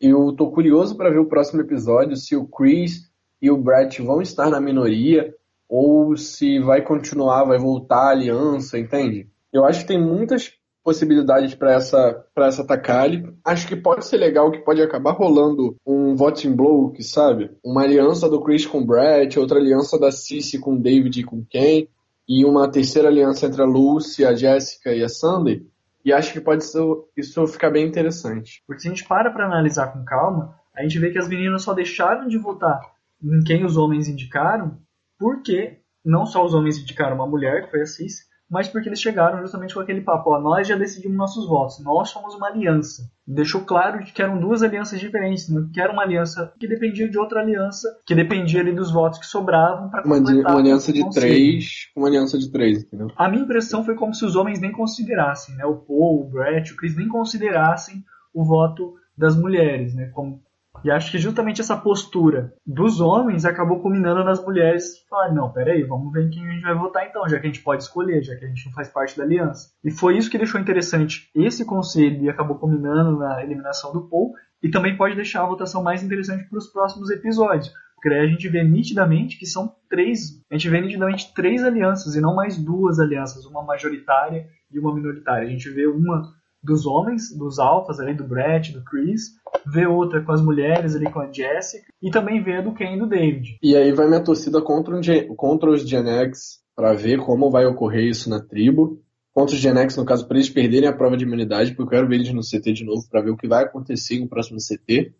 Eu 0.00 0.32
tô 0.32 0.50
curioso 0.50 0.96
para 0.96 1.10
ver 1.10 1.18
o 1.18 1.28
próximo 1.28 1.60
episódio, 1.60 2.16
se 2.16 2.34
o 2.34 2.46
Chris 2.46 3.08
e 3.40 3.50
o 3.50 3.56
Brett 3.56 4.02
vão 4.02 4.20
estar 4.20 4.50
na 4.50 4.60
minoria 4.60 5.32
ou 5.68 6.16
se 6.16 6.58
vai 6.58 6.82
continuar, 6.82 7.44
vai 7.44 7.58
voltar 7.58 8.08
a 8.08 8.10
aliança, 8.10 8.76
entende? 8.76 9.28
Eu 9.52 9.64
acho 9.64 9.80
que 9.80 9.88
tem 9.88 10.00
muitas 10.00 10.52
possibilidades 10.82 11.54
para 11.54 11.72
essa 11.72 12.24
para 12.34 12.46
essa 12.46 12.66
Takali. 12.66 13.22
Acho 13.44 13.68
que 13.68 13.76
pode 13.76 14.06
ser 14.06 14.16
legal, 14.16 14.50
que 14.50 14.60
pode 14.60 14.82
acabar 14.82 15.12
rolando 15.12 15.76
um 15.86 16.14
voting 16.14 16.54
blow, 16.54 16.90
que 16.90 17.02
sabe? 17.02 17.50
Uma 17.64 17.82
aliança 17.82 18.28
do 18.28 18.40
Chris 18.40 18.66
com 18.66 18.84
Brett, 18.84 19.38
outra 19.38 19.58
aliança 19.58 19.98
da 19.98 20.10
Cici 20.10 20.58
com 20.58 20.80
David 20.80 21.20
e 21.20 21.24
com 21.24 21.44
Ken, 21.44 21.86
e 22.28 22.44
uma 22.44 22.70
terceira 22.70 23.08
aliança 23.08 23.46
entre 23.46 23.62
a 23.62 23.66
Lucy, 23.66 24.24
a 24.24 24.34
Jessica 24.34 24.94
e 24.94 25.02
a 25.02 25.08
Sandy. 25.08 25.66
E 26.04 26.12
acho 26.12 26.32
que 26.32 26.40
pode 26.40 26.64
ser, 26.64 26.82
isso 27.16 27.46
ficar 27.46 27.70
bem 27.70 27.86
interessante. 27.86 28.62
Porque 28.66 28.82
se 28.82 28.88
a 28.88 28.90
gente 28.90 29.06
para 29.06 29.30
para 29.30 29.46
analisar 29.46 29.92
com 29.92 30.04
calma, 30.04 30.54
a 30.74 30.82
gente 30.82 30.98
vê 30.98 31.10
que 31.10 31.18
as 31.18 31.28
meninas 31.28 31.62
só 31.62 31.74
deixaram 31.74 32.26
de 32.26 32.38
votar 32.38 32.80
em 33.22 33.44
quem 33.44 33.64
os 33.64 33.76
homens 33.76 34.08
indicaram, 34.08 34.78
porque 35.18 35.78
não 36.02 36.24
só 36.24 36.44
os 36.44 36.54
homens 36.54 36.78
indicaram 36.78 37.16
uma 37.16 37.26
mulher, 37.26 37.64
que 37.64 37.70
foi 37.70 37.82
a 37.82 37.86
Cici, 37.86 38.24
mas 38.50 38.66
porque 38.68 38.88
eles 38.88 39.00
chegaram 39.00 39.40
justamente 39.40 39.74
com 39.74 39.80
aquele 39.80 40.00
papo, 40.00 40.30
ó, 40.30 40.40
nós 40.40 40.66
já 40.66 40.76
decidimos 40.76 41.16
nossos 41.16 41.46
votos, 41.46 41.78
nós 41.84 42.10
somos 42.10 42.34
uma 42.34 42.48
aliança. 42.48 43.08
Deixou 43.26 43.60
claro 43.60 44.00
que 44.04 44.20
eram 44.20 44.40
duas 44.40 44.60
alianças 44.60 44.98
diferentes, 44.98 45.48
né? 45.48 45.68
que 45.72 45.80
era 45.80 45.92
uma 45.92 46.02
aliança 46.02 46.52
que 46.58 46.66
dependia 46.66 47.08
de 47.08 47.16
outra 47.16 47.40
aliança, 47.40 47.88
que 48.04 48.14
dependia 48.14 48.60
ali 48.60 48.72
dos 48.72 48.90
votos 48.90 49.20
que 49.20 49.26
sobravam 49.26 49.88
para 49.88 50.04
uma, 50.04 50.18
uma 50.18 50.58
aliança 50.58 50.92
de 50.92 51.08
três, 51.10 51.90
uma 51.96 52.08
aliança 52.08 52.36
de 52.36 52.50
três, 52.50 52.82
entendeu? 52.82 53.12
A 53.16 53.28
minha 53.28 53.44
impressão 53.44 53.84
foi 53.84 53.94
como 53.94 54.12
se 54.12 54.24
os 54.24 54.34
homens 54.34 54.60
nem 54.60 54.72
considerassem, 54.72 55.54
né? 55.54 55.64
O 55.64 55.76
Paul, 55.76 56.22
o 56.22 56.28
Brett, 56.28 56.72
o 56.72 56.76
Chris 56.76 56.96
nem 56.96 57.06
considerassem 57.06 58.04
o 58.34 58.44
voto 58.44 58.94
das 59.16 59.36
mulheres, 59.36 59.94
né? 59.94 60.10
Como 60.12 60.42
e 60.84 60.90
acho 60.90 61.10
que 61.10 61.18
justamente 61.18 61.60
essa 61.60 61.76
postura 61.76 62.52
dos 62.66 63.00
homens 63.00 63.44
acabou 63.44 63.80
culminando 63.80 64.24
nas 64.24 64.42
mulheres 64.44 65.04
falar, 65.08 65.32
não, 65.32 65.52
peraí, 65.52 65.82
vamos 65.82 66.12
ver 66.12 66.26
em 66.26 66.30
quem 66.30 66.46
a 66.46 66.50
gente 66.52 66.62
vai 66.62 66.74
votar 66.74 67.06
então, 67.06 67.28
já 67.28 67.38
que 67.38 67.46
a 67.46 67.50
gente 67.50 67.62
pode 67.62 67.82
escolher, 67.82 68.22
já 68.22 68.36
que 68.36 68.44
a 68.44 68.48
gente 68.48 68.66
não 68.66 68.72
faz 68.72 68.88
parte 68.88 69.16
da 69.16 69.24
aliança. 69.24 69.70
E 69.84 69.90
foi 69.90 70.16
isso 70.16 70.30
que 70.30 70.38
deixou 70.38 70.60
interessante 70.60 71.30
esse 71.34 71.64
conselho 71.64 72.22
e 72.24 72.30
acabou 72.30 72.58
culminando 72.58 73.18
na 73.18 73.42
eliminação 73.42 73.92
do 73.92 74.08
Paul, 74.08 74.32
e 74.62 74.68
também 74.68 74.96
pode 74.96 75.14
deixar 75.14 75.42
a 75.42 75.46
votação 75.46 75.82
mais 75.82 76.02
interessante 76.02 76.48
para 76.48 76.58
os 76.58 76.66
próximos 76.66 77.10
episódios. 77.10 77.72
Porque 77.94 78.08
aí 78.08 78.26
a 78.26 78.26
gente 78.26 78.48
vê 78.48 78.64
nitidamente 78.64 79.38
que 79.38 79.46
são 79.46 79.74
três. 79.88 80.42
A 80.50 80.54
gente 80.54 80.70
vê 80.70 80.80
nitidamente 80.80 81.34
três 81.34 81.62
alianças 81.62 82.14
e 82.14 82.20
não 82.20 82.34
mais 82.34 82.56
duas 82.56 82.98
alianças, 82.98 83.44
uma 83.44 83.62
majoritária 83.62 84.46
e 84.72 84.78
uma 84.78 84.94
minoritária. 84.94 85.46
A 85.46 85.50
gente 85.50 85.68
vê 85.68 85.86
uma 85.86 86.32
dos 86.62 86.86
homens, 86.86 87.36
dos 87.36 87.58
alfas 87.58 87.98
ali, 87.98 88.14
do 88.14 88.24
Brett, 88.24 88.72
do 88.72 88.84
Chris, 88.84 89.30
vê 89.66 89.86
outra 89.86 90.22
com 90.22 90.32
as 90.32 90.42
mulheres 90.42 90.94
ali 90.94 91.10
com 91.10 91.20
a 91.20 91.32
Jessica, 91.32 91.86
e 92.02 92.10
também 92.10 92.42
vê 92.42 92.56
a 92.56 92.60
do 92.60 92.74
Ken 92.74 92.94
e 92.94 92.98
do 92.98 93.06
David. 93.06 93.58
E 93.62 93.76
aí 93.76 93.92
vai 93.92 94.06
minha 94.06 94.22
torcida 94.22 94.60
contra, 94.60 94.94
um, 94.94 95.00
contra 95.34 95.70
os 95.70 95.88
Gen 95.88 96.08
X 96.08 96.60
para 96.74 96.92
ver 96.94 97.18
como 97.18 97.50
vai 97.50 97.66
ocorrer 97.66 98.04
isso 98.04 98.28
na 98.30 98.40
tribo. 98.40 99.02
Contra 99.32 99.54
os 99.54 99.60
Gen 99.60 99.76
X, 99.78 99.96
no 99.96 100.04
caso, 100.04 100.26
para 100.26 100.36
eles 100.36 100.50
perderem 100.50 100.88
a 100.88 100.92
prova 100.92 101.16
de 101.16 101.24
imunidade, 101.24 101.70
porque 101.70 101.82
eu 101.82 101.98
quero 101.98 102.08
ver 102.08 102.16
eles 102.16 102.32
no 102.32 102.42
CT 102.42 102.72
de 102.72 102.84
novo 102.84 103.02
para 103.10 103.22
ver 103.22 103.30
o 103.30 103.36
que 103.36 103.48
vai 103.48 103.64
acontecer 103.64 104.18
no 104.18 104.28
próximo 104.28 104.58
CT. 104.58 105.12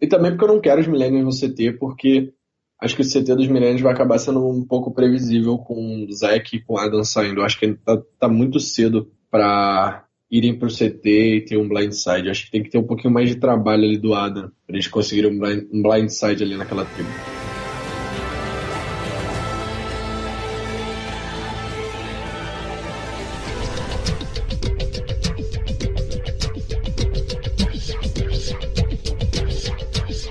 E 0.00 0.06
também 0.06 0.32
porque 0.32 0.44
eu 0.44 0.54
não 0.54 0.60
quero 0.60 0.80
os 0.80 0.86
Millennials 0.86 1.24
no 1.24 1.48
CT, 1.48 1.72
porque 1.72 2.32
acho 2.80 2.94
que 2.94 3.02
o 3.02 3.04
CT 3.04 3.34
dos 3.34 3.48
Millennials 3.48 3.80
vai 3.80 3.92
acabar 3.92 4.18
sendo 4.18 4.46
um 4.46 4.64
pouco 4.64 4.92
previsível 4.92 5.58
com 5.58 6.04
o 6.04 6.12
Zack 6.12 6.56
e 6.56 6.60
com 6.60 6.74
o 6.74 6.78
Adam 6.78 7.02
saindo. 7.02 7.42
Acho 7.42 7.58
que 7.58 7.74
tá, 7.74 8.00
tá 8.18 8.28
muito 8.28 8.60
cedo 8.60 9.10
para 9.30 10.05
irem 10.30 10.58
pro 10.58 10.68
CT 10.68 11.08
e 11.08 11.44
ter 11.44 11.56
um 11.56 11.68
blindside. 11.68 12.30
Acho 12.30 12.46
que 12.46 12.50
tem 12.50 12.62
que 12.62 12.70
ter 12.70 12.78
um 12.78 12.86
pouquinho 12.86 13.12
mais 13.12 13.28
de 13.28 13.36
trabalho 13.36 13.84
ali 13.84 13.98
do 13.98 14.14
Adam 14.14 14.50
pra 14.66 14.76
eles 14.76 14.88
conseguirem 14.88 15.32
um, 15.32 15.38
blind, 15.38 15.64
um 15.72 15.82
blindside 15.82 16.42
ali 16.42 16.56
naquela 16.56 16.84
tribo. 16.84 17.10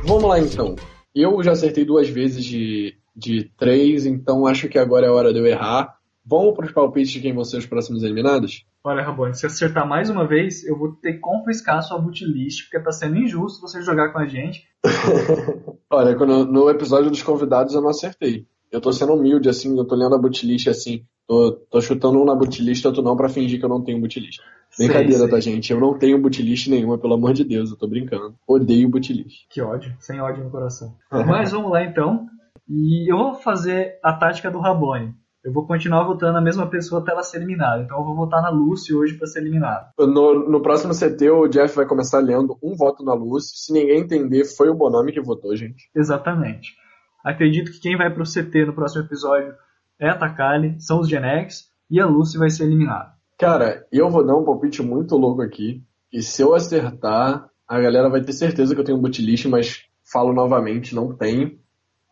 Vamos 0.03 0.23
lá 0.29 0.39
então. 0.39 0.75
Eu 1.15 1.41
já 1.41 1.53
acertei 1.53 1.83
duas 1.83 2.07
vezes 2.07 2.45
de, 2.45 2.95
de 3.15 3.49
três, 3.57 4.05
então 4.05 4.45
acho 4.45 4.69
que 4.69 4.77
agora 4.77 5.07
é 5.07 5.09
hora 5.09 5.33
de 5.33 5.39
eu 5.39 5.45
errar. 5.47 5.97
Vamos 6.27 6.55
para 6.55 6.65
os 6.65 6.71
palpites 6.71 7.11
de 7.11 7.21
quem 7.21 7.33
vão 7.33 7.43
ser 7.43 7.57
os 7.57 7.67
próximos 7.67 8.01
eliminados? 8.01 8.65
Olha, 8.83 9.03
Rabone, 9.03 9.35
se 9.35 9.45
acertar 9.45 9.87
mais 9.87 10.09
uma 10.09 10.27
vez, 10.27 10.65
eu 10.65 10.75
vou 10.75 10.93
ter 10.93 11.13
que 11.13 11.19
confiscar 11.19 11.77
a 11.77 11.81
sua 11.81 11.99
bootlist, 11.99 12.63
porque 12.63 12.83
tá 12.83 12.91
sendo 12.91 13.17
injusto 13.17 13.61
você 13.61 13.81
jogar 13.83 14.11
com 14.11 14.17
a 14.17 14.25
gente. 14.25 14.67
Olha, 15.89 16.15
quando, 16.15 16.45
no 16.45 16.67
episódio 16.69 17.11
dos 17.11 17.21
convidados 17.21 17.75
eu 17.75 17.81
não 17.81 17.89
acertei. 17.89 18.47
Eu 18.71 18.81
tô 18.81 18.91
sendo 18.91 19.13
humilde, 19.13 19.47
assim, 19.47 19.77
eu 19.77 19.85
tô 19.85 19.95
lendo 19.95 20.15
a 20.15 20.17
bootlist 20.17 20.67
assim, 20.67 21.05
tô, 21.27 21.51
tô 21.69 21.79
chutando 21.79 22.19
um 22.19 22.25
na 22.25 22.35
bootlist, 22.35 22.83
outro 22.85 23.03
não, 23.03 23.15
pra 23.15 23.29
fingir 23.29 23.59
que 23.59 23.65
eu 23.65 23.69
não 23.69 23.83
tenho 23.83 23.99
bootlist. 23.99 24.41
Brincadeira, 24.77 25.19
sei, 25.19 25.29
tá, 25.29 25.39
gente? 25.39 25.71
Eu 25.71 25.79
não 25.79 25.97
tenho 25.97 26.19
bootlist 26.19 26.67
nenhuma, 26.67 26.97
pelo 26.97 27.13
amor 27.13 27.33
de 27.33 27.43
Deus, 27.43 27.69
eu 27.69 27.77
tô 27.77 27.87
brincando. 27.87 28.35
Odeio 28.47 28.89
bootlist. 28.89 29.45
Que 29.49 29.61
ódio, 29.61 29.95
sem 29.99 30.19
ódio 30.19 30.43
no 30.43 30.49
coração. 30.49 30.95
Mas 31.11 31.51
vamos 31.51 31.71
lá 31.71 31.83
então. 31.83 32.27
E 32.67 33.11
eu 33.11 33.17
vou 33.17 33.35
fazer 33.35 33.99
a 34.03 34.11
tática 34.11 34.49
do 34.49 34.59
Rabone 34.59 35.13
eu 35.45 35.53
vou 35.53 35.67
continuar 35.67 36.03
votando 36.03 36.39
a 36.39 36.41
mesma 36.41 36.67
pessoa 36.67 36.99
até 36.99 37.11
ela 37.11 37.21
ser 37.21 37.37
eliminada. 37.37 37.83
Então 37.83 37.99
eu 37.99 38.03
vou 38.03 38.15
votar 38.15 38.41
na 38.41 38.49
Lucy 38.49 38.95
hoje 38.95 39.13
para 39.13 39.27
ser 39.27 39.41
eliminada. 39.41 39.91
No, 39.99 40.49
no, 40.49 40.59
próximo 40.59 40.91
CT, 40.91 41.29
o 41.29 41.47
Jeff 41.47 41.75
vai 41.75 41.85
começar 41.85 42.17
lendo 42.17 42.57
um 42.63 42.75
voto 42.75 43.05
na 43.05 43.13
Lucy. 43.13 43.51
Se 43.55 43.71
ninguém 43.71 43.99
entender, 43.99 44.43
foi 44.45 44.69
o 44.69 44.73
Bonami 44.73 45.13
que 45.13 45.21
votou, 45.21 45.55
gente. 45.55 45.87
Exatamente. 45.95 46.75
Acredito 47.23 47.71
que 47.71 47.79
quem 47.79 47.95
vai 47.95 48.11
pro 48.11 48.23
CT 48.23 48.65
no 48.65 48.73
próximo 48.73 49.03
episódio 49.03 49.53
é 49.99 50.09
a 50.09 50.17
Takali, 50.17 50.81
são 50.81 50.99
os 50.99 51.07
Genex, 51.07 51.69
e 51.91 52.01
a 52.01 52.07
Lucy 52.07 52.39
vai 52.39 52.49
ser 52.49 52.63
eliminada. 52.63 53.13
Cara, 53.37 53.85
eu 53.91 54.09
vou 54.09 54.25
dar 54.25 54.35
um 54.35 54.43
palpite 54.43 54.81
muito 54.81 55.15
louco 55.15 55.43
aqui. 55.43 55.83
E 56.11 56.23
se 56.23 56.41
eu 56.41 56.55
acertar, 56.55 57.47
a 57.67 57.79
galera 57.79 58.09
vai 58.09 58.21
ter 58.21 58.33
certeza 58.33 58.73
que 58.73 58.81
eu 58.81 58.85
tenho 58.85 58.97
um 58.97 59.01
bootlish, 59.01 59.47
mas 59.47 59.83
falo 60.11 60.33
novamente, 60.33 60.95
não 60.95 61.15
tenho. 61.15 61.59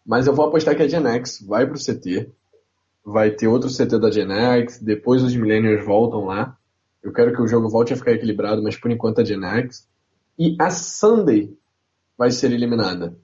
Mas 0.05 0.27
eu 0.27 0.35
vou 0.35 0.45
apostar 0.45 0.75
que 0.75 0.83
a 0.83 0.87
Genex 0.87 1.43
vai 1.47 1.65
pro 1.65 1.79
CT 1.79 2.31
vai 3.05 3.31
ter 3.31 3.47
outro 3.47 3.69
CT 3.69 3.99
da 3.99 4.11
Gen 4.11 4.31
X, 4.31 4.79
depois 4.81 5.21
os 5.21 5.35
Millennials 5.35 5.85
voltam 5.85 6.25
lá. 6.25 6.57
Eu 7.01 7.11
quero 7.11 7.33
que 7.33 7.41
o 7.41 7.47
jogo 7.47 7.69
volte 7.69 7.93
a 7.93 7.97
ficar 7.97 8.13
equilibrado, 8.13 8.63
mas 8.63 8.77
por 8.77 8.89
enquanto 8.89 9.19
a 9.19 9.25
Gen 9.25 9.43
X. 9.43 9.87
E 10.39 10.55
a 10.59 10.69
Sunday 10.69 11.55
vai 12.17 12.31
ser 12.31 12.51
eliminada. 12.51 13.15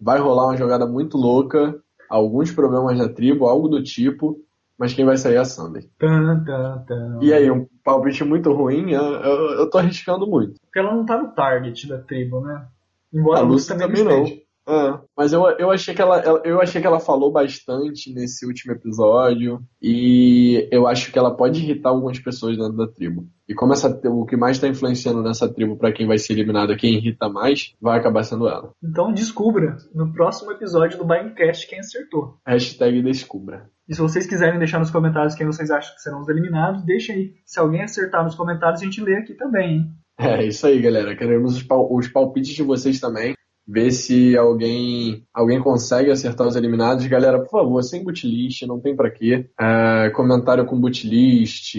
Vai 0.00 0.18
rolar 0.18 0.46
uma 0.46 0.56
jogada 0.56 0.86
muito 0.86 1.16
louca, 1.16 1.80
alguns 2.08 2.52
problemas 2.52 2.96
na 2.96 3.08
tribo, 3.08 3.46
algo 3.46 3.68
do 3.68 3.82
tipo, 3.82 4.38
mas 4.78 4.94
quem 4.94 5.04
vai 5.04 5.16
sair 5.16 5.34
é 5.34 5.38
a 5.38 5.44
Sunday. 5.44 5.88
Tum, 5.98 6.44
tum, 6.44 6.84
tum. 6.86 7.22
E 7.22 7.32
aí, 7.32 7.50
um 7.50 7.66
palpite 7.82 8.22
muito 8.22 8.52
ruim, 8.52 8.92
eu, 8.92 9.02
eu, 9.02 9.50
eu, 9.58 9.70
tô 9.70 9.78
arriscando 9.78 10.26
muito. 10.26 10.60
Porque 10.60 10.78
ela 10.78 10.94
não 10.94 11.04
tá 11.04 11.20
no 11.20 11.32
target 11.32 11.88
da 11.88 11.98
tribo, 11.98 12.40
né? 12.40 12.64
Embora 13.12 13.40
a 13.40 13.42
Lúcia 13.42 13.76
também, 13.76 14.04
também 14.04 14.22
não. 14.22 14.47
É, 14.68 15.00
mas 15.16 15.32
eu, 15.32 15.48
eu, 15.58 15.70
achei 15.70 15.94
que 15.94 16.02
ela, 16.02 16.20
eu 16.44 16.60
achei 16.60 16.78
que 16.78 16.86
ela 16.86 17.00
falou 17.00 17.32
bastante 17.32 18.12
nesse 18.12 18.44
último 18.44 18.74
episódio 18.74 19.62
e 19.80 20.68
eu 20.70 20.86
acho 20.86 21.10
que 21.10 21.18
ela 21.18 21.34
pode 21.34 21.62
irritar 21.62 21.88
algumas 21.88 22.18
pessoas 22.18 22.58
dentro 22.58 22.76
da 22.76 22.86
tribo. 22.86 23.26
E 23.48 23.54
como 23.54 23.72
essa, 23.72 23.88
o 24.04 24.26
que 24.26 24.36
mais 24.36 24.58
está 24.58 24.68
influenciando 24.68 25.22
nessa 25.22 25.50
tribo 25.50 25.78
para 25.78 25.90
quem 25.90 26.06
vai 26.06 26.18
ser 26.18 26.34
eliminado, 26.34 26.76
quem 26.76 26.96
irrita 26.96 27.30
mais, 27.30 27.74
vai 27.80 27.98
acabar 27.98 28.22
sendo 28.24 28.46
ela. 28.46 28.72
Então 28.84 29.10
descubra 29.10 29.78
no 29.94 30.12
próximo 30.12 30.52
episódio 30.52 30.98
do 30.98 31.06
Blindcast 31.06 31.66
quem 31.66 31.80
acertou. 31.80 32.36
Hashtag 32.46 33.00
descubra. 33.00 33.70
E 33.88 33.94
se 33.94 34.02
vocês 34.02 34.26
quiserem 34.26 34.58
deixar 34.58 34.80
nos 34.80 34.90
comentários 34.90 35.34
quem 35.34 35.46
vocês 35.46 35.70
acham 35.70 35.94
que 35.94 36.02
serão 36.02 36.20
os 36.20 36.28
eliminados, 36.28 36.84
deixem 36.84 37.14
aí. 37.14 37.32
Se 37.46 37.58
alguém 37.58 37.84
acertar 37.84 38.22
nos 38.22 38.34
comentários, 38.34 38.82
a 38.82 38.84
gente 38.84 39.00
lê 39.00 39.16
aqui 39.16 39.32
também, 39.32 39.78
hein? 39.78 39.90
É, 40.18 40.44
isso 40.44 40.66
aí, 40.66 40.78
galera. 40.78 41.16
Queremos 41.16 41.56
os, 41.56 41.62
pal 41.62 41.88
os 41.90 42.08
palpites 42.08 42.52
de 42.52 42.62
vocês 42.62 43.00
também 43.00 43.37
ver 43.68 43.90
se 43.90 44.34
alguém 44.34 45.26
alguém 45.32 45.60
consegue 45.60 46.10
acertar 46.10 46.46
os 46.46 46.56
eliminados. 46.56 47.06
Galera, 47.06 47.38
por 47.38 47.50
favor, 47.50 47.82
sem 47.82 48.02
bootlist, 48.02 48.62
não 48.62 48.80
tem 48.80 48.96
para 48.96 49.10
quê. 49.10 49.50
É, 49.60 50.10
comentário 50.10 50.64
com 50.64 50.80
bootlist, 50.80 51.74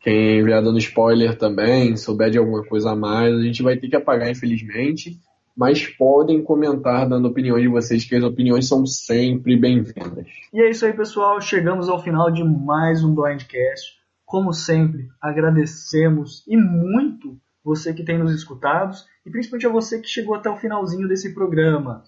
quem 0.00 0.44
vier 0.44 0.60
dando 0.60 0.78
spoiler 0.78 1.38
também, 1.38 1.96
souber 1.96 2.30
de 2.30 2.38
alguma 2.38 2.64
coisa 2.64 2.90
a 2.90 2.96
mais, 2.96 3.32
a 3.32 3.42
gente 3.42 3.62
vai 3.62 3.76
ter 3.76 3.88
que 3.88 3.96
apagar, 3.96 4.28
infelizmente. 4.28 5.16
Mas 5.56 5.86
podem 5.86 6.42
comentar 6.42 7.08
dando 7.08 7.26
opiniões 7.26 7.62
de 7.62 7.68
vocês, 7.68 8.04
que 8.04 8.14
as 8.14 8.22
opiniões 8.22 8.68
são 8.68 8.86
sempre 8.86 9.56
bem-vindas. 9.56 10.26
E 10.52 10.60
é 10.60 10.70
isso 10.70 10.86
aí, 10.86 10.92
pessoal. 10.92 11.40
Chegamos 11.40 11.88
ao 11.88 12.02
final 12.02 12.30
de 12.30 12.44
mais 12.44 13.02
um 13.02 13.12
Blindcast. 13.12 13.98
Como 14.24 14.52
sempre, 14.52 15.08
agradecemos 15.20 16.44
e 16.46 16.56
muito 16.56 17.36
você 17.64 17.92
que 17.92 18.04
tem 18.04 18.18
nos 18.18 18.32
escutados 18.32 19.04
e 19.28 19.30
principalmente 19.30 19.66
a 19.66 19.70
você 19.70 20.00
que 20.00 20.08
chegou 20.08 20.34
até 20.34 20.48
o 20.48 20.56
finalzinho 20.56 21.06
desse 21.06 21.34
programa. 21.34 22.02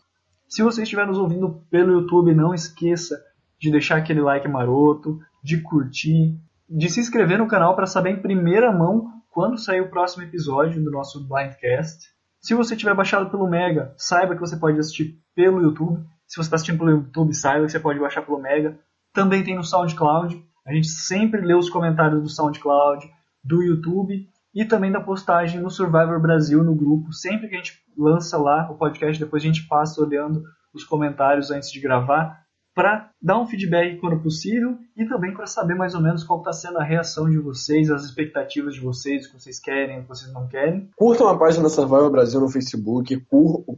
Se 0.48 0.62
você 0.62 0.82
estiver 0.82 1.06
nos 1.06 1.18
ouvindo 1.18 1.62
pelo 1.70 1.92
YouTube, 1.92 2.34
não 2.34 2.54
esqueça 2.54 3.22
de 3.58 3.70
deixar 3.70 3.98
aquele 3.98 4.22
like 4.22 4.48
maroto, 4.48 5.20
de 5.44 5.60
curtir, 5.60 6.34
de 6.68 6.88
se 6.88 6.98
inscrever 6.98 7.38
no 7.38 7.46
canal 7.46 7.76
para 7.76 7.86
saber 7.86 8.10
em 8.10 8.22
primeira 8.22 8.72
mão 8.72 9.12
quando 9.28 9.58
sair 9.58 9.82
o 9.82 9.90
próximo 9.90 10.22
episódio 10.22 10.82
do 10.82 10.90
nosso 10.90 11.28
Blindcast. 11.28 12.08
Se 12.40 12.54
você 12.54 12.74
tiver 12.74 12.94
baixado 12.94 13.30
pelo 13.30 13.46
Mega, 13.46 13.92
saiba 13.98 14.34
que 14.34 14.40
você 14.40 14.56
pode 14.56 14.78
assistir 14.78 15.20
pelo 15.34 15.60
YouTube. 15.60 16.02
Se 16.26 16.36
você 16.36 16.46
está 16.46 16.56
assistindo 16.56 16.78
pelo 16.78 16.90
YouTube, 16.90 17.34
saiba 17.34 17.66
que 17.66 17.72
você 17.72 17.80
pode 17.80 18.00
baixar 18.00 18.22
pelo 18.22 18.40
Mega. 18.40 18.78
Também 19.12 19.44
tem 19.44 19.56
no 19.56 19.62
SoundCloud. 19.62 20.42
A 20.66 20.72
gente 20.72 20.88
sempre 20.88 21.42
lê 21.42 21.54
os 21.54 21.68
comentários 21.68 22.22
do 22.22 22.30
SoundCloud. 22.30 23.06
do 23.44 23.62
YouTube 23.62 24.26
e 24.54 24.64
também 24.64 24.90
da 24.90 25.00
postagem 25.00 25.60
no 25.60 25.70
Survivor 25.70 26.20
Brasil 26.20 26.62
no 26.62 26.74
grupo. 26.74 27.12
Sempre 27.12 27.48
que 27.48 27.54
a 27.54 27.58
gente 27.58 27.78
lança 27.96 28.36
lá 28.36 28.70
o 28.70 28.76
podcast, 28.76 29.22
depois 29.22 29.42
a 29.42 29.46
gente 29.46 29.66
passa 29.68 30.00
olhando 30.02 30.42
os 30.74 30.84
comentários 30.84 31.50
antes 31.50 31.70
de 31.70 31.80
gravar 31.80 32.40
para 32.74 33.10
dar 33.20 33.38
um 33.38 33.46
feedback 33.46 33.98
quando 33.98 34.22
possível 34.22 34.78
e 34.96 35.04
também 35.04 35.34
para 35.34 35.46
saber 35.46 35.74
mais 35.74 35.94
ou 35.94 36.00
menos 36.00 36.22
qual 36.24 36.38
está 36.38 36.52
sendo 36.52 36.78
a 36.78 36.84
reação 36.84 37.28
de 37.28 37.36
vocês, 37.38 37.90
as 37.90 38.04
expectativas 38.04 38.74
de 38.74 38.80
vocês, 38.80 39.26
o 39.26 39.28
que 39.30 39.40
vocês 39.40 39.58
querem, 39.60 39.98
o 39.98 40.02
que 40.02 40.08
vocês 40.08 40.32
não 40.32 40.46
querem. 40.46 40.88
Curtam 40.96 41.28
a 41.28 41.38
página 41.38 41.68
Survival 41.68 42.10
Brasil 42.10 42.40
no 42.40 42.48
Facebook, 42.48 43.22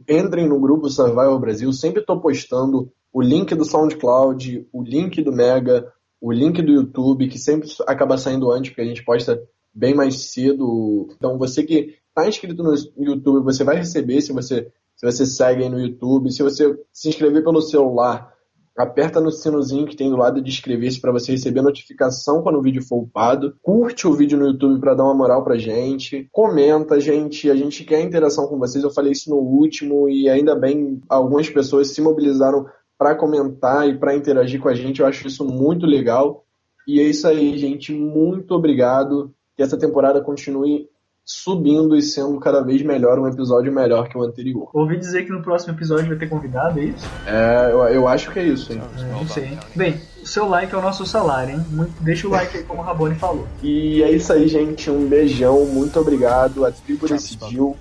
entrem 0.07 0.47
no 0.47 0.59
grupo 0.59 0.89
Survival 0.89 1.39
Brasil, 1.39 1.73
sempre 1.73 2.01
estou 2.01 2.21
postando 2.21 2.91
o 3.11 3.21
link 3.21 3.53
do 3.55 3.65
SoundCloud, 3.65 4.67
o 4.71 4.83
link 4.83 5.21
do 5.21 5.31
Mega, 5.31 5.91
o 6.21 6.31
link 6.31 6.61
do 6.61 6.71
YouTube, 6.71 7.27
que 7.27 7.37
sempre 7.37 7.67
acaba 7.87 8.17
saindo 8.17 8.51
antes, 8.51 8.69
porque 8.69 8.81
a 8.81 8.85
gente 8.87 9.03
posta 9.03 9.39
bem 9.73 9.95
mais 9.95 10.31
cedo. 10.31 11.07
Então 11.15 11.37
você 11.37 11.63
que 11.63 11.95
está 12.07 12.27
inscrito 12.27 12.61
no 12.61 12.73
YouTube, 12.97 13.43
você 13.43 13.63
vai 13.63 13.77
receber 13.77 14.21
se 14.21 14.31
você, 14.31 14.71
se 14.95 15.05
você 15.05 15.25
segue 15.25 15.67
no 15.67 15.79
YouTube. 15.79 16.31
Se 16.31 16.43
você 16.43 16.77
se 16.91 17.09
inscrever 17.09 17.43
pelo 17.43 17.61
celular, 17.61 18.31
aperta 18.77 19.19
no 19.19 19.31
sinozinho 19.31 19.87
que 19.87 19.95
tem 19.95 20.09
do 20.09 20.17
lado 20.17 20.41
de 20.41 20.49
inscrever-se 20.49 21.01
para 21.01 21.11
você 21.11 21.31
receber 21.31 21.61
notificação 21.61 22.41
quando 22.41 22.59
o 22.59 22.61
vídeo 22.61 22.83
for 22.83 23.03
upado. 23.03 23.55
Curte 23.61 24.07
o 24.07 24.13
vídeo 24.13 24.37
no 24.37 24.47
YouTube 24.47 24.79
para 24.79 24.95
dar 24.95 25.03
uma 25.03 25.15
moral 25.15 25.43
pra 25.43 25.57
gente. 25.57 26.27
Comenta, 26.31 26.99
gente. 26.99 27.49
A 27.49 27.55
gente 27.55 27.83
quer 27.83 28.01
interação 28.01 28.47
com 28.47 28.59
vocês. 28.59 28.83
Eu 28.83 28.91
falei 28.91 29.11
isso 29.11 29.29
no 29.29 29.37
último 29.37 30.07
e 30.07 30.29
ainda 30.29 30.55
bem 30.55 31.01
algumas 31.09 31.49
pessoas 31.49 31.89
se 31.89 32.01
mobilizaram 32.01 32.65
para 32.97 33.15
comentar 33.15 33.89
e 33.89 33.97
para 33.97 34.15
interagir 34.15 34.61
com 34.61 34.69
a 34.69 34.75
gente. 34.75 35.01
Eu 35.01 35.07
acho 35.07 35.27
isso 35.27 35.43
muito 35.43 35.85
legal. 35.85 36.45
E 36.87 36.99
é 36.99 37.03
isso 37.03 37.27
aí, 37.27 37.57
gente. 37.57 37.93
Muito 37.93 38.53
obrigado. 38.53 39.33
Que 39.55 39.63
essa 39.63 39.77
temporada 39.77 40.21
continue 40.21 40.87
subindo 41.25 41.95
e 41.95 42.01
sendo 42.01 42.37
cada 42.39 42.61
vez 42.61 42.81
melhor, 42.81 43.17
um 43.17 43.27
episódio 43.27 43.71
melhor 43.71 44.09
que 44.09 44.17
o 44.17 44.23
anterior. 44.23 44.69
Ouvi 44.73 44.97
dizer 44.97 45.23
que 45.23 45.31
no 45.31 45.41
próximo 45.41 45.73
episódio 45.73 46.07
vai 46.07 46.17
ter 46.17 46.27
convidado, 46.27 46.79
é 46.79 46.83
isso? 46.83 47.05
É, 47.25 47.71
eu, 47.71 47.79
eu 47.85 48.07
acho 48.07 48.29
que 48.31 48.39
é 48.39 48.43
isso, 48.43 48.73
hein? 48.73 48.81
É, 48.97 49.11
não 49.11 49.27
sei. 49.27 49.45
Hein? 49.45 49.59
Bem, 49.73 50.01
o 50.21 50.27
seu 50.27 50.47
like 50.49 50.73
é 50.73 50.77
o 50.77 50.81
nosso 50.81 51.05
salário, 51.05 51.55
hein? 51.55 51.65
Muito, 51.69 51.93
deixa 52.01 52.27
o 52.27 52.31
like 52.31 52.57
aí, 52.57 52.63
como 52.63 52.81
o 52.81 52.83
Rabone 52.83 53.15
falou. 53.15 53.47
E 53.61 54.03
é 54.03 54.11
isso 54.11 54.33
aí, 54.33 54.47
gente. 54.47 54.89
Um 54.89 55.07
beijão, 55.07 55.65
muito 55.65 55.97
obrigado. 55.99 56.65
A 56.65 56.71
tribo 56.71 57.07
decidiu. 57.07 57.77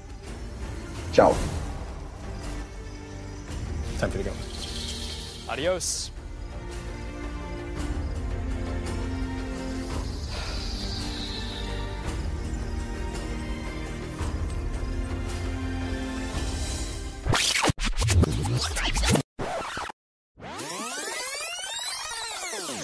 Tchau. 1.13 1.35
Time 3.99 4.11
for 4.11 4.19
to 5.79 6.22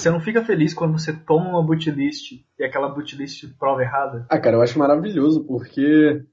Você 0.09 0.13
não 0.13 0.21
fica 0.21 0.43
feliz 0.43 0.73
quando 0.73 0.99
você 0.99 1.13
toma 1.13 1.51
uma 1.51 1.63
bootlist 1.63 2.33
e 2.59 2.65
aquela 2.65 2.89
bootlist 2.89 3.45
prova 3.59 3.83
errada? 3.83 4.25
Ah, 4.31 4.39
cara, 4.39 4.57
eu 4.57 4.63
acho 4.63 4.79
maravilhoso, 4.79 5.45
porque, 5.45 6.25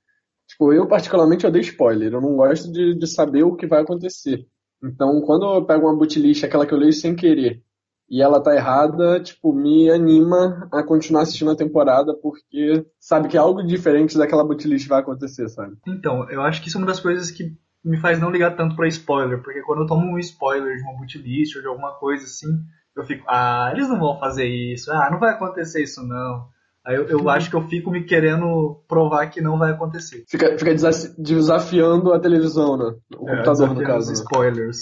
tipo, 0.48 0.72
eu 0.72 0.88
particularmente 0.88 1.46
odeio 1.46 1.62
spoiler. 1.62 2.14
Eu 2.14 2.22
não 2.22 2.38
gosto 2.38 2.72
de, 2.72 2.98
de 2.98 3.06
saber 3.06 3.44
o 3.44 3.54
que 3.54 3.68
vai 3.68 3.82
acontecer. 3.82 4.48
Então, 4.82 5.20
quando 5.20 5.46
eu 5.46 5.66
pego 5.66 5.88
uma 5.88 5.98
bootlist, 5.98 6.46
aquela 6.46 6.66
que 6.66 6.74
eu 6.74 6.78
leio 6.78 6.94
sem 6.94 7.18
querer, 7.18 7.62
e 8.10 8.22
ela 8.22 8.42
tá 8.42 8.56
errada, 8.56 9.20
tipo, 9.20 9.54
me 9.54 9.90
anima 9.90 10.70
a 10.72 10.82
continuar 10.82 11.24
assistindo 11.24 11.52
a 11.52 11.58
temporada, 11.58 12.14
porque 12.14 12.86
sabe 12.98 13.28
que 13.28 13.38
algo 13.38 13.62
diferente 13.62 14.18
daquela 14.18 14.46
bootlist 14.46 14.88
vai 14.88 15.02
acontecer, 15.02 15.50
sabe? 15.50 15.76
Então, 15.86 16.30
eu 16.30 16.42
acho 16.44 16.62
que 16.62 16.70
isso 16.70 16.78
é 16.78 16.80
uma 16.80 16.88
das 16.88 17.02
coisas 17.02 17.30
que 17.30 17.52
me 17.84 17.98
faz 17.98 18.22
não 18.22 18.32
ligar 18.32 18.56
tanto 18.56 18.74
para 18.74 18.88
spoiler, 18.88 19.44
porque 19.44 19.62
quando 19.64 19.82
eu 19.82 19.86
tomo 19.86 20.14
um 20.14 20.20
spoiler 20.20 20.78
de 20.78 20.84
uma 20.84 20.98
bootlist 20.98 21.58
ou 21.58 21.62
de 21.62 21.68
alguma 21.68 21.92
coisa 21.96 22.24
assim, 22.24 22.48
eu 22.96 23.04
fico, 23.04 23.26
ah, 23.28 23.70
eles 23.74 23.90
não 23.90 24.00
vão 24.00 24.20
fazer 24.20 24.48
isso, 24.48 24.92
ah, 24.92 25.10
não 25.12 25.20
vai 25.20 25.32
acontecer 25.32 25.84
isso 25.84 26.06
não. 26.06 26.48
Aí 26.86 26.96
eu, 26.96 27.08
eu 27.08 27.20
uhum. 27.20 27.30
acho 27.30 27.50
que 27.50 27.56
eu 27.56 27.68
fico 27.68 27.90
me 27.90 28.04
querendo 28.04 28.80
provar 28.88 29.28
que 29.28 29.42
não 29.42 29.58
vai 29.58 29.72
acontecer. 29.72 30.24
Fica, 30.30 30.56
fica 30.58 30.72
desafiando 31.18 32.14
a 32.14 32.20
televisão, 32.20 32.78
né? 32.78 32.96
O 33.18 33.28
é, 33.28 33.32
computador, 33.32 33.74
no 33.74 33.84
caso. 33.84 34.10
Né? 34.10 34.14
spoilers. 34.14 34.82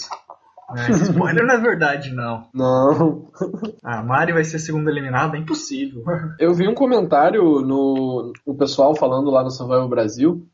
Né? 0.74 0.90
spoiler 1.00 1.46
não 1.46 1.54
é 1.54 1.58
verdade, 1.58 2.12
não. 2.12 2.46
Não. 2.54 3.30
Ah, 3.82 4.02
Mari 4.02 4.32
vai 4.32 4.44
ser 4.44 4.58
segunda 4.58 4.90
eliminada? 4.90 5.36
É 5.36 5.40
impossível. 5.40 6.02
Eu 6.38 6.52
vi 6.52 6.68
um 6.68 6.74
comentário 6.74 7.42
no, 7.60 8.32
no 8.46 8.54
pessoal 8.54 8.94
falando 8.94 9.30
lá 9.30 9.42
no 9.42 9.50
Survival 9.50 9.88
Brasil. 9.88 10.46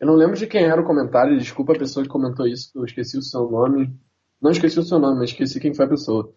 Eu 0.00 0.06
não 0.06 0.14
lembro 0.14 0.36
de 0.36 0.46
quem 0.46 0.64
era 0.64 0.80
o 0.80 0.84
comentário, 0.84 1.38
desculpa 1.38 1.72
a 1.72 1.78
pessoa 1.78 2.04
que 2.04 2.10
comentou 2.10 2.46
isso, 2.46 2.72
que 2.72 2.78
eu 2.78 2.84
esqueci 2.84 3.18
o 3.18 3.22
seu 3.22 3.50
nome. 3.50 3.92
Não 4.40 4.52
esqueci 4.52 4.78
o 4.78 4.84
seu 4.84 4.98
nome, 5.00 5.18
mas 5.18 5.30
esqueci 5.30 5.58
quem 5.58 5.74
foi 5.74 5.86
a 5.86 5.88
pessoa. 5.88 6.32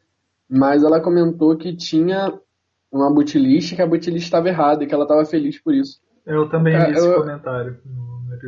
Mas 0.51 0.83
ela 0.83 0.99
comentou 0.99 1.55
que 1.55 1.73
tinha 1.73 2.37
uma 2.91 3.09
bootlist 3.09 3.73
que 3.73 3.81
a 3.81 3.87
bootlist 3.87 4.25
estava 4.25 4.49
errada 4.49 4.83
e 4.83 4.87
que 4.87 4.93
ela 4.93 5.05
estava 5.05 5.23
feliz 5.23 5.57
por 5.61 5.73
isso. 5.73 6.01
Eu 6.25 6.49
também 6.49 6.75
é, 6.75 6.91
esse 6.91 7.07
eu, 7.07 7.15
comentário. 7.15 7.79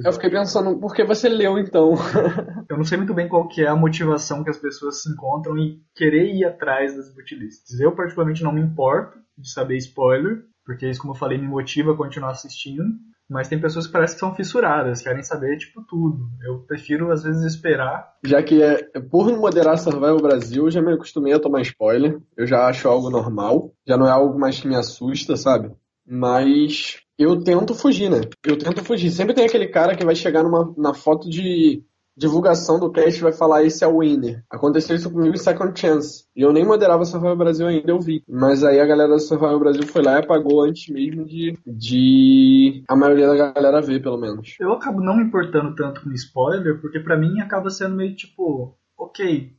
Eu 0.04 0.12
fiquei 0.14 0.30
pensando, 0.30 0.78
por 0.80 0.94
que 0.94 1.04
você 1.04 1.30
leu 1.30 1.58
então? 1.58 1.94
eu 2.70 2.78
não 2.78 2.84
sei 2.84 2.98
muito 2.98 3.14
bem 3.14 3.30
qual 3.30 3.48
que 3.48 3.64
é 3.64 3.68
a 3.68 3.76
motivação 3.76 4.44
que 4.44 4.50
as 4.50 4.58
pessoas 4.58 5.02
se 5.02 5.10
encontram 5.10 5.58
em 5.58 5.82
querer 5.96 6.34
ir 6.34 6.44
atrás 6.46 6.96
das 6.96 7.14
bootlists. 7.14 7.80
Eu 7.80 7.94
particularmente 7.94 8.44
não 8.44 8.52
me 8.52 8.62
importo 8.62 9.18
de 9.38 9.50
saber 9.50 9.78
spoiler, 9.78 10.44
porque 10.66 10.90
isso, 10.90 11.02
como 11.02 11.14
eu 11.14 11.18
falei, 11.18 11.38
me 11.38 11.48
motiva 11.48 11.94
a 11.94 11.98
continuar 11.98 12.32
assistindo. 12.32 12.84
Mas 13.30 13.48
tem 13.48 13.60
pessoas 13.60 13.88
que 13.88 13.94
parecem 13.94 14.16
que 14.16 14.20
são 14.20 14.36
fissuradas, 14.36 15.02
querem 15.02 15.24
saber, 15.24 15.58
tipo, 15.58 15.82
tudo. 15.84 16.30
Eu 16.46 16.60
prefiro, 16.60 17.12
às 17.12 17.24
vezes, 17.24 17.44
esperar. 17.44 18.14
Já 18.24 18.44
que 18.44 18.62
é, 18.62 18.84
por 19.00 19.32
moderar 19.38 19.78
Survival 19.78 20.18
Brasil, 20.18 20.66
eu 20.66 20.72
já 20.72 20.82
me 20.82 20.94
acostumei 20.94 21.34
a 21.34 21.40
tomar 21.40 21.62
spoiler. 21.62 22.20
Eu 22.38 22.46
já 22.46 22.68
acho 22.68 22.88
algo 22.88 23.10
normal. 23.10 23.74
Já 23.88 23.98
não 23.98 24.08
é 24.08 24.12
algo 24.12 24.38
mais 24.38 24.60
que 24.60 24.68
me 24.68 24.76
assusta, 24.76 25.36
sabe? 25.36 25.72
Mas 26.06 26.98
eu 27.18 27.42
tento 27.42 27.74
fugir, 27.74 28.10
né? 28.10 28.22
Eu 28.46 28.58
tento 28.58 28.84
fugir. 28.84 29.10
Sempre 29.10 29.34
tem 29.34 29.46
aquele 29.46 29.68
cara 29.68 29.96
que 29.96 30.06
vai 30.06 30.16
chegar 30.16 30.44
numa, 30.44 30.74
na 30.78 30.94
foto 30.94 31.30
de 31.30 31.84
divulgação 32.16 32.80
do 32.80 32.92
cast 32.92 33.22
vai 33.22 33.34
falar 33.34 33.64
esse 33.64 33.84
é 33.84 33.88
o 33.88 34.00
winner. 34.00 34.44
Aconteceu 34.50 34.96
isso 34.96 35.12
comigo 35.12 35.36
em 35.36 35.40
Second 35.40 35.78
Chance. 35.80 36.26
E 36.36 36.42
eu 36.42 36.54
nem 36.54 36.66
moderava 36.66 37.06
Survival 37.06 37.36
Brasil 37.36 37.68
ainda, 37.68 37.92
eu 37.92 38.00
vi. 38.00 38.24
Mas 38.28 38.64
aí 38.64 38.80
a 38.80 38.86
galera 38.86 39.14
do 39.14 39.20
Survival 39.20 39.60
Brasil 39.60 39.86
foi 39.88 40.04
lá 40.04 40.14
e 40.14 40.24
apagou 40.24 40.64
antes 40.64 40.88
mesmo 40.90 41.26
de, 41.26 41.58
de 41.66 42.84
a 42.88 42.96
maioria 42.96 43.28
da 43.28 43.52
galera 43.52 43.82
ver, 43.82 44.02
pelo 44.02 44.18
menos. 44.18 44.56
Eu 44.60 44.74
acabo 44.74 45.02
não 45.02 45.18
me 45.18 45.24
importando 45.24 45.76
tanto 45.76 46.02
com 46.02 46.12
spoiler, 46.12 46.80
porque 46.80 47.00
para 47.00 47.18
mim 47.18 47.40
acaba 47.40 47.70
sendo 47.70 47.96
meio 47.96 48.16
tipo, 48.16 48.78
ok, 48.98 49.52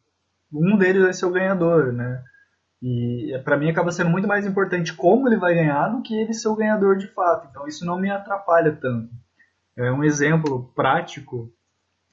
um 0.53 0.77
deles 0.77 1.03
vai 1.03 1.13
ser 1.13 1.27
o 1.27 1.33
ganhador, 1.33 1.93
né? 1.93 2.23
E 2.83 3.33
para 3.45 3.57
mim 3.57 3.71
acaba 3.71 3.91
sendo 3.91 4.11
muito 4.11 4.29
mais 4.29 4.47
importante 4.47 4.95
como 4.95 5.27
ele 5.27 5.39
vai 5.39 5.55
ganhar 5.55 5.89
do 5.89 6.03
que 6.03 6.15
ele 6.15 6.35
ser 6.35 6.49
o 6.49 6.57
ganhador 6.57 6.97
de 6.97 7.09
fato. 7.09 7.49
Então 7.49 7.67
isso 7.67 7.85
não 7.85 7.99
me 7.99 8.11
atrapalha 8.11 8.73
tanto. 8.73 9.09
É 9.77 9.91
um 9.91 10.05
exemplo 10.05 10.71
prático 10.75 11.51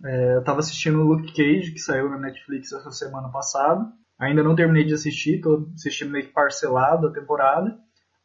é, 0.06 0.36
eu 0.36 0.40
estava 0.40 0.60
assistindo 0.60 1.00
o 1.00 1.04
Luke 1.04 1.34
Cage, 1.34 1.72
que 1.72 1.80
saiu 1.80 2.10
na 2.10 2.18
Netflix 2.18 2.72
essa 2.72 2.92
semana 2.92 3.30
passada. 3.30 3.86
Ainda 4.20 4.44
não 4.44 4.56
terminei 4.56 4.84
de 4.84 4.94
assistir, 4.94 5.36
estou 5.36 5.68
assistindo 5.74 6.12
meio 6.12 6.26
que 6.26 6.34
parcelado 6.34 7.08
a 7.08 7.12
temporada. 7.12 7.76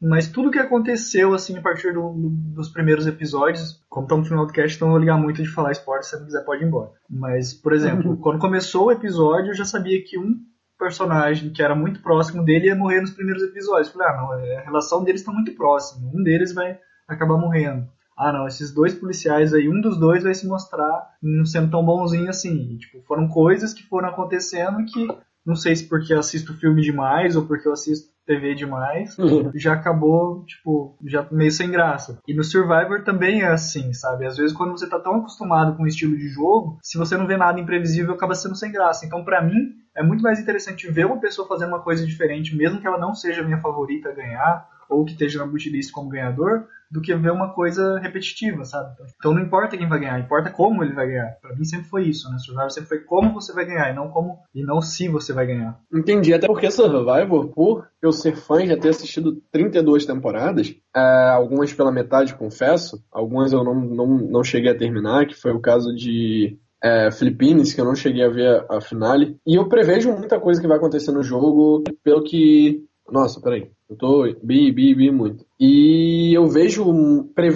Mas 0.00 0.28
tudo 0.28 0.50
que 0.50 0.58
aconteceu, 0.58 1.32
assim, 1.32 1.56
a 1.56 1.62
partir 1.62 1.94
do, 1.94 2.12
do, 2.12 2.28
dos 2.54 2.68
primeiros 2.68 3.06
episódios, 3.06 3.82
como 3.88 4.04
estamos 4.04 4.24
no 4.24 4.28
final 4.28 4.46
do 4.46 4.52
cast, 4.52 4.76
então 4.76 4.88
não 4.88 4.92
vou 4.92 5.00
ligar 5.00 5.16
muito 5.16 5.42
de 5.42 5.48
falar 5.48 5.72
esporte, 5.72 6.04
se 6.04 6.10
você 6.10 6.16
não 6.18 6.26
quiser 6.26 6.44
pode 6.44 6.62
ir 6.62 6.66
embora. 6.66 6.90
Mas, 7.08 7.54
por 7.54 7.72
exemplo, 7.72 8.10
uhum. 8.10 8.16
quando 8.16 8.38
começou 8.38 8.86
o 8.86 8.92
episódio, 8.92 9.50
eu 9.50 9.54
já 9.54 9.64
sabia 9.64 10.02
que 10.04 10.18
um 10.18 10.34
personagem 10.78 11.50
que 11.50 11.62
era 11.62 11.74
muito 11.74 12.02
próximo 12.02 12.44
dele 12.44 12.66
ia 12.66 12.74
morrer 12.74 13.00
nos 13.00 13.12
primeiros 13.12 13.42
episódios. 13.42 13.88
Falei, 13.88 14.08
ah, 14.08 14.16
não, 14.18 14.32
a 14.32 14.60
relação 14.60 15.02
deles 15.02 15.22
está 15.22 15.32
muito 15.32 15.54
próxima, 15.54 16.10
um 16.14 16.22
deles 16.22 16.52
vai 16.52 16.78
acabar 17.08 17.38
morrendo 17.38 17.88
ah 18.16 18.32
não, 18.32 18.46
esses 18.46 18.72
dois 18.72 18.94
policiais 18.94 19.52
aí, 19.52 19.68
um 19.68 19.80
dos 19.80 19.98
dois 19.98 20.22
vai 20.22 20.34
se 20.34 20.46
mostrar 20.46 21.14
não 21.22 21.44
sendo 21.44 21.70
tão 21.70 21.84
bonzinho 21.84 22.30
assim. 22.30 22.72
E, 22.72 22.78
tipo, 22.78 23.02
foram 23.02 23.28
coisas 23.28 23.74
que 23.74 23.82
foram 23.82 24.08
acontecendo 24.08 24.84
que, 24.86 25.06
não 25.44 25.54
sei 25.54 25.76
se 25.76 25.88
porque 25.88 26.14
eu 26.14 26.18
assisto 26.18 26.54
filme 26.54 26.82
demais 26.82 27.36
ou 27.36 27.46
porque 27.46 27.68
eu 27.68 27.72
assisto 27.72 28.16
TV 28.26 28.54
demais, 28.54 29.16
uhum. 29.18 29.52
já 29.54 29.72
acabou, 29.74 30.44
tipo, 30.44 30.98
já 31.04 31.26
meio 31.30 31.52
sem 31.52 31.70
graça. 31.70 32.18
E 32.26 32.34
no 32.34 32.42
Survivor 32.42 33.04
também 33.04 33.42
é 33.42 33.46
assim, 33.46 33.92
sabe? 33.92 34.26
Às 34.26 34.36
vezes 34.36 34.52
quando 34.52 34.72
você 34.72 34.88
tá 34.88 34.98
tão 34.98 35.16
acostumado 35.16 35.76
com 35.76 35.84
o 35.84 35.86
estilo 35.86 36.16
de 36.16 36.28
jogo, 36.28 36.78
se 36.82 36.98
você 36.98 37.16
não 37.16 37.26
vê 37.26 37.36
nada 37.36 37.60
imprevisível, 37.60 38.14
acaba 38.14 38.34
sendo 38.34 38.56
sem 38.56 38.72
graça. 38.72 39.06
Então, 39.06 39.24
para 39.24 39.40
mim, 39.40 39.76
é 39.96 40.02
muito 40.02 40.22
mais 40.22 40.40
interessante 40.40 40.90
ver 40.90 41.06
uma 41.06 41.20
pessoa 41.20 41.46
fazendo 41.46 41.68
uma 41.68 41.82
coisa 41.82 42.04
diferente, 42.04 42.56
mesmo 42.56 42.80
que 42.80 42.86
ela 42.86 42.98
não 42.98 43.14
seja 43.14 43.42
a 43.42 43.44
minha 43.44 43.60
favorita 43.60 44.08
a 44.08 44.14
ganhar, 44.14 44.68
ou 44.88 45.04
que 45.04 45.12
esteja 45.12 45.38
na 45.38 45.46
bootlist 45.46 45.90
como 45.92 46.08
ganhador, 46.08 46.66
do 46.90 47.00
que 47.00 47.14
ver 47.14 47.32
uma 47.32 47.52
coisa 47.52 47.98
repetitiva, 47.98 48.64
sabe? 48.64 48.94
Então 49.16 49.34
não 49.34 49.42
importa 49.42 49.76
quem 49.76 49.88
vai 49.88 49.98
ganhar, 49.98 50.18
importa 50.20 50.50
como 50.50 50.82
ele 50.82 50.94
vai 50.94 51.06
ganhar. 51.06 51.36
Para 51.40 51.54
mim 51.54 51.64
sempre 51.64 51.88
foi 51.88 52.04
isso, 52.04 52.30
né? 52.30 52.38
Survivor 52.38 52.70
sempre 52.70 52.88
foi 52.88 53.00
como 53.00 53.34
você 53.34 53.52
vai 53.52 53.64
ganhar 53.64 53.90
e 53.90 53.94
não 53.94 54.08
como 54.08 54.38
e 54.54 54.62
não 54.62 54.80
se 54.80 55.08
você 55.08 55.32
vai 55.32 55.46
ganhar. 55.46 55.78
Entendi, 55.92 56.32
até 56.32 56.46
porque 56.46 56.70
Survivor, 56.70 57.48
por 57.48 57.88
eu 58.00 58.12
ser 58.12 58.36
fã 58.36 58.62
e 58.62 58.68
já 58.68 58.76
ter 58.76 58.90
assistido 58.90 59.40
32 59.50 60.06
temporadas, 60.06 60.74
é, 60.94 61.00
algumas 61.30 61.72
pela 61.72 61.92
metade, 61.92 62.34
confesso, 62.34 63.02
algumas 63.10 63.52
eu 63.52 63.64
não, 63.64 63.74
não, 63.74 64.06
não 64.06 64.44
cheguei 64.44 64.70
a 64.70 64.78
terminar, 64.78 65.26
que 65.26 65.34
foi 65.34 65.52
o 65.52 65.60
caso 65.60 65.94
de 65.94 66.58
é, 66.82 67.10
Filipinas, 67.10 67.72
que 67.72 67.80
eu 67.80 67.84
não 67.84 67.94
cheguei 67.94 68.24
a 68.24 68.28
ver 68.28 68.64
a, 68.68 68.76
a 68.76 68.80
finale. 68.80 69.36
E 69.46 69.56
eu 69.56 69.68
prevejo 69.68 70.12
muita 70.12 70.38
coisa 70.38 70.60
que 70.60 70.68
vai 70.68 70.76
acontecer 70.76 71.12
no 71.12 71.22
jogo, 71.22 71.82
pelo 72.02 72.22
que. 72.22 72.84
Nossa, 73.10 73.40
peraí. 73.40 73.70
Eu 73.88 73.96
tô 73.96 74.22
bi, 74.42 74.72
bi, 74.72 74.94
bi 74.94 75.10
muito. 75.10 75.44
E 75.60 76.36
eu 76.36 76.48
vejo. 76.48 76.84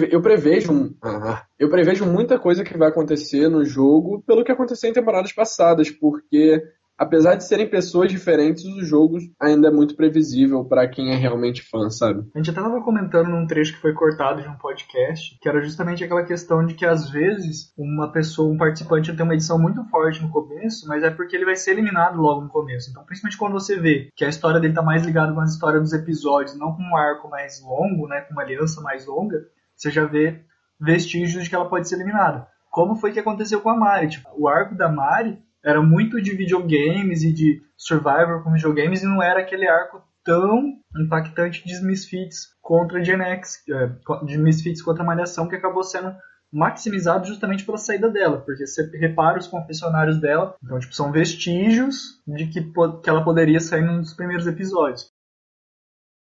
Eu 0.09 0.21
prevejo. 0.21 0.95
Ah, 1.03 1.45
eu 1.59 1.69
prevejo 1.69 2.05
muita 2.05 2.39
coisa 2.39 2.63
que 2.63 2.77
vai 2.77 2.87
acontecer 2.87 3.49
no 3.49 3.65
jogo 3.65 4.23
pelo 4.25 4.43
que 4.43 4.51
aconteceu 4.51 4.89
em 4.89 4.93
temporadas 4.93 5.33
passadas, 5.33 5.89
porque 5.89 6.63
apesar 7.01 7.33
de 7.33 7.43
serem 7.43 7.67
pessoas 7.67 8.11
diferentes, 8.11 8.63
os 8.63 8.87
jogos 8.87 9.23
ainda 9.41 9.69
é 9.69 9.71
muito 9.71 9.95
previsível 9.95 10.63
para 10.63 10.87
quem 10.87 11.11
é 11.11 11.15
realmente 11.15 11.63
fã, 11.63 11.89
sabe? 11.89 12.29
A 12.35 12.37
gente 12.37 12.51
até 12.51 12.61
tava 12.61 12.79
comentando 12.83 13.27
num 13.27 13.47
trecho 13.47 13.73
que 13.73 13.81
foi 13.81 13.91
cortado 13.91 14.39
de 14.39 14.47
um 14.47 14.55
podcast, 14.55 15.35
que 15.41 15.49
era 15.49 15.63
justamente 15.63 16.03
aquela 16.03 16.23
questão 16.23 16.63
de 16.63 16.75
que 16.75 16.85
às 16.85 17.09
vezes 17.09 17.73
uma 17.75 18.11
pessoa, 18.11 18.53
um 18.53 18.57
participante 18.57 19.15
tem 19.15 19.25
uma 19.25 19.33
edição 19.33 19.57
muito 19.57 19.83
forte 19.85 20.21
no 20.21 20.29
começo, 20.29 20.87
mas 20.87 21.01
é 21.01 21.09
porque 21.09 21.35
ele 21.35 21.45
vai 21.45 21.55
ser 21.55 21.71
eliminado 21.71 22.21
logo 22.21 22.41
no 22.41 22.49
começo. 22.49 22.91
Então, 22.91 23.03
principalmente 23.03 23.37
quando 23.37 23.53
você 23.53 23.79
vê 23.79 24.09
que 24.15 24.23
a 24.23 24.29
história 24.29 24.59
dele 24.59 24.75
tá 24.75 24.83
mais 24.83 25.03
ligada 25.03 25.33
com 25.33 25.41
a 25.41 25.45
história 25.45 25.79
dos 25.79 25.93
episódios, 25.93 26.55
não 26.55 26.75
com 26.75 26.83
um 26.83 26.95
arco 26.95 27.27
mais 27.27 27.59
longo, 27.63 28.07
né, 28.07 28.21
com 28.21 28.33
uma 28.33 28.43
aliança 28.43 28.79
mais 28.79 29.07
longa, 29.07 29.37
você 29.75 29.89
já 29.89 30.05
vê 30.05 30.39
vestígios 30.79 31.43
de 31.43 31.49
que 31.49 31.55
ela 31.55 31.67
pode 31.67 31.89
ser 31.89 31.95
eliminada. 31.95 32.47
Como 32.69 32.95
foi 32.95 33.11
que 33.11 33.19
aconteceu 33.19 33.59
com 33.59 33.71
a 33.71 33.75
Mari? 33.75 34.09
Tipo, 34.09 34.29
o 34.37 34.47
arco 34.47 34.75
da 34.75 34.87
Mari 34.87 35.39
era 35.63 35.81
muito 35.81 36.21
de 36.21 36.35
videogames 36.35 37.23
e 37.23 37.31
de 37.31 37.61
Survivor 37.77 38.43
com 38.43 38.53
videogames 38.53 39.03
e 39.03 39.07
não 39.07 39.21
era 39.21 39.41
aquele 39.41 39.67
arco 39.67 40.01
tão 40.23 40.77
impactante 40.97 41.65
de 41.65 41.83
Misfits 41.83 42.49
contra 42.61 43.03
Gen 43.03 43.21
X, 43.21 43.63
é, 43.69 44.25
de 44.25 44.37
Misfits 44.37 44.81
contra 44.81 45.03
Malhação, 45.03 45.47
que 45.47 45.55
acabou 45.55 45.83
sendo 45.83 46.15
maximizado 46.51 47.25
justamente 47.25 47.65
pela 47.65 47.77
saída 47.77 48.09
dela, 48.09 48.41
porque 48.41 48.67
você 48.67 48.85
repara 48.97 49.39
os 49.39 49.47
confessionários 49.47 50.19
dela, 50.19 50.55
então 50.63 50.79
tipo, 50.79 50.93
são 50.93 51.11
vestígios 51.11 52.21
de 52.27 52.47
que, 52.47 52.61
que 52.61 53.09
ela 53.09 53.23
poderia 53.23 53.59
sair 53.59 53.81
num 53.81 54.01
dos 54.01 54.13
primeiros 54.13 54.45
episódios. 54.45 55.09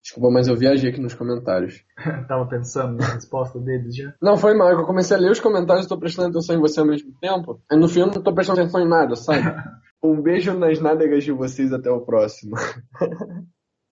Desculpa, 0.02 0.30
mas 0.30 0.48
eu 0.48 0.56
viajei 0.56 0.90
aqui 0.90 1.00
nos 1.00 1.14
comentários. 1.14 1.84
Tava 2.26 2.46
pensando 2.46 2.96
na 2.96 3.06
resposta 3.14 3.58
deles 3.60 3.94
já? 3.94 4.14
Não, 4.20 4.36
foi 4.36 4.54
mal. 4.54 4.70
Eu 4.70 4.84
comecei 4.84 5.16
a 5.16 5.20
ler 5.20 5.30
os 5.30 5.40
comentários 5.40 5.86
e 5.86 5.88
tô 5.88 5.98
prestando 5.98 6.30
atenção 6.30 6.56
em 6.56 6.60
você 6.60 6.80
ao 6.80 6.86
mesmo 6.86 7.12
tempo. 7.20 7.60
E 7.70 7.76
no 7.76 7.88
fim 7.88 8.00
eu 8.00 8.06
não 8.06 8.22
tô 8.22 8.34
prestando 8.34 8.60
atenção 8.60 8.80
em 8.80 8.88
nada, 8.88 9.14
sabe? 9.14 9.40
um 10.02 10.20
beijo 10.20 10.58
nas 10.58 10.80
nádegas 10.80 11.24
de 11.24 11.32
vocês. 11.32 11.72
Até 11.72 11.90
o 11.90 12.00
próximo. 12.00 12.56